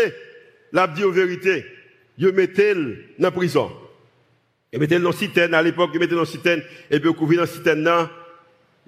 La 0.72 0.86
dit 0.86 1.04
aux 1.04 1.12
vérité. 1.12 1.64
Il 2.18 2.32
mettait 2.32 2.74
dans 2.74 2.92
la 3.18 3.30
prison. 3.30 3.70
Il 4.72 4.78
mettait 4.78 4.98
dans 4.98 5.10
la 5.10 5.16
citerne, 5.16 5.54
à 5.54 5.62
l'époque, 5.62 5.90
il 5.94 6.00
mettait 6.00 6.14
dans 6.14 6.20
la 6.20 6.26
citerne, 6.26 6.62
et 6.90 7.00
puis 7.00 7.12
couvrir 7.14 7.38
dans 7.38 7.46
la 7.46 7.50
citerne. 7.50 8.08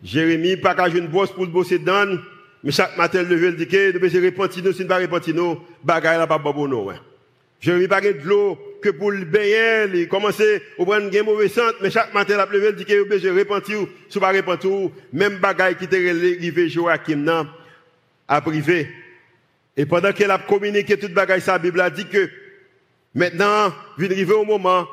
Jérémie, 0.02 0.56
pas 0.56 0.74
qu'à 0.74 0.88
une 0.88 1.06
bosse 1.06 1.32
pour 1.32 1.44
le 1.44 1.50
bosser 1.50 1.78
dedans, 1.78 2.16
mais 2.62 2.70
chaque 2.70 2.96
matin, 2.96 3.22
le 3.22 3.28
lever, 3.28 3.48
il 3.48 3.56
dit 3.56 3.66
que, 3.66 3.98
nous, 3.98 4.08
c'est 4.08 4.24
repentino, 4.24 4.72
si 4.72 4.82
nous 4.82 4.88
pas 4.88 4.98
repentino, 4.98 5.64
bagaille 5.82 6.18
là, 6.18 6.26
pas 6.26 6.38
bon, 6.38 6.68
non, 6.68 6.84
ouais. 6.84 6.96
Je 7.62 7.86
pas 7.86 8.00
de 8.00 8.12
l'eau 8.24 8.58
que 8.82 8.90
pour 8.90 9.12
le 9.12 9.24
baigner, 9.24 9.86
il 9.94 10.08
commencer 10.08 10.60
à 10.78 10.84
prendre 10.84 11.16
une 11.16 11.22
mauvaise 11.22 11.52
santé, 11.52 11.76
mais 11.80 11.92
chaque 11.92 12.12
matin, 12.12 12.36
la 12.36 12.48
pleuve 12.48 12.74
dit 12.74 12.84
que 12.84 12.92
je 12.92 13.28
repentir, 13.28 13.86
si 14.08 14.18
pas 14.18 14.32
repentir, 14.32 14.90
même 15.12 15.38
bagaille 15.38 15.76
qui 15.76 15.84
était 15.84 16.10
arrivé 16.10 16.68
Joachim 16.68 17.18
nan, 17.18 17.46
à 18.26 18.40
privé. 18.40 18.88
Et 19.76 19.86
pendant 19.86 20.12
qu'elle 20.12 20.32
a 20.32 20.38
communiqué 20.38 20.98
toute 20.98 21.14
bagaille, 21.14 21.40
sa 21.40 21.56
Bible 21.56 21.80
a 21.80 21.88
dit 21.88 22.06
que, 22.08 22.28
maintenant, 23.14 23.72
vient 23.96 24.10
arriver 24.10 24.34
au 24.34 24.44
moment, 24.44 24.88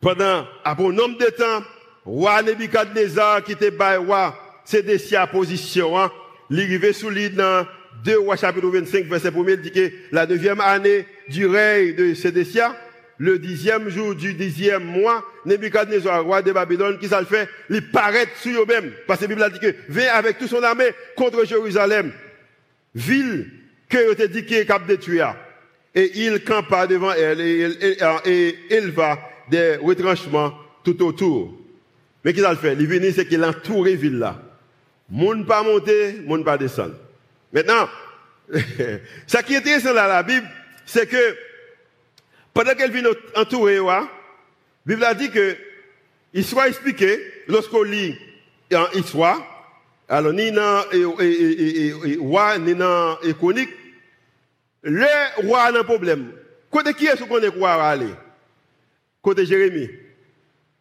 pendant 0.00 0.46
un 0.64 0.74
bon 0.74 0.92
nombre 0.92 1.18
de 1.18 1.26
temps, 1.26 1.62
roi 2.06 2.42
Nebuchadnezzar 2.42 3.44
qui 3.44 3.52
était 3.52 3.70
bas 3.70 3.98
roi, 3.98 4.34
c'est 4.64 4.82
des 4.82 4.96
sa 4.96 5.26
position, 5.26 5.98
hein, 5.98 6.10
il 6.48 6.94
sous 6.94 7.10
l'île 7.10 7.34
dans 7.34 7.66
2 8.02 8.18
rois 8.20 8.36
chapitre 8.36 8.66
25, 8.66 9.04
verset 9.04 9.28
1 9.28 9.56
dit 9.56 9.72
que 9.72 9.90
la 10.10 10.26
neuvième 10.26 10.60
année 10.60 11.04
du 11.28 11.46
règne 11.46 11.94
de 11.94 12.14
Sédécia, 12.14 12.76
le 13.18 13.38
dixième 13.38 13.88
jour 13.88 14.14
du 14.14 14.34
dixième 14.34 14.84
mois, 14.84 15.24
Nebuchadnezzar, 15.44 16.24
roi 16.24 16.42
de 16.42 16.52
Babylone, 16.52 16.98
qui 16.98 17.08
ça 17.08 17.20
le 17.20 17.26
fait, 17.26 17.48
il 17.70 17.90
paraît 17.90 18.28
sur 18.40 18.62
eux-mêmes. 18.62 18.92
Parce 19.06 19.20
que 19.20 19.24
la 19.24 19.28
Bible 19.28 19.42
a 19.42 19.50
dit 19.50 19.58
que, 19.58 19.74
vient 19.88 20.12
avec 20.12 20.38
toute 20.38 20.48
son 20.48 20.62
armée 20.62 20.90
contre 21.16 21.44
Jérusalem, 21.46 22.12
ville 22.94 23.50
que 23.88 24.14
te 24.14 24.24
dit 24.24 24.44
qu'il 24.44 24.58
est 24.58 24.66
cap. 24.66 24.82
Et 25.94 26.10
il 26.14 26.44
campa 26.44 26.86
devant 26.86 27.12
elle 27.12 27.40
et, 27.40 28.58
il 28.70 28.90
va 28.90 29.18
des 29.50 29.76
retranchements 29.76 30.52
tout 30.84 31.02
autour. 31.02 31.54
Mais 32.24 32.34
qu'il 32.34 32.44
a 32.44 32.50
le 32.50 32.58
fait? 32.58 32.74
Il 32.78 32.86
venu, 32.86 33.12
c'est 33.12 33.26
qu'il 33.26 33.42
a 33.42 33.48
entouré 33.48 33.94
ville 33.94 34.18
là. 34.18 34.42
Monde 35.08 35.46
pas 35.46 35.62
monter, 35.62 36.20
monde 36.26 36.44
pas 36.44 36.58
descendre. 36.58 36.96
Maintenant, 37.52 37.88
ce 39.26 39.36
qui 39.38 39.54
est 39.54 39.58
intéressant 39.58 39.94
dans 39.94 40.06
la 40.06 40.22
Bible, 40.22 40.46
c'est 40.86 41.06
que 41.06 41.36
pendant 42.54 42.74
qu'elle 42.74 42.90
vient 42.90 43.10
entourer, 43.34 43.76
la 43.76 44.08
Bible 44.86 45.04
a 45.04 45.12
dit 45.12 45.30
que 45.30 45.56
il 46.32 46.44
soit 46.44 46.68
expliqué, 46.68 47.18
lorsqu'on 47.48 47.82
lit 47.82 48.16
en 48.72 48.90
histoire, 48.92 49.42
alors 50.08 50.32
ni 50.32 50.52
dans 50.52 50.82
roi, 52.20 52.58
ni 52.58 52.74
dans 52.74 53.18
chronique, 53.38 53.70
le 54.82 55.04
roi 55.46 55.62
a 55.62 55.78
un 55.78 55.82
problème. 55.82 56.32
Côté 56.70 56.94
qui 56.94 57.06
est-ce 57.06 57.24
qu'on 57.24 57.40
est 57.40 57.48
roi 57.48 57.72
à 57.72 57.90
aller? 57.90 58.12
Côté 59.22 59.44
Jérémie. 59.46 59.90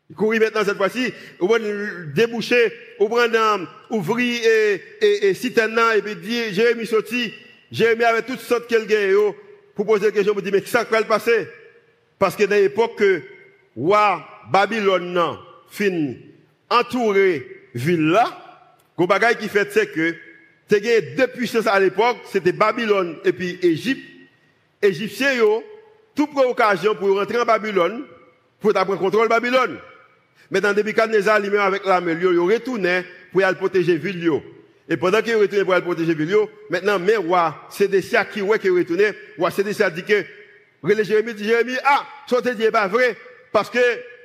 Il 0.09 0.15
courit 0.15 0.39
maintenant 0.39 0.63
cette 0.63 0.77
fois-ci, 0.77 1.11
on 1.39 1.47
va 1.47 1.57
déboucher, 2.13 2.71
on 2.99 3.07
va 3.07 3.27
ouvrir 3.89 4.41
et, 4.43 4.83
et, 5.01 5.29
et 5.29 5.31
et 5.31 6.01
puis 6.01 6.15
dire, 6.17 6.53
Jérémie 6.53 6.85
sorti, 6.85 7.33
Jérémie 7.71 8.03
avait 8.03 8.21
toutes 8.21 8.41
sortes 8.41 8.67
qu'elle 8.67 8.85
gagne, 8.85 9.15
pour 9.75 9.85
poser 9.85 10.05
la 10.05 10.11
question, 10.11 10.33
me 10.33 10.41
dit, 10.41 10.51
mais 10.51 10.61
ça 10.65 10.83
va 10.83 11.01
le 11.01 11.05
passer? 11.05 11.47
Parce 12.17 12.35
que 12.35 12.45
dans 12.45 12.55
l'époque 12.55 12.95
que, 12.97 13.21
roi 13.75 14.25
Babylone, 14.49 15.37
fin, 15.69 16.13
entouré 16.69 17.45
ville 17.73 18.07
là, 18.07 18.45
le 18.97 19.05
bagage 19.05 19.37
qui 19.37 19.49
fait, 19.49 19.71
c'est 19.71 19.91
que, 19.91 20.15
tu 20.69 21.15
deux 21.15 21.27
puissances 21.27 21.67
à 21.67 21.79
l'époque, 21.79 22.17
c'était 22.31 22.53
Babylone 22.53 23.17
et 23.23 23.33
puis 23.33 23.59
Égypte. 23.61 24.09
Égyptiens, 24.81 25.33
toute 26.15 26.29
occasion 26.37 26.95
pour 26.95 27.15
rentrer 27.17 27.39
en 27.39 27.45
Babylone, 27.45 28.05
pour 28.59 28.73
prendre 28.73 28.97
contrôle 28.97 29.25
de 29.25 29.29
Babylone. 29.29 29.77
Maintenant, 30.49 30.69
depuis 30.69 30.91
Nebuchadnezzar 30.91 31.39
lui-même 31.39 31.61
avec 31.61 31.85
l'armée, 31.85 32.15
il 32.19 32.39
retourné 32.39 33.03
pour 33.31 33.43
aller 33.43 33.57
protéger 33.57 33.97
ville. 33.97 34.31
Et 34.87 34.97
pendant 34.97 35.21
qu'il 35.21 35.35
retourné 35.35 35.63
pour 35.63 35.73
aller 35.73 35.83
protéger 35.83 36.13
ville, 36.13 36.35
maintenant, 36.69 36.99
mais 36.99 37.15
roi, 37.15 37.67
siens 37.69 38.25
qui 38.25 38.41
ouais 38.41 38.59
qui 38.59 38.69
retourné, 38.69 39.11
roi 39.37 39.49
siens 39.49 39.89
dit 39.89 40.03
que, 40.03 40.23
Jérémie 41.03 41.33
dit 41.33 41.45
Jérémie, 41.45 41.77
ah, 41.83 42.05
ça 42.27 42.41
te 42.41 42.49
dit 42.49 42.69
pas 42.71 42.87
vrai, 42.87 43.17
parce 43.51 43.69
que 43.69 43.79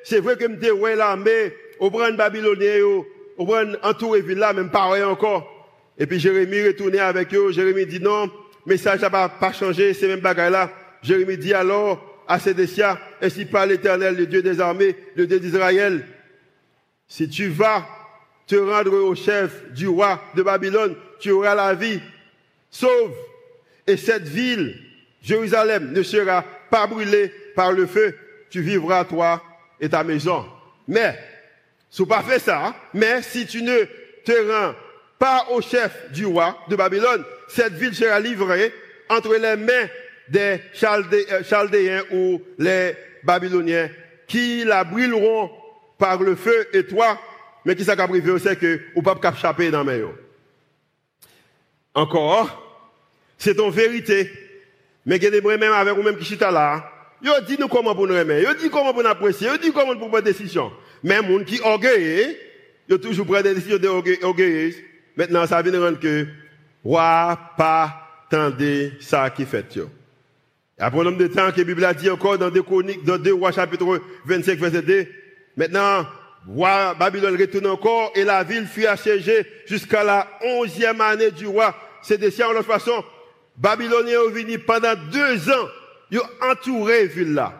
c'est 0.04 0.20
vrai 0.20 0.36
que 0.36 0.46
me 0.46 0.72
ouais 0.72 0.96
l'armée, 0.96 1.54
au 1.78 1.90
prend 1.90 2.12
babylonien, 2.12 2.82
au 3.38 3.46
prend 3.46 3.72
entouré 3.82 4.20
ville 4.20 4.38
là, 4.38 4.52
même 4.52 4.70
pas 4.70 5.06
encore. 5.06 5.60
Et 5.98 6.06
puis 6.06 6.20
Jérémie 6.20 6.66
retourné 6.66 6.98
avec 6.98 7.34
eux, 7.34 7.52
Jérémie 7.52 7.86
dit 7.86 8.00
non, 8.00 8.30
message 8.66 9.00
n'a 9.00 9.10
pas, 9.10 9.28
pas 9.28 9.52
changé, 9.52 9.94
c'est 9.94 10.08
même 10.08 10.20
bagaille 10.20 10.52
là. 10.52 10.70
Jérémie 11.02 11.38
dit 11.38 11.54
alors, 11.54 12.22
à 12.28 12.38
Sédécia, 12.38 12.98
ainsi 13.20 13.46
par 13.46 13.66
l'Éternel, 13.66 14.14
le 14.14 14.26
Dieu 14.26 14.42
des 14.42 14.60
armées, 14.60 14.94
le 15.16 15.26
Dieu 15.26 15.40
d'Israël? 15.40 16.06
Si 17.08 17.28
tu 17.28 17.48
vas 17.48 17.86
te 18.50 18.56
rendre 18.56 18.92
au 18.92 19.14
chef 19.14 19.70
du 19.72 19.86
roi 19.86 20.20
de 20.34 20.42
Babylone, 20.42 20.96
tu 21.20 21.30
auras 21.30 21.54
la 21.54 21.72
vie. 21.72 22.00
Sauve. 22.68 23.14
Et 23.86 23.96
cette 23.96 24.26
ville, 24.26 24.76
Jérusalem, 25.22 25.92
ne 25.92 26.02
sera 26.02 26.44
pas 26.68 26.88
brûlée 26.88 27.32
par 27.54 27.70
le 27.70 27.86
feu. 27.86 28.12
Tu 28.50 28.60
vivras, 28.60 29.04
toi 29.04 29.40
et 29.80 29.88
ta 29.88 30.02
maison. 30.02 30.44
Mais, 30.88 31.16
si 31.88 32.04
pas 32.04 32.24
ça, 32.40 32.74
mais 32.92 33.22
si 33.22 33.46
tu 33.46 33.62
ne 33.62 33.84
te 34.24 34.50
rends 34.50 34.74
pas 35.16 35.46
au 35.50 35.60
chef 35.60 36.10
du 36.10 36.26
roi 36.26 36.58
de 36.68 36.74
Babylone, 36.74 37.24
cette 37.46 37.74
ville 37.74 37.94
sera 37.94 38.18
livrée 38.18 38.74
entre 39.08 39.32
les 39.36 39.54
mains 39.54 39.88
des 40.28 40.60
euh, 40.82 41.42
Chaldéens 41.44 42.02
ou 42.10 42.42
les 42.58 42.94
Babyloniens 43.22 43.90
qui 44.26 44.64
la 44.64 44.82
brûleront 44.82 45.50
par 45.98 46.20
le 46.20 46.34
feu 46.34 46.68
et 46.72 46.84
toi, 46.84 47.20
mais 47.64 47.76
qui 47.76 47.84
s'est 47.84 47.96
privé 47.96 48.38
c'est 48.38 48.58
que 48.58 48.80
ou 48.94 49.02
pas 49.02 49.18
échapper 49.22 49.70
dans 49.70 49.84
mes 49.84 50.02
Encore, 51.94 52.94
c'est 53.36 53.54
ton 53.54 53.70
vérité. 53.70 54.30
Mais 55.06 55.18
que 55.18 55.26
des 55.26 55.40
même 55.40 55.72
avec 55.72 55.94
vous 55.94 56.02
même 56.02 56.16
qui 56.16 56.24
chita 56.24 56.50
là, 56.50 56.90
yo 57.22 57.32
dit 57.46 57.56
nous 57.58 57.68
comment 57.68 57.94
pour 57.94 58.06
nous 58.06 58.14
aimer, 58.14 58.42
yo 58.42 58.54
dit 58.54 58.70
comment 58.70 58.92
pour 58.92 59.02
nous 59.02 59.08
apprécier, 59.08 59.48
yo 59.48 59.56
dit 59.56 59.72
comment 59.72 59.96
pour 59.96 60.08
prendre 60.08 60.22
des 60.22 60.32
décisions. 60.32 60.70
Mais 61.02 61.22
moun 61.22 61.44
qui 61.44 61.60
orgueilleux, 61.60 62.36
yo 62.88 62.98
toujours 62.98 63.26
prend 63.26 63.40
des 63.40 63.54
décisions 63.54 63.78
orgueilleuses. 64.22 64.76
Maintenant 65.16 65.46
ça 65.46 65.62
vient 65.62 65.72
de 65.72 65.78
rendre 65.78 65.98
que 65.98 66.26
roi 66.84 67.38
pas 67.56 68.26
tendez 68.30 68.92
ça 69.00 69.30
qui 69.30 69.44
fait 69.44 69.74
yo. 69.74 69.90
Après 70.82 71.04
nombre 71.04 71.18
de 71.18 71.26
temps 71.26 71.52
que 71.52 71.58
la 71.58 71.64
Bible 71.64 71.84
a 71.84 71.92
dit 71.92 72.08
encore 72.08 72.38
dans 72.38 72.48
2 72.48 72.62
Chroniques, 72.62 73.04
dans 73.04 73.18
2 73.18 73.34
Rois 73.34 73.52
chapitre 73.52 74.00
25 74.24 74.58
verset 74.58 74.80
2, 74.80 75.06
maintenant, 75.56 76.06
roi 76.46 76.94
Babylone 76.94 77.36
retourne 77.36 77.66
encore 77.66 78.12
et 78.14 78.24
la 78.24 78.42
ville 78.42 78.66
fut 78.66 78.86
assiégée 78.86 79.46
jusqu'à 79.66 80.04
la 80.04 80.28
onzième 80.42 81.00
année 81.00 81.30
du 81.30 81.46
roi. 81.46 81.74
De 82.08 82.42
en 82.42 82.52
l'autre 82.52 82.66
façon. 82.66 83.04
Babyloniens 83.56 84.20
ont 84.26 84.30
venu 84.30 84.58
pendant 84.58 84.94
deux 85.12 85.50
ans, 85.50 85.68
ils 86.10 86.18
ont 86.18 86.28
entouré 86.50 87.02
la 87.02 87.06
ville 87.06 87.34
là. 87.34 87.52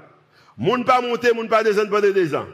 Moun 0.57 0.85
pas 0.85 1.01
monter, 1.01 1.33
moun 1.35 1.49
pas 1.49 1.63
descendre 1.63 1.91
pendant 1.91 2.11
deux 2.11 2.35
ans. 2.35 2.47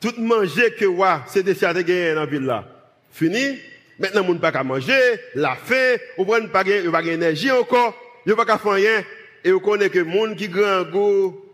Tout 0.00 0.14
manger 0.18 0.74
que 0.74 0.86
roi, 0.86 1.24
des 1.34 1.42
de 1.42 1.82
gagner 1.82 2.14
dans 2.14 2.20
la 2.20 2.26
ville 2.26 2.44
là. 2.44 2.64
Fini. 3.12 3.58
Maintenant, 4.00 4.24
moun 4.24 4.40
pas 4.40 4.50
qu'à 4.50 4.64
manger, 4.64 4.98
la 5.34 5.54
faim, 5.56 5.96
ou 6.16 6.24
pas 6.24 6.40
pas 6.40 6.64
pas 6.64 7.02
d'énergie 7.02 7.50
encore, 7.50 7.94
ils 8.24 8.34
pas 8.34 8.46
qu'à 8.46 8.56
faire 8.56 8.72
rien. 8.72 9.04
Et 9.44 9.52
vous 9.52 9.60
connaissez 9.60 9.90
que 9.90 9.98
monde 9.98 10.36
qui 10.36 10.48
grand 10.48 10.84
goût, 10.84 11.44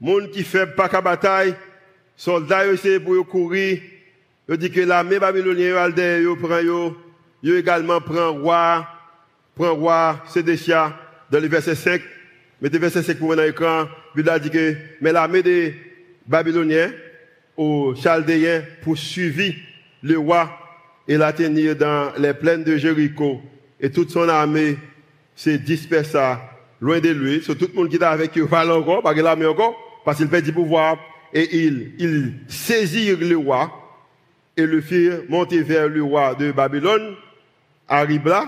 monde 0.00 0.30
qui 0.30 0.42
fait 0.42 0.66
pas 0.66 0.88
qu'à 0.88 1.00
bataille, 1.00 1.54
soldats 2.16 2.76
c'est 2.76 3.00
pour 3.00 3.26
courir. 3.26 3.78
Ils 4.48 4.56
dit 4.56 4.70
que 4.70 4.80
l'armée 4.80 5.18
babylonienne 5.18 6.22
yo 6.22 6.36
prend 6.36 6.60
yo, 6.60 6.96
yo 7.42 7.56
également 7.56 8.00
prend 8.00 8.32
roi, 8.32 8.86
prend 9.54 9.74
roi 9.74 10.22
Sédécia 10.26 10.94
dans 11.30 11.40
le 11.40 11.48
verset 11.48 11.74
5. 11.74 12.00
Mettez 12.60 12.78
verset 12.78 13.02
5 13.02 13.18
pour 13.18 13.34
dans 13.34 13.42
l'écran. 13.42 13.86
Il 14.16 14.28
a 14.28 14.38
dit 14.38 14.50
que 14.50 14.74
mais 15.00 15.12
l'armée 15.12 15.42
des 15.42 15.74
Babyloniens 16.26 16.90
aux 17.56 17.94
Chaldéens 17.94 18.62
poursuivit 18.82 19.56
le 20.02 20.18
roi 20.18 20.50
et 21.06 21.16
l'a 21.16 21.32
tenu 21.32 21.74
dans 21.74 22.12
les 22.18 22.34
plaines 22.34 22.64
de 22.64 22.76
Jéricho 22.76 23.40
et 23.80 23.90
toute 23.90 24.10
son 24.10 24.28
armée 24.28 24.76
s'est 25.34 25.58
dispersa 25.58 26.40
loin 26.80 27.00
de 27.00 27.10
lui. 27.10 27.42
C'est 27.44 27.56
tout 27.56 27.68
le 27.72 27.74
monde 27.74 27.88
qui 27.88 27.96
est 27.96 28.02
avec 28.02 28.34
lui, 28.34 28.42
va 28.42 28.66
encore, 28.74 29.02
parce 29.02 29.14
qu'il 29.14 29.26
a 29.26 29.36
mis 29.36 29.44
encore, 29.44 29.74
parce 30.04 30.18
qu'il 30.18 30.28
perd 30.28 30.44
du 30.44 30.52
pouvoir. 30.52 30.98
Et 31.34 31.64
il, 31.64 31.92
il 31.98 32.34
saisit 32.48 33.14
le 33.16 33.36
roi 33.36 33.70
et 34.56 34.66
le 34.66 34.80
firent 34.80 35.22
monter 35.28 35.62
vers 35.62 35.88
le 35.88 36.02
roi 36.02 36.34
de 36.34 36.52
Babylone, 36.52 37.16
à 37.88 38.02
Ribla, 38.02 38.46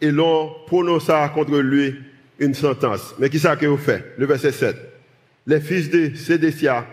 et 0.00 0.10
l'on 0.10 0.52
prononça 0.66 1.30
contre 1.32 1.58
lui 1.58 1.94
une 2.38 2.54
sentence. 2.54 3.14
Mais 3.18 3.28
qui 3.28 3.38
ça 3.38 3.56
que 3.56 3.66
vous 3.66 3.76
fait? 3.76 4.14
Le 4.18 4.26
verset 4.26 4.52
7. 4.52 4.76
Les 5.46 5.60
fils 5.60 5.90
de 5.90 6.14
Sédécia 6.16 6.86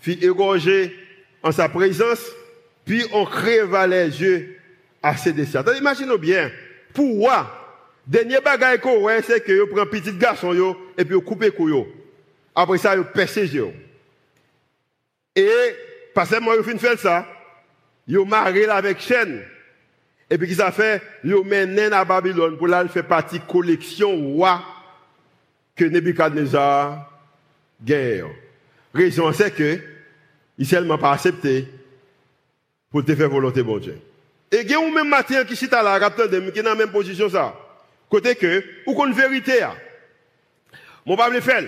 furent 0.00 0.22
égorgés 0.22 0.94
en 1.42 1.50
sa 1.50 1.68
présence, 1.68 2.20
puis 2.84 3.02
on 3.12 3.24
creva 3.24 3.86
les 3.86 4.20
yeux 4.20 4.56
à 5.02 5.16
Sédécia. 5.16 5.64
Imaginez 5.78 6.18
bien, 6.18 6.50
pourquoi 6.92 7.54
Dernier 8.06 8.38
bagage 8.42 8.80
qu'on 8.80 9.06
c'est 9.22 9.44
que 9.44 9.60
vous 9.60 9.66
prenez 9.66 9.82
un 9.82 9.86
petit 9.86 10.12
garçon 10.12 10.76
et 10.96 11.04
puis 11.04 11.14
vous 11.14 11.20
coupez. 11.20 11.52
Après 12.54 12.78
ça, 12.78 12.96
vous 12.96 13.04
yo. 13.54 13.70
Et, 15.38 15.76
parce 16.14 16.30
que 16.30 16.40
moi, 16.40 16.56
vous 16.56 16.64
fin 16.64 16.76
faire 16.78 16.98
ça, 16.98 17.26
vous 18.08 18.24
marrez 18.24 18.64
avec 18.64 19.00
chaîne. 19.00 19.42
Et 20.30 20.36
puis, 20.36 20.48
qui 20.48 20.54
ça 20.54 20.72
fait? 20.72 21.02
Vous 21.24 21.44
menez 21.44 21.92
à 21.92 22.04
Babylone 22.04 22.56
pour 22.56 22.66
là, 22.66 22.86
faire 22.88 23.06
partie 23.06 23.40
collection 23.40 24.16
roi 24.16 24.62
que 25.76 25.84
Nebuchadnezzar 25.84 27.08
guerre. 27.82 28.26
Raison, 28.92 29.32
c'est 29.32 29.54
que, 29.54 29.78
il 30.58 30.66
seulement 30.66 30.98
pas 30.98 31.12
accepté 31.12 31.68
pour 32.90 33.04
te 33.04 33.14
faire 33.14 33.28
volonté 33.28 33.62
bon 33.62 33.78
Dieu. 33.78 33.98
Et 34.50 34.62
il 34.62 34.70
y 34.70 34.74
a 34.74 34.80
même 34.80 35.08
matin 35.08 35.44
qui 35.44 35.52
est 35.52 35.72
là, 35.72 36.00
qui 36.00 36.58
est 36.58 36.62
dans 36.62 36.70
la 36.70 36.74
même 36.74 36.90
position 36.90 37.30
ça. 37.30 37.54
Côté 38.10 38.34
que, 38.34 38.64
ou 38.86 38.94
qu'on 38.94 39.12
vérité, 39.12 39.60
mon 41.06 41.16
pas 41.16 41.28
le 41.28 41.40
faire. 41.40 41.64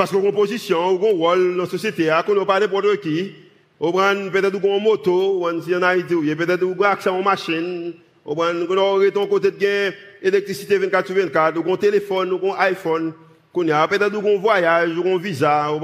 Parce 0.00 0.12
qu'on 0.12 0.32
position, 0.32 0.92
ou 0.92 0.98
qu'on 0.98 1.12
rôle 1.12 1.56
dans 1.58 1.64
la 1.64 1.68
société, 1.68 2.10
qu'on 2.24 2.34
n'a 2.34 2.46
pas 2.46 2.58
n'importe 2.58 3.02
qui, 3.02 3.34
ou 3.78 3.92
peut-être 3.92 4.58
qu'on 4.58 4.80
moto, 4.80 5.46
ou 5.46 5.62
si 5.62 5.76
en 5.76 5.82
Haïti, 5.82 6.14
peut-être 6.14 6.64
qu'on 6.64 6.84
accès 6.84 7.10
en 7.10 7.22
machine, 7.22 7.92
ou 8.24 8.34
qu'on 8.34 8.76
aurait 8.78 9.10
ton 9.10 9.26
côté 9.26 9.50
de 9.50 9.58
gain, 9.58 9.92
électricité 10.22 10.78
24 10.78 11.06
sur 11.06 11.16
24, 11.16 11.58
ou 11.58 11.62
qu'on 11.62 11.76
téléphone, 11.76 12.32
ou 12.32 12.38
qu'on 12.38 12.54
iPhone, 12.54 13.12
qu'on 13.52 13.68
a, 13.68 13.86
peut-être 13.88 14.18
qu'on 14.18 14.38
voyage, 14.38 14.96
ou 14.96 15.02
qu'on 15.02 15.18
visa, 15.18 15.70
ou 15.70 15.78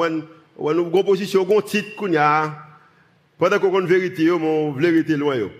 qu'on 0.64 1.04
position, 1.04 1.42
ou 1.42 1.44
qu'on 1.44 1.60
titre, 1.60 1.94
qu'on 1.94 2.16
a. 2.16 2.54
Pendant 3.38 3.58
qu'on 3.58 3.82
vérité, 3.82 4.30
mon 4.30 4.72
vérité 4.72 5.14
loin, 5.14 5.36
yo. 5.36 5.50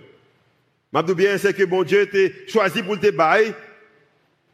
M'a 0.91 1.03
bien, 1.03 1.37
c'est 1.37 1.53
que 1.53 1.63
bon 1.63 1.83
Dieu 1.83 2.07
t'a 2.07 2.51
choisi 2.51 2.81
pour 2.81 2.99
te 2.99 3.11
bailler, 3.11 3.53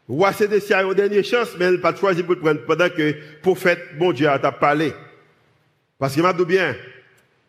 Roi 0.08 0.32
Sédécia 0.32 0.78
a 0.78 0.82
une 0.82 0.94
dernière 0.94 1.24
chance, 1.24 1.50
mais 1.58 1.64
elle 1.66 1.74
n'a 1.74 1.80
pas 1.80 1.96
choisi 1.96 2.22
pour 2.22 2.36
prendre 2.36 2.60
pendant 2.66 2.88
que 2.90 3.02
le 3.02 3.16
prophète, 3.40 3.96
bon 3.96 4.12
Dieu, 4.12 4.28
a 4.28 4.38
parlé. 4.52 4.92
Parce 5.98 6.14
que 6.14 6.20
m'a 6.20 6.32
dit 6.32 6.44
bien, 6.44 6.76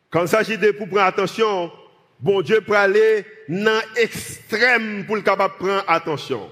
quand 0.10 0.22
il 0.22 0.28
s'agit 0.28 0.58
de 0.58 0.72
pour 0.72 0.88
prendre 0.88 1.04
attention, 1.04 1.72
bon 2.20 2.42
Dieu 2.42 2.62
peut 2.62 2.78
aller 2.78 3.26
dans 3.50 3.82
l'extrême 3.96 5.06
pour 5.06 5.18
le 5.18 5.22
capable 5.22 5.56
prendre 5.56 5.84
attention. 5.88 6.50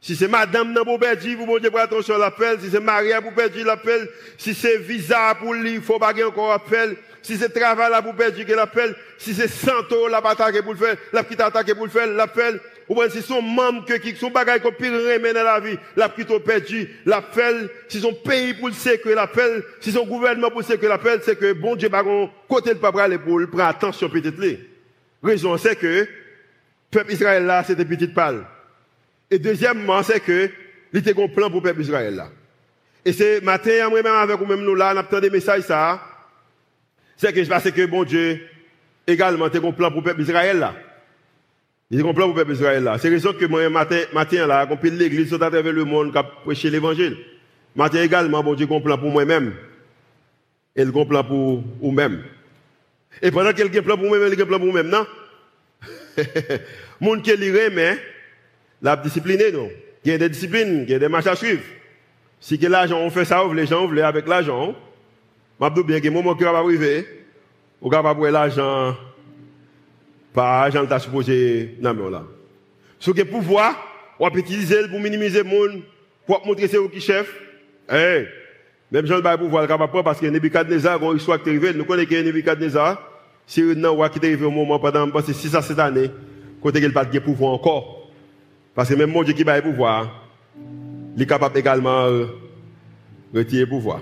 Si 0.00 0.14
c'est 0.14 0.28
madame 0.28 0.72
dans 0.72 0.84
pour 0.84 1.00
perdre, 1.00 1.26
vous 1.36 1.46
bon 1.46 1.58
Dieu 1.58 1.70
prend 1.70 1.80
attention 1.80 2.14
à 2.14 2.18
l'appel. 2.18 2.60
Si 2.60 2.70
c'est 2.70 2.78
Maria 2.78 3.20
pour 3.20 3.32
perdre 3.32 3.60
l'appel. 3.64 4.08
Si 4.38 4.54
c'est 4.54 4.78
visa 4.78 5.34
pour 5.34 5.52
lui, 5.52 5.72
il 5.72 5.80
faut 5.80 5.98
pas 5.98 6.12
encore 6.24 6.52
appel. 6.52 6.96
Si 7.22 7.36
c'est 7.36 7.48
travail 7.48 7.90
là 7.90 8.00
pour 8.02 8.14
perdre 8.14 8.40
l'appel. 8.54 8.94
Si 9.18 9.34
c'est 9.34 9.48
santo 9.48 10.06
la 10.06 10.18
attaquer 10.18 10.62
pour 10.62 10.74
le 10.74 10.78
faire, 10.78 10.96
la 11.12 11.24
petite 11.24 11.40
attaquer 11.40 11.74
pour 11.74 11.86
le 11.86 11.90
faire, 11.90 12.06
l'appel. 12.06 12.60
Ou 12.88 12.94
bien 12.94 13.08
si 13.08 13.20
son 13.20 13.42
membre 13.42 13.84
qui 13.98 14.14
sont 14.14 14.30
bagaille 14.30 14.60
qu'on 14.60 14.70
pire 14.70 14.92
remet 14.92 15.32
dans 15.32 15.42
la 15.42 15.58
vie, 15.58 15.76
la 15.96 16.08
plutôt 16.08 16.38
perdu, 16.38 16.88
l'appel, 17.04 17.68
si 17.88 18.00
son 18.00 18.12
pays 18.12 18.54
pour 18.54 18.68
le 18.68 18.74
sécuriser 18.74 19.16
l'appel, 19.16 19.64
si 19.80 19.90
son 19.90 20.06
gouvernement 20.06 20.50
pour 20.50 20.60
le 20.60 20.66
sécuriser 20.66 20.88
l'appel, 20.88 21.20
c'est 21.24 21.36
que 21.36 21.52
bon 21.52 21.74
Dieu, 21.74 21.88
bagon, 21.88 22.30
côté 22.48 22.74
de 22.74 22.78
pas 22.78 22.92
aller 23.02 23.18
pour 23.18 23.40
prendre 23.48 23.64
attention 23.64 24.08
peut-être 24.08 24.38
les. 24.38 24.60
Raison, 25.22 25.56
c'est 25.56 25.74
que, 25.74 26.06
peuple 26.90 27.12
Israël 27.12 27.44
là, 27.44 27.64
c'était 27.64 27.84
petite 27.84 28.14
pâle. 28.14 28.44
Et 29.30 29.40
deuxièmement, 29.40 30.02
c'est 30.04 30.20
que, 30.20 30.48
il 30.92 31.00
était 31.00 31.20
un 31.20 31.26
plan 31.26 31.50
pour 31.50 31.62
peuple 31.62 31.80
Israël 31.80 32.14
là. 32.14 32.28
Et 33.04 33.12
c'est 33.12 33.40
matin, 33.40 33.88
moi-même 33.88 34.14
avec 34.14 34.38
vous 34.38 34.46
même 34.46 34.62
nous 34.62 34.76
là, 34.76 34.94
on 34.94 35.16
a 35.16 35.20
des 35.20 35.30
messages 35.30 35.62
ça. 35.62 36.00
C'est 37.16 37.32
que 37.32 37.42
je 37.42 37.48
pense 37.48 37.68
que 37.68 37.86
bon 37.86 38.04
Dieu, 38.04 38.40
également, 39.06 39.48
t'es 39.48 39.64
un 39.64 39.72
plan 39.72 39.90
pour 39.90 40.04
peuple 40.04 40.20
Israël 40.20 40.60
là. 40.60 40.74
Il 41.90 42.02
comprend 42.02 42.26
pour 42.26 42.34
le 42.34 42.34
peuple 42.34 42.52
Israël 42.52 42.82
là. 42.82 42.98
C'est 42.98 43.08
raison 43.08 43.32
que 43.32 43.44
moi, 43.44 43.68
matin, 43.70 44.00
matin 44.12 44.46
là, 44.46 44.66
qu'on 44.66 44.78
l'église 44.82 45.32
à 45.32 45.38
travers 45.38 45.72
le 45.72 45.84
monde, 45.84 46.12
qui 46.12 46.18
prêcher 46.44 46.70
l'évangile. 46.70 47.16
Matin 47.76 48.02
également, 48.02 48.42
bon 48.42 48.54
Dieu 48.54 48.66
comprend 48.66 48.98
pour 48.98 49.10
moi-même. 49.10 49.54
Et 50.74 50.82
il 50.82 50.90
comprend 50.90 51.22
pour 51.22 51.62
vous-même. 51.80 52.22
Et 53.22 53.30
pendant 53.30 53.52
qu'il 53.52 53.72
y 53.72 53.78
a 53.78 53.82
plan 53.82 53.96
pour 53.96 54.08
moi-même, 54.08 54.32
il 54.32 54.38
y 54.38 54.42
a 54.42 54.46
plan 54.46 54.58
pour 54.58 54.72
moi-même, 54.72 54.90
non? 54.90 55.06
Monde 57.00 57.22
qui 57.22 57.36
lirait, 57.36 57.70
mais, 57.70 57.98
la 58.82 58.96
discipline, 58.96 59.40
non? 59.52 59.70
Il 60.04 60.10
y 60.10 60.14
a 60.14 60.18
des 60.18 60.28
disciplines, 60.28 60.84
il 60.86 60.90
y 60.90 60.94
a 60.94 60.98
des 60.98 61.08
marches 61.08 61.26
à 61.26 61.36
suivre. 61.36 61.62
Si 62.40 62.58
que 62.58 62.66
l'argent, 62.66 62.98
on 63.00 63.10
fait 63.10 63.24
ça, 63.24 63.42
les 63.54 63.66
gens 63.66 63.86
veulent 63.86 64.00
avec 64.00 64.26
l'argent, 64.26 64.74
je 65.60 65.82
bien 65.82 66.00
que 66.00 66.08
moment 66.08 66.34
qui 66.34 66.44
va 66.44 66.50
arriver, 66.50 67.06
on 67.80 67.88
va 67.88 68.02
pas 68.02 68.30
l'argent, 68.30 68.96
pas 70.36 70.68
l'argent 70.68 70.86
que 70.86 70.98
supposé, 70.98 71.78
mais 71.80 72.10
là. 72.10 72.22
Ce 73.00 73.10
que 73.10 73.22
pouvoir, 73.22 73.74
on 74.20 74.30
peut 74.30 74.40
utiliser 74.40 74.86
pour 74.88 75.00
minimiser 75.00 75.42
le 75.42 75.44
monde, 75.44 75.82
pour 76.26 76.46
montrer 76.46 76.68
c'est 76.68 76.78
qui 76.90 77.00
chef. 77.00 77.34
Eh, 77.90 78.26
même 78.92 79.06
Jean 79.06 79.16
le 79.16 79.36
pouvoir 79.38 79.62
le 79.62 79.68
capable 79.68 80.04
parce 80.04 80.20
que 80.20 80.26
Nebuchadnezzar, 80.26 81.00
quand 81.00 81.12
il 81.14 81.20
soit 81.20 81.40
arrivé, 81.40 81.72
nous 81.72 81.86
connaissons 81.86 82.10
que 82.10 82.22
Nebuchadnezzar, 82.22 83.00
c'est 83.46 83.62
un 83.62 83.88
roi 83.88 84.10
qui 84.10 84.18
est 84.18 84.26
arrivé 84.26 84.44
au 84.44 84.50
moment 84.50 84.78
pendant 84.78 85.08
6 85.20 85.54
à 85.54 85.62
7 85.62 85.78
années, 85.78 86.10
côté 86.62 86.80
qu'il 86.80 86.88
n'a 86.88 86.94
pas 86.94 87.06
de 87.06 87.18
pouvoir 87.18 87.54
encore. 87.54 88.10
Parce 88.74 88.90
que 88.90 88.94
même 88.94 89.10
mon 89.10 89.22
Dieu 89.22 89.32
qui 89.32 89.48
a 89.48 89.56
le 89.56 89.62
pouvoir, 89.62 90.22
il 91.16 91.22
est 91.22 91.26
capable 91.26 91.56
également 91.58 92.10
de 92.10 92.28
retirer 93.34 93.62
le 93.62 93.68
pouvoir. 93.68 94.00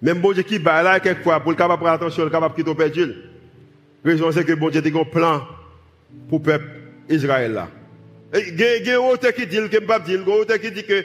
Même 0.00 0.20
bon 0.20 0.32
Dieu 0.32 0.42
qui 0.42 0.56
va 0.56 0.82
là, 0.82 1.00
quelquefois, 1.00 1.40
pour 1.40 1.50
le 1.50 1.56
capable 1.56 1.82
prendre 1.82 1.96
attention, 1.96 2.22
il 2.22 2.28
est 2.28 2.30
capable 2.30 2.56
de 2.56 2.62
quitter 2.62 2.74
perdu. 2.74 3.14
Raison, 4.04 4.30
c'est 4.32 4.44
que 4.44 4.52
bon 4.52 4.68
Dieu 4.68 4.82
a 4.84 5.00
un 5.00 5.04
plan 5.04 5.46
pour 6.28 6.38
le 6.38 6.44
peuple 6.44 6.66
Israël 7.08 7.52
là. 7.52 7.68
Il 8.34 8.60
y 8.60 8.90
a 8.90 9.00
un 9.00 9.16
qui 9.32 9.46
dit, 9.46 9.56
que 9.70 9.78
pas 9.78 10.00
dire, 10.00 10.20
un 10.20 10.58
qui 10.58 10.70
dit 10.72 10.84
que, 10.84 11.04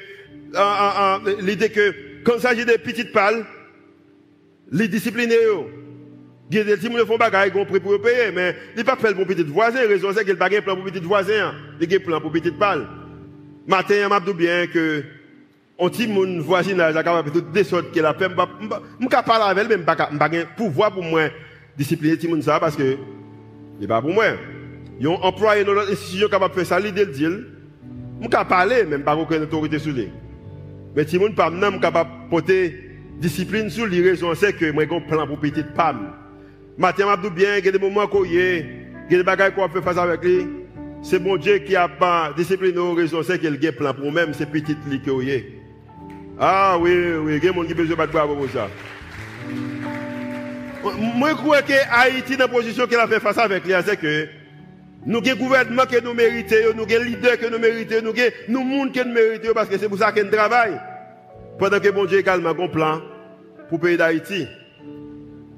l'idée 1.42 1.70
que, 1.70 1.94
quand 2.24 2.34
il 2.36 2.42
s'agit 2.42 2.66
des 2.66 2.80
petites 2.80 3.12
pales, 3.12 3.46
les 4.72 4.88
discipliner, 4.88 5.36
il 6.52 6.58
y 6.58 6.60
a 6.60 6.64
des 6.64 6.76
gens 6.78 6.90
qui 6.90 7.06
font 7.06 7.18
bagaille, 7.18 7.52
ils 7.56 7.66
prêt 7.66 7.80
pour 7.80 8.02
payer, 8.02 8.32
mais 8.34 8.56
il 8.76 8.84
pas 8.84 8.96
fait 8.96 9.14
pour 9.14 9.28
petit 9.28 9.44
voisin. 9.44 9.82
La 9.82 9.88
raison, 9.88 10.12
c'est 10.12 10.26
qu'il 10.26 10.34
n'a 10.34 10.50
pas 10.50 10.58
un 10.58 10.62
plan 10.62 10.76
pour 10.76 10.86
petit 10.86 11.00
voisin. 11.00 11.54
Il 11.80 11.94
a 11.94 11.96
un 11.96 12.00
plan 12.00 12.20
pour 12.20 12.32
petite 12.32 12.58
pale. 12.58 12.88
Matin, 13.68 14.10
je 14.10 14.26
dit 14.26 14.34
bien 14.34 14.66
que, 14.66 15.04
on 15.78 15.90
dit 15.90 16.08
mon 16.08 16.42
voisinage, 16.42 16.96
est 16.96 17.04
capable 17.04 17.32
de 17.32 17.40
tout 17.40 17.64
sortes 17.64 17.92
qui 17.92 18.00
la 18.00 18.14
paix, 18.16 18.26
je 18.28 19.06
ne 19.06 19.08
parler 19.24 19.46
avec 19.46 19.58
elle, 19.60 19.68
mais 19.68 19.76
je 19.76 20.14
n'ai 20.14 20.20
pas 20.20 20.46
pouvoir 20.58 20.92
pour 20.92 21.04
moi 21.04 21.30
discipliner 21.78 22.18
tout 22.18 22.28
le 22.28 22.34
monde 22.34 22.44
ça 22.44 22.60
parce 22.60 22.76
que, 22.76 22.98
n'est 23.80 23.88
pas 23.88 24.02
pour 24.02 24.12
moi. 24.12 24.26
Ils 25.00 25.08
ont 25.08 25.22
employé 25.24 25.64
dans 25.64 25.74
notre 25.74 25.92
institution 25.92 26.28
capable 26.28 26.54
de 26.54 26.60
faire 26.60 26.68
ça, 26.68 26.80
l'idée 26.80 27.06
de 27.06 27.12
dire, 27.12 27.32
je 28.22 28.28
ne 28.28 28.44
parler, 28.44 28.84
même 28.84 29.04
pas 29.04 29.16
aucune 29.16 29.44
autorité 29.44 29.80
sur 29.80 29.94
lui. 29.94 30.10
Mais 30.96 31.06
si 31.08 31.18
je 31.18 31.22
ne 31.22 31.30
pas 31.30 31.50
capable 31.80 32.10
de 32.10 32.30
porter 32.30 32.90
discipline 33.20 33.70
sur 33.70 33.88
les 33.88 34.02
raisons, 34.02 34.34
c'est 34.36 34.54
que 34.54 34.72
moi, 34.72 34.84
j'ai 34.90 34.96
un 34.96 35.02
plan 35.02 35.28
pour 35.28 35.40
petite 35.40 35.74
femme. 35.76 36.14
Matin, 36.78 37.06
je 37.16 37.30
dit 37.30 37.36
bien, 37.36 37.58
il 37.58 37.66
y 37.66 37.68
a 37.68 37.72
des 37.72 37.80
moments 37.80 38.08
où 38.12 38.26
il 38.26 38.34
y 38.34 38.40
a 38.40 38.62
des 39.10 39.24
choses 39.24 39.54
qu'on 39.56 39.70
peut 39.70 39.82
faire 39.82 40.00
avec 40.00 40.24
lui. 40.24 40.48
C'est 41.02 41.20
bon 41.20 41.38
Dieu 41.38 41.60
qui 41.60 41.76
a 41.76 41.88
pas 41.88 42.34
discipliné 42.36 42.78
aux 42.78 42.94
raisons, 42.94 43.24
c'est 43.24 43.40
qu'il 43.40 43.48
a 43.54 43.70
un 43.70 43.72
plan 43.72 43.94
pour 43.94 44.12
même 44.12 44.34
ces 44.34 44.46
petites 44.46 44.86
lits 44.90 45.02
Ah 46.38 46.78
oui, 46.80 46.92
oui, 47.22 47.32
il 47.32 47.34
y 47.34 47.38
a 47.38 47.40
des 47.40 47.48
gens 47.48 47.64
qui 47.64 47.74
ont 47.74 47.76
besoin 47.76 48.06
de 48.06 48.12
bravo 48.12 48.36
pour 48.36 48.50
ça. 48.50 48.68
Moi, 50.84 51.30
je 51.32 51.36
crois 51.36 51.62
que 51.62 51.74
Haïti, 51.92 52.38
dans 52.38 52.46
la 52.46 52.48
position 52.48 52.88
qu'elle 52.88 53.00
a 53.00 53.08
fait 53.08 53.20
face 53.20 53.38
avec 53.38 53.66
lui, 53.66 53.74
c'est 53.86 53.98
que 53.98 54.28
nous 55.06 55.20
avons 55.20 55.32
un 55.32 55.36
gouvernement 55.36 55.86
que 55.86 56.02
nous 56.02 56.14
méritons, 56.14 56.56
nous 56.76 56.84
avons 56.84 56.96
un 56.96 57.04
leader 57.04 57.38
que 57.38 57.48
nous 57.48 57.60
méritons, 57.60 58.02
nous 58.04 58.10
avons 58.10 58.32
nous 58.48 58.64
monde 58.64 58.94
que 58.94 59.04
nous 59.04 59.14
méritons, 59.14 59.54
parce 59.54 59.70
que 59.70 59.78
c'est 59.78 59.90
pour 59.90 59.98
ça 59.98 60.12
qu'on 60.12 60.30
travaille. 60.30 60.80
Pendant 61.58 61.80
que 61.80 61.90
bon 61.90 62.06
Dieu 62.06 62.20
également 62.20 62.50
un 62.50 62.68
plan 62.68 63.02
pour 63.70 63.80
le 63.80 63.84
pays 63.84 63.98
d'Haïti. 63.98 64.48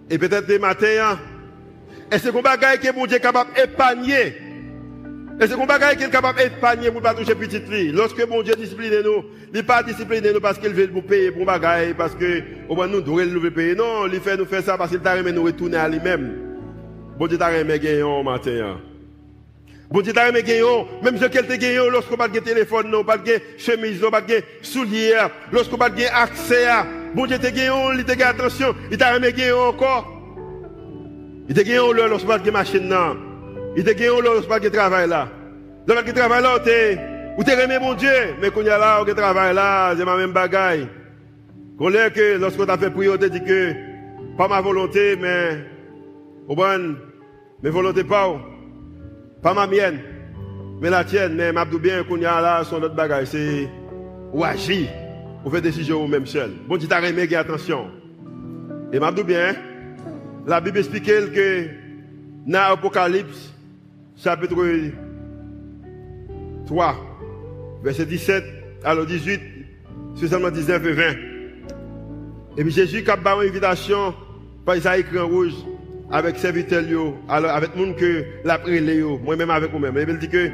Et 0.09 0.17
peut-être 0.17 0.47
des 0.47 0.59
matins, 0.59 0.87
hein, 1.01 1.19
est-ce 2.11 2.29
qu'on 2.29 2.41
va 2.41 2.57
que 2.57 2.91
bon 2.91 3.05
Dieu 3.05 3.17
est 3.17 3.21
capable 3.21 3.53
d'épargner 3.53 4.50
et 5.41 5.47
c'est 5.47 5.55
qu'on 5.55 5.65
va 5.65 5.95
qu'il 5.95 6.05
est 6.05 6.11
capable 6.11 6.37
d'épargner 6.37 6.91
pour 6.91 7.01
pas 7.01 7.15
toucher 7.15 7.33
petite 7.33 7.67
fille. 7.67 7.91
Lorsque 7.91 8.21
mon 8.29 8.43
Dieu 8.43 8.53
discipline 8.53 9.01
nous, 9.03 9.25
il 9.47 9.55
n'est 9.55 9.63
pas 9.63 9.81
discipliné 9.81 10.31
nous 10.31 10.39
parce 10.39 10.59
qu'il 10.59 10.69
veut 10.69 10.85
nous 10.85 11.01
payer 11.01 11.31
pour 11.31 11.45
bagaille, 11.45 11.95
parce 11.95 12.13
que, 12.13 12.43
au 12.69 12.75
moins 12.75 12.85
nous 12.85 13.01
devons 13.01 13.25
nous 13.25 13.49
payer. 13.49 13.73
Non, 13.73 14.05
il 14.05 14.19
fait 14.19 14.37
nous 14.37 14.45
faire 14.45 14.61
ça 14.61 14.77
parce 14.77 14.91
qu'il 14.91 14.99
t'a 14.99 15.15
remis 15.15 15.33
nous 15.33 15.41
retourner 15.41 15.77
à 15.77 15.89
lui-même. 15.89 16.31
Bon 17.17 17.25
Dieu 17.25 17.39
t'a 17.39 17.47
remis 17.47 17.79
gagnon 17.79 18.23
matin. 18.23 18.51
Hein. 18.51 18.81
Bon 19.89 20.01
Dieu 20.01 20.13
t'a 20.13 20.27
remis 20.27 20.43
gagnon, 20.43 20.85
même 21.01 21.17
si 21.17 21.27
quelqu'un 21.31 21.57
gagnon, 21.57 21.89
lorsqu'on 21.89 22.17
pas 22.17 22.27
de 22.27 22.37
téléphone, 22.37 22.91
non, 22.91 23.03
pas 23.03 23.17
de 23.17 23.39
chemise, 23.57 23.99
non, 23.99 24.11
pas 24.11 24.21
de 24.21 24.43
souliers, 24.61 25.15
lorsqu'on 25.51 25.77
pas 25.77 25.89
de 25.89 26.03
accès 26.03 26.67
à, 26.67 26.85
bon 27.15 27.25
Dieu 27.25 27.39
t'a 27.39 27.49
gagnon, 27.49 27.91
il 27.93 28.05
t'a 28.05 28.15
gagné 28.15 28.29
attention, 28.29 28.75
il 28.91 28.97
t'a 28.99 29.15
remis 29.15 29.33
gagnon 29.33 29.69
encore. 29.69 30.07
Il 31.49 31.55
t'a 31.55 31.63
gagnon 31.63 31.93
lorsqu'on 31.93 32.27
pas 32.27 32.37
de 32.37 32.51
machine, 32.51 32.87
non. 32.87 33.30
Il 33.75 33.83
te 33.83 33.91
gagne 33.91 34.21
là, 34.21 34.41
pas 34.47 34.59
de 34.59 34.69
travail 34.69 35.07
là. 35.07 35.29
Le 35.87 36.13
travail 36.13 36.43
là, 36.43 36.57
ou 37.37 37.43
t'es 37.43 37.55
remis 37.55 37.79
mon 37.79 37.93
Dieu, 37.93 38.09
mais 38.41 38.49
quand 38.51 38.61
il 38.61 38.67
y 38.67 38.69
a 38.69 38.77
là, 38.77 39.01
au 39.01 39.05
travail 39.05 39.55
là, 39.55 39.93
c'est 39.97 40.03
ma 40.03 40.17
même 40.17 40.33
bagaille. 40.33 40.87
Qu'on 41.77 41.87
l'est 41.87 42.11
que 42.11 42.37
lorsqu'on 42.37 42.65
t'a 42.65 42.77
fait 42.77 42.89
prier, 42.89 43.09
on 43.09 43.17
te 43.17 43.25
dit 43.25 43.41
que, 43.41 43.73
pas 44.37 44.47
ma 44.47 44.59
volonté, 44.59 45.15
mais, 45.15 45.59
au 46.47 46.55
bon, 46.55 46.95
mes 47.63 47.69
volontés 47.69 48.03
pas, 48.03 48.35
pas 49.41 49.53
ma 49.53 49.65
mienne, 49.65 49.99
mais 50.81 50.89
la 50.89 51.03
tienne, 51.05 51.35
mais 51.35 51.53
m'a 51.53 51.65
bien 51.65 52.03
qu'on 52.03 52.17
y 52.17 52.25
a 52.25 52.41
là, 52.41 52.63
son 52.63 52.83
autre 52.83 52.95
bagaille, 52.95 53.27
c'est, 53.27 53.69
ou 54.33 54.43
agir, 54.43 54.89
ou 55.45 55.49
faire 55.49 55.61
décision 55.61 56.03
ou 56.03 56.07
même 56.07 56.25
seul. 56.25 56.51
Bon, 56.67 56.77
tu 56.77 56.87
t'as 56.87 56.99
remis, 56.99 57.33
attention. 57.33 57.87
Et 58.91 58.99
m'a 58.99 59.11
bien, 59.11 59.55
la 60.45 60.59
Bible 60.59 60.79
explique 60.79 61.05
que, 61.05 61.67
dans 62.45 62.69
l'Apocalypse, 62.69 63.50
chapitre 64.17 64.55
3, 66.65 66.95
verset 67.83 68.05
17, 68.05 68.43
alors 68.83 69.05
18, 69.05 69.41
seulement 70.27 70.51
19 70.51 70.85
et 70.85 70.93
20. 70.93 71.03
Et 72.57 72.63
puis 72.63 72.71
Jésus 72.71 73.03
a 73.07 73.15
une 73.15 73.49
invitation 73.49 74.13
par 74.65 74.75
Isaïe 74.75 75.05
en 75.17 75.27
rouge 75.27 75.53
avec 76.11 76.37
serviteur 76.37 76.83
alors 77.29 77.51
avec 77.51 77.75
monde 77.75 77.95
que 77.95 78.23
la 78.43 78.59
moi-même 79.23 79.49
avec 79.49 79.71
vous-même. 79.71 79.97
Et 79.97 80.05
il 80.07 80.17
dit 80.17 80.29
que 80.29 80.49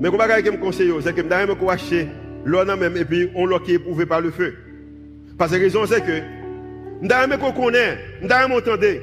mais 0.00 0.10
comment 0.10 0.24
que 0.24 0.50
me 0.50 0.58
conseille 0.58 0.92
c'est 1.00 1.14
que 1.14 1.22
je 1.22 1.26
me 1.26 1.70
acheter 1.70 2.08
l'eau 2.44 2.64
même 2.64 2.96
et 2.96 3.04
puis 3.04 3.30
on 3.34 3.46
l'a 3.46 3.58
qui 3.60 3.72
est 3.72 3.76
éprouvé 3.76 4.04
par 4.04 4.20
le 4.20 4.30
feu. 4.30 4.54
Parce 5.38 5.52
que 5.52 5.56
la 5.56 5.62
raison 5.62 5.86
c'est 5.86 6.04
que 6.04 6.20
je 7.02 7.06
me 7.06 7.52
connaît, 7.54 7.98
je 8.20 8.48
m'entendre 8.48 9.00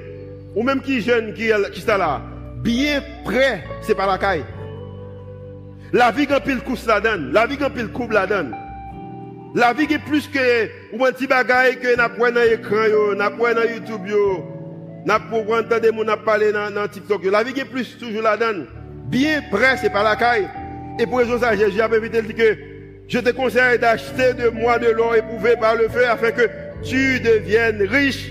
ou 0.55 0.63
même 0.63 0.81
qui 0.81 1.01
jeune 1.01 1.33
qui 1.33 1.49
qui 1.73 1.81
est 1.81 1.97
là 1.97 2.21
bien 2.63 3.01
près, 3.23 3.63
c'est 3.81 3.95
pas 3.95 4.07
la 4.07 4.17
caille. 4.17 4.45
La 5.91 6.11
vie 6.11 6.27
quand 6.27 6.39
pile 6.41 6.61
couche 6.61 6.85
la 6.85 7.01
donne, 7.01 7.31
la 7.33 7.47
vie 7.47 7.57
quand 7.57 7.71
pile 7.71 7.89
coupe 7.89 8.11
la 8.11 8.27
donne. 8.27 8.55
La 9.55 9.73
vie 9.73 9.91
est 9.91 9.99
plus 9.99 10.27
que 10.27 10.69
ou 10.93 11.03
un 11.03 11.11
petit 11.11 11.25
bagaille 11.25 11.79
que 11.79 11.95
n'a 11.95 12.07
pas 12.07 12.29
dans 12.29 12.41
écran 12.41 12.85
yo, 12.87 13.15
n'a 13.15 13.31
pas 13.31 13.55
dans 13.55 13.63
YouTube 13.63 14.05
yo, 14.07 14.45
n'a 15.05 15.19
pas 15.19 15.37
entendre 15.37 15.91
mon 15.91 16.05
parler 16.23 16.51
dans, 16.51 16.87
TikTok 16.87 17.25
La 17.25 17.41
vie 17.41 17.59
est 17.59 17.65
plus 17.65 17.97
toujours 17.97 18.21
la 18.21 18.37
donne. 18.37 18.67
Bien 19.07 19.41
près, 19.49 19.77
c'est 19.77 19.89
pas 19.89 20.03
la 20.03 20.15
caille. 20.15 20.47
Et 20.99 21.07
pour 21.07 21.17
raison 21.17 21.39
ça, 21.39 21.55
Jésus 21.55 21.81
a 21.81 21.87
dit 21.87 22.33
que 22.35 22.57
je 23.07 23.17
te 23.17 23.31
conseille 23.31 23.79
d'acheter 23.79 24.35
de 24.35 24.49
moi 24.49 24.77
de 24.77 24.91
l'or 24.91 25.15
éprouvé 25.15 25.55
par 25.59 25.75
le 25.75 25.89
feu 25.89 26.07
afin 26.07 26.29
que 26.29 26.47
tu 26.83 27.19
deviennes 27.19 27.81
riche 27.81 28.29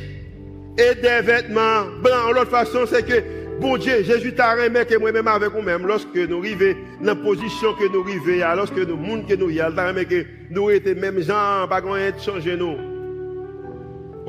et 0.78 0.94
des 0.94 1.20
vêtements 1.20 1.86
blancs. 2.00 2.32
L'autre 2.32 2.50
façon, 2.50 2.86
c'est 2.86 3.04
que 3.04 3.37
Bon 3.60 3.76
Dieu, 3.76 4.04
Jésus 4.04 4.32
t'a 4.34 4.54
remis 4.54 4.86
que 4.88 4.96
moi-même 4.98 5.26
avec 5.26 5.52
nous-mêmes, 5.52 5.84
lorsque 5.84 6.14
nous 6.14 6.38
arrivons 6.38 6.78
dans 7.00 7.06
la 7.06 7.14
position 7.16 7.72
que 7.74 7.92
nous 7.92 8.02
arrivons, 8.02 8.56
lorsque 8.56 8.78
nous 8.78 8.96
monde 8.96 9.26
que 9.26 9.34
nous 9.34 9.50
y 9.50 9.60
a, 9.60 9.68
t'a 9.72 9.92
que 10.04 10.24
nous 10.50 10.70
étions 10.70 10.94
même 10.94 11.20
gens, 11.20 11.66
pas 11.68 11.80
de 11.80 12.20
changer 12.20 12.56
nous. 12.56 12.76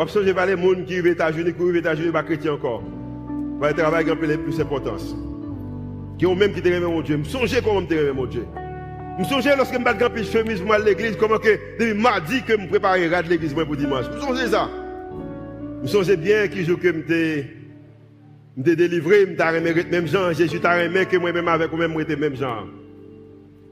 Changer 0.08 0.34
les 0.34 0.34
gens 0.34 0.84
qui 0.84 1.02
vivent 1.02 1.16
qui 1.16 2.02
vivent 2.02 2.12
pas 2.12 2.24
chrétiens 2.24 2.54
encore. 2.54 2.82
Va 3.60 3.72
travailler 3.72 4.12
un 4.12 4.16
peu 4.16 4.28
plus 4.38 4.58
d'importance. 4.58 5.16
Qui 6.18 6.26
ont 6.26 6.36
même 6.36 6.52
qui 6.54 6.62
te 6.62 6.80
mon 6.80 7.02
Dieu. 7.02 7.20
Songe 7.26 7.62
comment 7.64 7.86
te 7.86 8.12
mon 8.12 8.26
Dieu. 8.26 8.46
Je 9.20 9.26
songe 9.26 9.46
lorsque 9.58 9.74
je 9.74 9.80
me 9.80 10.18
de 10.18 10.24
chemise 10.24 10.64
à 10.72 10.80
l'église, 10.80 11.16
comment 11.18 11.38
que, 11.38 11.60
depuis 11.78 11.94
mardi 11.94 12.42
que 12.42 12.54
je 12.54 12.58
me 12.58 12.68
préparais 12.68 13.14
à 13.14 13.22
l'église 13.22 13.54
pour 13.54 13.76
dimanche. 13.76 14.06
Je 14.12 14.20
songe 14.20 14.46
ça. 14.48 14.70
Je 15.84 15.88
songe 15.88 16.16
bien 16.16 16.48
qui 16.48 16.64
je 16.64 16.74
que 16.74 16.88
je 16.88 17.59
me 18.60 18.76
délivré, 18.76 19.26
remis 19.51 19.86
même 19.89 20.07
gens, 20.07 20.34
Jésus 20.34 20.60
t'a 20.60 20.76
remis 20.76 21.05
que 21.05 21.18
moi-même 21.18 21.47
avec 21.47 21.72
moi-même, 21.72 21.93
moi, 21.93 22.03
même 22.03 22.36
gens. 22.36 22.68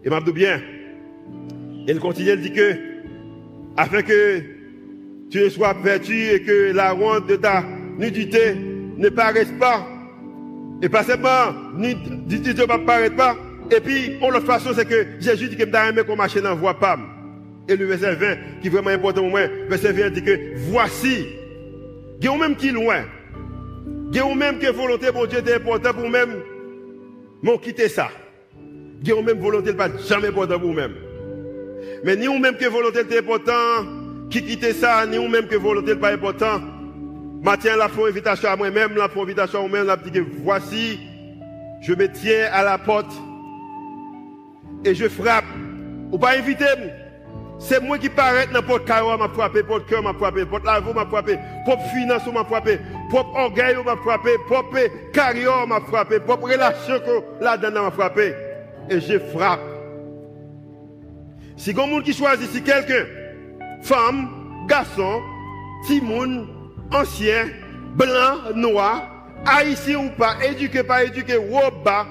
Et 0.04 0.10
m'a 0.10 0.22
dit 0.22 0.32
bien. 0.32 0.62
Il 1.88 2.00
continue, 2.00 2.32
il 2.32 2.42
dit 2.42 2.54
que, 2.54 2.74
afin 3.76 4.02
que 4.02 4.40
tu 5.30 5.40
ne 5.40 5.50
sois 5.50 5.74
perdu 5.76 6.30
et 6.30 6.42
que 6.42 6.72
la 6.74 6.96
honte 6.96 7.28
de 7.28 7.36
ta 7.36 7.64
nudité 7.98 8.56
ne 8.98 9.10
paraisse 9.10 9.52
pas. 9.60 9.86
Et 10.82 10.90
pas 10.90 11.04
seulement, 11.04 11.54
nudité 11.76 12.54
ne 12.54 12.86
paraître 12.86 13.16
pas. 13.16 13.36
Et 13.70 13.82
puis, 13.82 14.18
on 14.22 14.30
l'autre 14.30 14.46
façon, 14.46 14.70
c'est 14.74 14.88
que 14.88 15.06
Jésus 15.20 15.50
dit 15.50 15.58
que 15.58 15.64
t'a 15.64 15.88
remis 15.88 16.04
qu'on 16.06 16.16
marche 16.16 16.42
dans 16.42 16.56
voie 16.56 16.80
pas. 16.80 16.98
Et 17.68 17.76
le 17.76 17.86
verset 17.86 18.16
20, 18.16 18.36
qui 18.62 18.68
est 18.68 18.70
vraiment 18.70 18.92
important 18.92 19.22
pour 19.22 19.32
moi, 19.32 19.42
verset 19.68 19.92
20 19.92 20.12
dit 20.12 20.24
que 20.24 20.56
voici, 20.70 21.26
y 22.22 22.28
a 22.28 22.38
même 22.38 22.56
qui 22.56 22.72
loin, 22.72 23.04
Il 24.14 24.22
ou 24.24 24.34
même 24.34 24.60
que 24.60 24.72
volonté, 24.72 25.12
bon 25.12 25.26
Dieu, 25.26 25.40
est 25.40 25.56
important 25.56 25.94
pour 25.94 26.10
même, 26.10 26.42
m'ont 27.44 27.58
quitté 27.58 27.90
ça. 27.90 28.10
Ou 29.06 29.22
même 29.22 29.40
volonté, 29.40 29.74
pas 29.74 29.90
jamais 30.08 30.30
important 30.30 30.60
pour 30.60 30.74
même. 30.74 30.96
Mais 32.04 32.16
ni 32.16 32.28
ou 32.28 32.40
même 32.40 32.56
que 32.56 32.66
volonté 32.66 33.00
est 33.00 33.20
important, 33.20 33.86
qui 34.30 34.44
quitte 34.44 34.74
ça, 34.74 35.06
ni 35.06 35.18
ou 35.18 35.28
même 35.28 35.48
que 35.48 35.56
volonté 35.56 35.94
n'est 35.94 36.00
pas 36.00 36.14
important. 36.14 36.60
Matin, 37.42 37.76
la 37.78 37.88
font 37.88 38.06
invitation 38.06 38.50
à 38.50 38.56
moi-même, 38.56 38.96
la 38.96 39.08
font 39.10 39.24
invitation 39.24 39.60
à 39.60 39.68
moi-même, 39.68 39.88
la 39.88 39.98
dit 39.98 40.20
voici, 40.44 41.00
je 41.82 41.94
me 41.94 42.12
tiens 42.12 42.50
à 42.52 42.64
la 42.64 42.78
porte 42.78 43.12
et 44.84 44.96
je 44.96 45.08
frappe. 45.08 45.46
Ou 46.12 46.18
pas 46.18 46.38
inviter 46.38 46.66
c'est 47.60 47.82
moi 47.82 47.98
qui 47.98 48.10
paraît 48.10 48.48
n'importe 48.52 48.86
carreau 48.86 49.18
m'a 49.18 49.30
frappé, 49.30 49.64
porte 49.64 49.88
cœur 49.88 50.04
m'a 50.04 50.14
frappé, 50.14 50.46
porte 50.46 50.64
lavo 50.64 50.94
m'a 50.94 51.06
frappé, 51.06 51.38
propre 51.66 51.84
finance 51.90 52.28
m'a 52.32 52.44
frappé, 52.44 52.80
propre 53.10 53.36
orgueil 53.36 53.76
m'a 53.84 53.96
frappé, 53.98 54.30
propre 54.48 54.78
carrière 55.12 55.66
m'a 55.68 55.82
frappé, 55.82 56.20
propre 56.20 56.50
relation 56.50 57.02
là-dedans 57.42 57.84
m'a 57.84 57.92
frappé. 57.92 58.34
Et 58.90 59.02
je 59.02 59.18
frappe. 59.18 59.60
Si 61.58 61.74
quelqu'un 61.74 62.02
qui 62.02 62.14
choisit, 62.14 62.50
si 62.52 62.62
quelqu'un, 62.62 63.06
femme, 63.82 64.30
garçon, 64.68 65.22
timoun, 65.88 66.48
ancien, 66.94 67.48
blanc, 67.96 68.54
noir, 68.56 69.02
haïtien 69.46 69.98
ou 69.98 70.10
pas, 70.12 70.36
éduqué, 70.48 70.84
pas 70.84 71.04
éduqué, 71.04 71.38
ou 71.38 71.58
bas, 71.84 72.06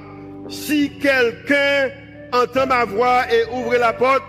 si 0.49 0.99
quelqu'un 0.99 1.91
entend 2.33 2.67
ma 2.67 2.85
voix 2.85 3.23
et 3.33 3.45
ouvre 3.53 3.77
la 3.77 3.93
porte, 3.93 4.23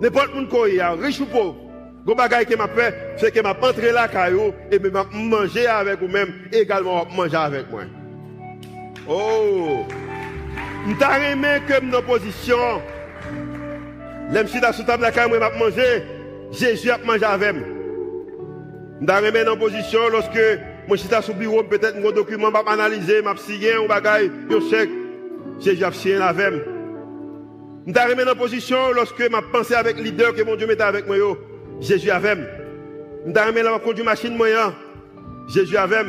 N'importe 0.00 0.30
qui 0.48 0.80
a 0.80 0.92
riche 0.92 1.20
ou 1.20 1.26
pauvre, 1.26 1.56
Go 2.04 2.14
bagay 2.14 2.44
que 2.44 2.54
m'a 2.54 2.68
fait, 2.68 2.94
c'est 3.16 3.32
que 3.32 3.40
m'a 3.40 3.56
entré 3.58 3.90
là 3.90 4.08
caillou 4.08 4.52
et 4.70 4.78
me 4.78 4.90
manger 4.90 5.66
avec 5.66 6.00
vous 6.00 6.08
même 6.08 6.34
également 6.52 7.06
manger 7.06 7.36
avec 7.36 7.70
moi. 7.70 7.84
Oh! 9.08 9.86
M'ta 10.86 11.18
aimé 11.30 11.62
que 11.66 11.80
mon 11.80 12.02
position. 12.02 12.82
L'aime 14.30 14.48
si 14.48 14.58
sous 14.72 14.82
table 14.82 15.02
la 15.02 15.12
caillou 15.12 15.38
m'a 15.38 15.50
manger, 15.50 16.02
Jésus 16.52 16.90
a 16.90 16.98
mangé 16.98 17.24
avec 17.24 17.54
moi. 17.54 17.66
M'ta 19.00 19.22
aimé 19.22 19.42
dans 19.44 19.56
position 19.56 20.08
lorsque 20.10 20.38
moi 20.86 20.98
suis 20.98 21.08
sous 21.22 21.32
bureau 21.32 21.62
peut-être 21.62 21.98
mon 21.98 22.10
document 22.10 22.50
m'a 22.50 22.62
analyser, 22.66 23.22
m'a 23.22 23.34
signé 23.38 23.72
un 23.76 23.86
bagay, 23.86 24.30
yo 24.50 24.60
chèque. 24.68 24.90
Jésus 25.58 25.84
a 25.84 25.90
signé 25.90 26.16
avec 26.16 26.52
moi. 26.52 26.73
Je 27.86 27.92
suis 27.92 28.00
remis 28.00 28.24
dans 28.24 28.34
position 28.34 28.92
lorsque 28.94 29.20
je 29.20 29.52
pensé 29.52 29.74
avec 29.74 29.98
le 29.98 30.04
leader 30.04 30.34
que 30.34 30.42
mon 30.42 30.56
Dieu 30.56 30.66
mettait 30.66 30.82
avec 30.82 31.06
moi. 31.06 31.16
Jésus 31.80 32.10
avait. 32.10 32.36
Je 33.26 33.30
suis 33.30 33.40
remis 33.40 33.62
dans 33.62 33.78
conduire 33.78 34.06
machine 34.06 34.34
moyen. 34.36 34.74
Jésus 35.48 35.76
avait. 35.76 36.04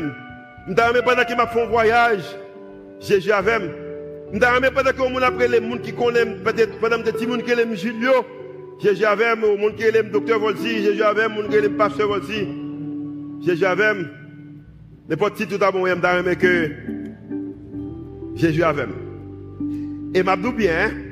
Je 0.67 0.73
suis 0.73 0.81
remis 0.81 1.01
pendant 1.03 1.23
qu'il 1.25 1.35
m'a 1.35 1.47
fait 1.47 1.61
un 1.61 1.65
voyage. 1.65 2.23
Jésus 3.01 3.31
avait. 3.31 3.59
Je 4.31 4.39
suis 4.39 4.45
remis 4.45 4.67
pendant 4.73 4.91
que 4.91 5.11
mon 5.11 5.21
après 5.21 5.47
les 5.49 5.59
gens 5.59 5.77
qui 5.77 5.93
connaissent, 5.93 6.41
peut-être 6.43 6.79
pendant 6.79 6.97
des 6.99 7.11
petits 7.11 7.25
gens 7.25 7.75
Julio. 7.75 8.11
Jésus 8.81 9.05
avait. 9.05 9.35
Les 9.35 9.57
gens 9.57 9.75
qui 9.75 9.83
aiment 9.83 10.11
docteur 10.11 10.39
Volsi. 10.39 10.81
Jésus 10.81 11.03
avait. 11.03 11.27
Les 11.27 11.35
gens 11.35 11.49
qui 11.49 11.55
aiment 11.57 11.77
pasteur 11.77 12.07
Volsi. 12.07 12.47
Jésus 13.45 13.65
avait. 13.65 13.93
N'importe 15.09 15.35
qui 15.35 15.45
tout 15.45 15.63
à 15.63 15.71
bon, 15.71 15.85
je 15.85 15.93
suis 15.93 16.01
remis 16.01 16.37
que 16.37 16.71
Jésus 18.35 18.63
avait. 18.63 18.87
Et 20.13 20.23
m'a 20.23 20.37
bien, 20.51 20.71
hein? 20.71 21.04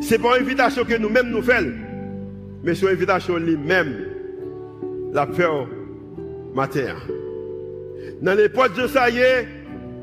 Ce 0.00 0.14
n'est 0.14 0.18
pas 0.18 0.38
une 0.38 0.44
invitation 0.44 0.84
que 0.84 0.96
nous-mêmes 0.96 1.30
nous 1.30 1.42
faisons, 1.42 1.72
mais 2.62 2.74
c'est 2.74 2.86
une 2.86 2.92
invitation 2.92 3.36
lui-même, 3.36 4.06
la 5.12 5.26
faire 5.26 5.66
matin. 6.54 6.96
Dans 8.22 8.34
l'époque 8.34 8.74
de 8.76 8.86
ça 8.86 9.10
y 9.10 9.18
est, 9.18 9.46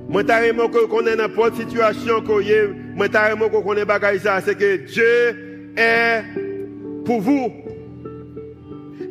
moi 0.10 0.24
carrément 0.24 0.68
que 0.68 0.86
connais 0.86 1.16
n'importe 1.16 1.56
situation 1.56 2.22
que 2.22 2.42
y 2.42 3.10
carrément 3.10 3.50
que 3.50 3.64
connais 3.64 4.20
ça, 4.20 4.42
c'est 4.42 4.56
que 4.56 4.78
Dieu 4.78 5.74
est 5.78 6.24
pour 7.06 7.22
vous. 7.22 7.52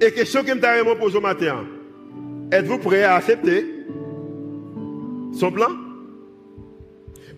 Et 0.01 0.13
question 0.13 0.43
que 0.43 0.49
je 0.49 0.59
carrément 0.59 0.97
pose 0.97 1.17
au 1.17 1.21
matin, 1.21 1.65
êtes-vous 2.53 2.79
prêt 2.79 3.05
à 3.05 3.15
accepter 3.15 3.65
son 5.33 5.51
plan? 5.51 5.71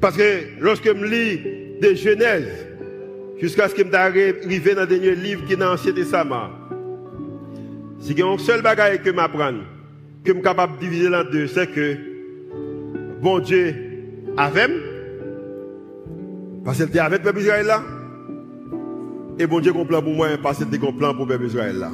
Parce 0.01 0.17
que 0.17 0.61
lorsque 0.61 0.85
je 0.85 1.05
lis 1.05 1.41
des 1.81 1.97
Genèse, 1.97 2.67
Jusqu'à 3.41 3.69
ce 3.69 3.75
que 3.75 3.83
je 3.87 3.95
arrive 3.95 4.75
dans 4.75 4.81
le 4.81 4.87
dernier 4.87 5.15
livre 5.15 5.45
qui 5.47 5.53
est 5.53 5.57
dans 5.57 5.71
l'Ancien 5.71 5.93
Testament. 5.93 6.49
Si 7.99 8.13
il 8.13 8.19
y 8.19 8.23
a 8.23 8.27
un 8.27 8.39
seul 8.39 8.63
bagage 8.63 9.03
que 9.03 9.11
que 9.11 9.13
je 10.25 10.33
suis 10.33 10.43
capable 10.43 10.77
de 10.77 10.81
diviser 10.81 11.15
en 11.15 11.25
deux, 11.25 11.47
c'est 11.47 11.71
que 11.71 11.97
bon 13.21 13.39
Dieu 13.41 13.75
avait, 14.37 14.69
parce 16.65 16.79
qu'il 16.79 16.87
était 16.87 16.99
avec 16.99 17.19
le 17.19 17.25
peuple 17.25 17.41
Israël 17.41 17.67
là, 17.67 17.83
et 19.39 19.47
bon 19.47 19.61
Dieu 19.61 19.73
plan 19.73 20.03
pour 20.03 20.15
moi, 20.15 20.29
parce 20.43 20.59
qu'il 20.59 20.79
plan 20.79 21.15
pour 21.15 21.27
le 21.27 21.33
peuple 21.33 21.45
Israël 21.45 21.77
là. 21.77 21.91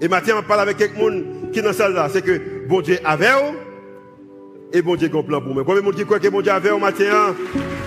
Et 0.00 0.08
maintenant, 0.08 0.36
je 0.40 0.46
parle 0.46 0.60
avec 0.60 0.78
quelqu'un 0.78 1.22
qui 1.52 1.58
est 1.58 1.62
dans 1.62 1.74
salle 1.74 1.92
là, 1.92 2.08
c'est 2.10 2.22
que 2.22 2.66
bon 2.68 2.80
Dieu 2.80 2.96
avait, 3.04 3.28
et 4.72 4.80
bon 4.80 4.96
Dieu 4.96 5.10
plan 5.10 5.40
pour 5.40 5.52
moi. 5.52 5.62
Combien 5.64 5.80
de 5.80 5.84
monde 5.84 5.94
qui 5.94 6.04
croit 6.04 6.18
que 6.18 6.28
bon 6.28 6.40
Dieu 6.40 6.52
avait 6.52 6.70
matin, 6.78 7.34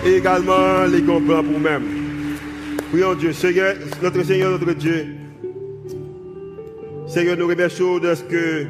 et 0.06 0.16
également 0.16 0.84
les 0.90 1.02
plan 1.02 1.20
pour 1.20 1.58
moi-même. 1.58 2.03
Prions 2.90 3.14
Dieu, 3.14 3.32
Seigneur, 3.32 3.74
notre 4.02 4.22
Seigneur, 4.22 4.50
notre 4.52 4.72
Dieu. 4.72 5.06
Seigneur, 7.06 7.36
nous 7.36 7.48
remercions 7.48 7.98
de 7.98 8.14
ce 8.14 8.22
que 8.24 8.66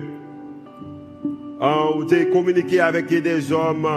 vous 1.61 2.12
avez 2.12 2.29
communiqué 2.31 2.81
avec 2.81 3.07
des 3.07 3.53
hommes 3.53 3.89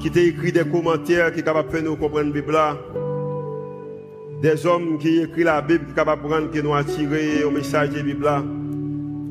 qui 0.00 0.10
ont 0.10 0.14
écrit 0.14 0.52
des 0.52 0.64
commentaires 0.64 1.32
qui 1.32 1.38
sont 1.40 1.44
capables 1.44 1.72
de 1.72 1.80
nous 1.80 1.96
comprendre 1.96 2.32
la 2.34 2.40
Bible. 2.40 2.58
Des 4.42 4.66
hommes 4.66 4.98
qui 4.98 5.20
écrit 5.20 5.44
la 5.44 5.60
Bible 5.62 5.84
qui 5.84 5.90
sont 5.90 5.96
capables 5.96 6.50
de 6.50 6.58
qui 6.58 6.62
nous 6.62 6.74
attirer 6.74 7.44
au 7.44 7.50
message 7.50 7.90
de 7.90 7.96
la 7.96 8.02
Bible. 8.02 8.28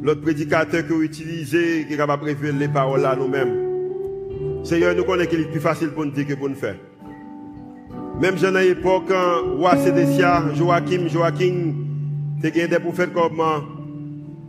L'autre 0.04 0.22
prédicateur 0.22 0.88
que 0.88 0.94
vous 0.94 1.04
utilisez 1.04 1.86
qui 1.88 1.94
est 1.94 1.98
capable 1.98 2.24
de 2.24 2.28
révéler 2.30 2.60
les 2.60 2.68
paroles 2.68 3.06
à 3.06 3.16
nous-mêmes. 3.16 4.64
Seigneur, 4.64 4.96
nous 4.96 5.04
connaissons 5.04 5.30
qu'il 5.30 5.42
est 5.42 5.52
plus 5.52 5.60
facile 5.60 5.90
pour 5.90 6.06
nous 6.06 6.12
dire 6.12 6.28
que 6.28 6.34
pour 6.34 6.50
nous 6.50 6.56
faire. 6.56 6.76
Même 8.22 8.36
dans 8.36 8.52
l'époque, 8.52 9.12
roi 9.58 9.78
Sédécia, 9.78 10.44
Joachim, 10.54 11.08
Joachim, 11.08 11.74
tu 12.40 12.52
des 12.52 12.80
prophètes 12.80 13.14
comme 13.14 13.42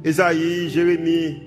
Esaïe, 0.04 0.68
Jérémie. 0.68 1.42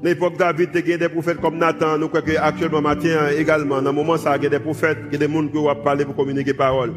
Dans 0.00 0.08
l'époque 0.08 0.38
David, 0.38 0.70
tu 0.72 0.82
des 0.82 1.08
prophètes 1.08 1.40
comme 1.40 1.58
Nathan. 1.58 1.98
Nous 1.98 2.06
croyons 2.06 2.40
actuellement 2.40 2.80
matin 2.80 3.26
également, 3.36 3.82
dans 3.82 3.90
le 3.90 3.96
moment 3.96 4.16
ça, 4.16 4.36
il 4.36 4.44
y 4.44 4.46
a 4.46 4.50
des 4.50 4.60
prophètes, 4.60 4.98
il 5.10 5.14
y 5.14 5.16
a 5.16 5.26
des 5.26 5.34
gens 5.34 5.48
qui 5.48 5.54
vont 5.54 5.74
parler 5.82 6.04
pour 6.04 6.14
communiquer 6.14 6.54
parole. 6.54 6.92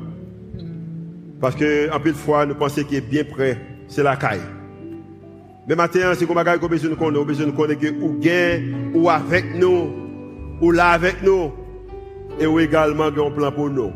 Parce 1.42 1.56
que, 1.56 1.92
en 1.92 2.00
plus 2.00 2.12
de 2.12 2.18
fois, 2.18 2.46
nous 2.46 2.54
pensons 2.54 2.84
qu'il 2.84 3.00
est 3.00 3.02
bien 3.02 3.24
prêt, 3.24 3.58
c'est 3.88 4.04
la 4.04 4.16
caille. 4.16 4.42
Mais 5.68 5.74
maintenant, 5.76 6.12
c'est 6.14 6.28
comme 6.28 6.38
qu'on 6.38 6.68
besoin 6.68 6.92
de 6.92 6.96
connaître, 6.96 7.26
besoin 7.26 7.48
de 7.48 7.52
connaître 7.52 7.82
ou 8.00 8.20
gain, 8.20 8.62
ou 8.94 9.10
avec 9.10 9.56
nous, 9.56 9.88
ou 10.62 10.70
là 10.70 10.90
avec 10.90 11.24
nous, 11.24 11.52
et 12.40 12.46
ou 12.46 12.60
également 12.60 13.06
un 13.06 13.12
plan 13.12 13.52
pour 13.52 13.72
nous. 13.72 13.92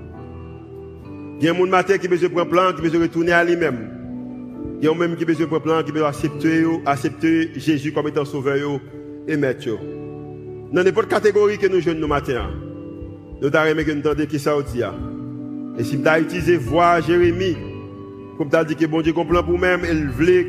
Il 1.41 1.45
y 1.45 1.47
a 1.47 1.53
un 1.53 1.55
monde 1.55 1.71
matin 1.71 1.97
qui 1.97 2.07
besoin 2.07 2.29
prendre 2.29 2.51
plan, 2.51 2.71
qui 2.71 2.83
besoin 2.83 3.01
retourner 3.01 3.31
à 3.31 3.43
lui-même. 3.43 3.89
Il 4.79 4.85
y 4.85 4.87
a 4.87 4.91
un 4.91 4.95
même 4.95 5.15
qui 5.15 5.25
besoin 5.25 5.47
prendre 5.47 5.63
plan, 5.63 5.81
qui 5.81 5.91
besoin 5.91 6.09
accepter, 6.09 6.63
accepter 6.85 7.49
Jésus 7.55 7.91
comme 7.91 8.07
étant 8.07 8.25
sauveur 8.25 8.79
et 9.27 9.37
maître. 9.37 9.67
Dans 10.71 10.83
n'importe 10.83 11.07
catégorie 11.07 11.57
que 11.57 11.65
nous 11.65 11.81
jeunes 11.81 11.99
nous 11.99 12.07
matin, 12.07 12.51
nous 13.41 13.47
avons 13.47 13.83
que 13.83 13.91
nous 13.91 13.99
entendons 14.01 14.25
qui 14.27 14.37
ça 14.37 14.53
dit. 14.71 14.83
Et 15.79 15.83
si 15.83 15.97
nous 15.97 16.07
avons 16.07 16.23
utilisé 16.23 16.57
voix 16.57 17.01
Jérémie, 17.01 17.57
comme 18.37 18.51
tu 18.51 18.55
as 18.55 18.63
dit 18.63 18.75
que 18.75 18.85
bon 18.85 19.01
Dieu 19.01 19.11
comprend 19.11 19.41
pour 19.41 19.57
même, 19.57 19.81
il 19.89 20.09
voulait 20.09 20.47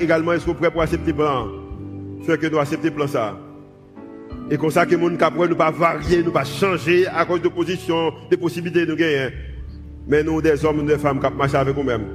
également 0.00 0.34
être 0.34 0.54
prêt 0.54 0.70
pour 0.70 0.82
accepter 0.82 1.12
plan. 1.12 1.48
Fait 2.24 2.38
que 2.38 2.46
nous 2.46 2.58
accepter 2.58 2.92
plan 2.92 3.08
ça. 3.08 3.36
Et 4.52 4.56
comme 4.56 4.70
ça 4.70 4.86
que 4.86 4.94
nous 4.94 5.10
ne 5.10 5.16
pouvons 5.16 5.54
pas 5.56 5.72
varier, 5.72 6.22
nous 6.22 6.30
pas 6.30 6.44
changer 6.44 7.08
à 7.08 7.24
cause 7.24 7.42
de 7.42 7.48
position, 7.48 8.12
de 8.30 8.36
possibilités 8.36 8.86
de 8.86 8.92
nous 8.92 8.96
gagner. 8.96 9.30
Mais 10.08 10.22
nous, 10.22 10.40
des 10.40 10.64
hommes, 10.64 10.86
des 10.86 10.96
femmes, 10.96 11.20
qui 11.20 11.26
marchent 11.36 11.54
avec 11.54 11.76
nous-mêmes. 11.76 12.06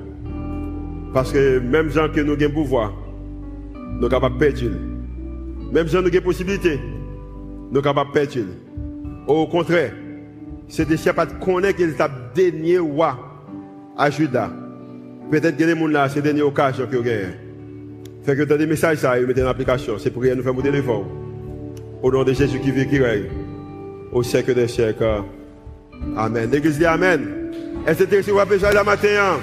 Parce 1.14 1.32
que 1.32 1.60
même 1.60 1.90
gens 1.90 2.10
que 2.10 2.22
nous 2.22 2.34
avons 2.34 2.54
pouvoir, 2.54 2.94
nous 3.76 4.02
sommes 4.02 4.10
capables 4.10 4.38
de 4.40 4.40
perdre. 4.40 4.76
Même 5.72 5.88
gens 5.88 6.02
qui 6.02 6.18
avons 6.18 6.26
possibilité, 6.26 6.80
nous 7.70 7.76
sommes 7.76 7.84
capables 7.84 8.10
de 8.10 8.14
perdre. 8.14 8.52
Au 9.28 9.46
contraire, 9.48 9.94
c'est 10.68 10.88
des 10.88 10.98
chiens 10.98 11.14
qui 11.14 11.46
connaissent 11.46 11.74
qu'il 11.76 11.94
t'a 11.94 12.10
dernier 12.34 12.80
roi 12.80 13.16
à 13.96 14.10
Judas. 14.10 14.50
Peut-être 15.30 15.56
que 15.56 15.64
les 15.64 15.76
gens 15.76 15.88
là, 15.88 16.10
c'est 16.10 16.18
la 16.18 16.22
dernière 16.24 16.48
occasion 16.48 16.88
vous 16.92 16.98
avez. 16.98 17.28
Fait 18.24 18.36
que 18.36 18.44
dans 18.44 18.58
des 18.58 18.66
messages, 18.66 18.98
ça, 18.98 19.20
ils 19.20 19.28
mettent 19.28 19.40
en 19.40 19.48
application. 19.48 19.98
C'est 20.00 20.10
pour 20.10 20.24
rien 20.24 20.34
nous 20.34 20.44
faire 20.44 20.54
monter 20.54 20.72
l'effort. 20.72 21.06
Au 22.02 22.12
nom 22.12 22.24
de 22.24 22.34
Jésus 22.34 22.60
qui 22.60 22.72
vit, 22.72 22.88
qui 22.88 23.00
règne. 23.00 23.26
Au 24.12 24.24
siècle 24.24 24.56
des 24.56 24.68
siècles. 24.68 25.24
Amen. 26.16 26.50
L'église 26.52 26.78
dit 26.78 26.86
Amen. 26.86 27.43
Est-ce 27.86 28.04
que 28.04 28.22
tu 28.22 28.40
as 28.40 28.46
besoin 28.46 28.72
la 28.72 28.84
matin? 28.84 29.40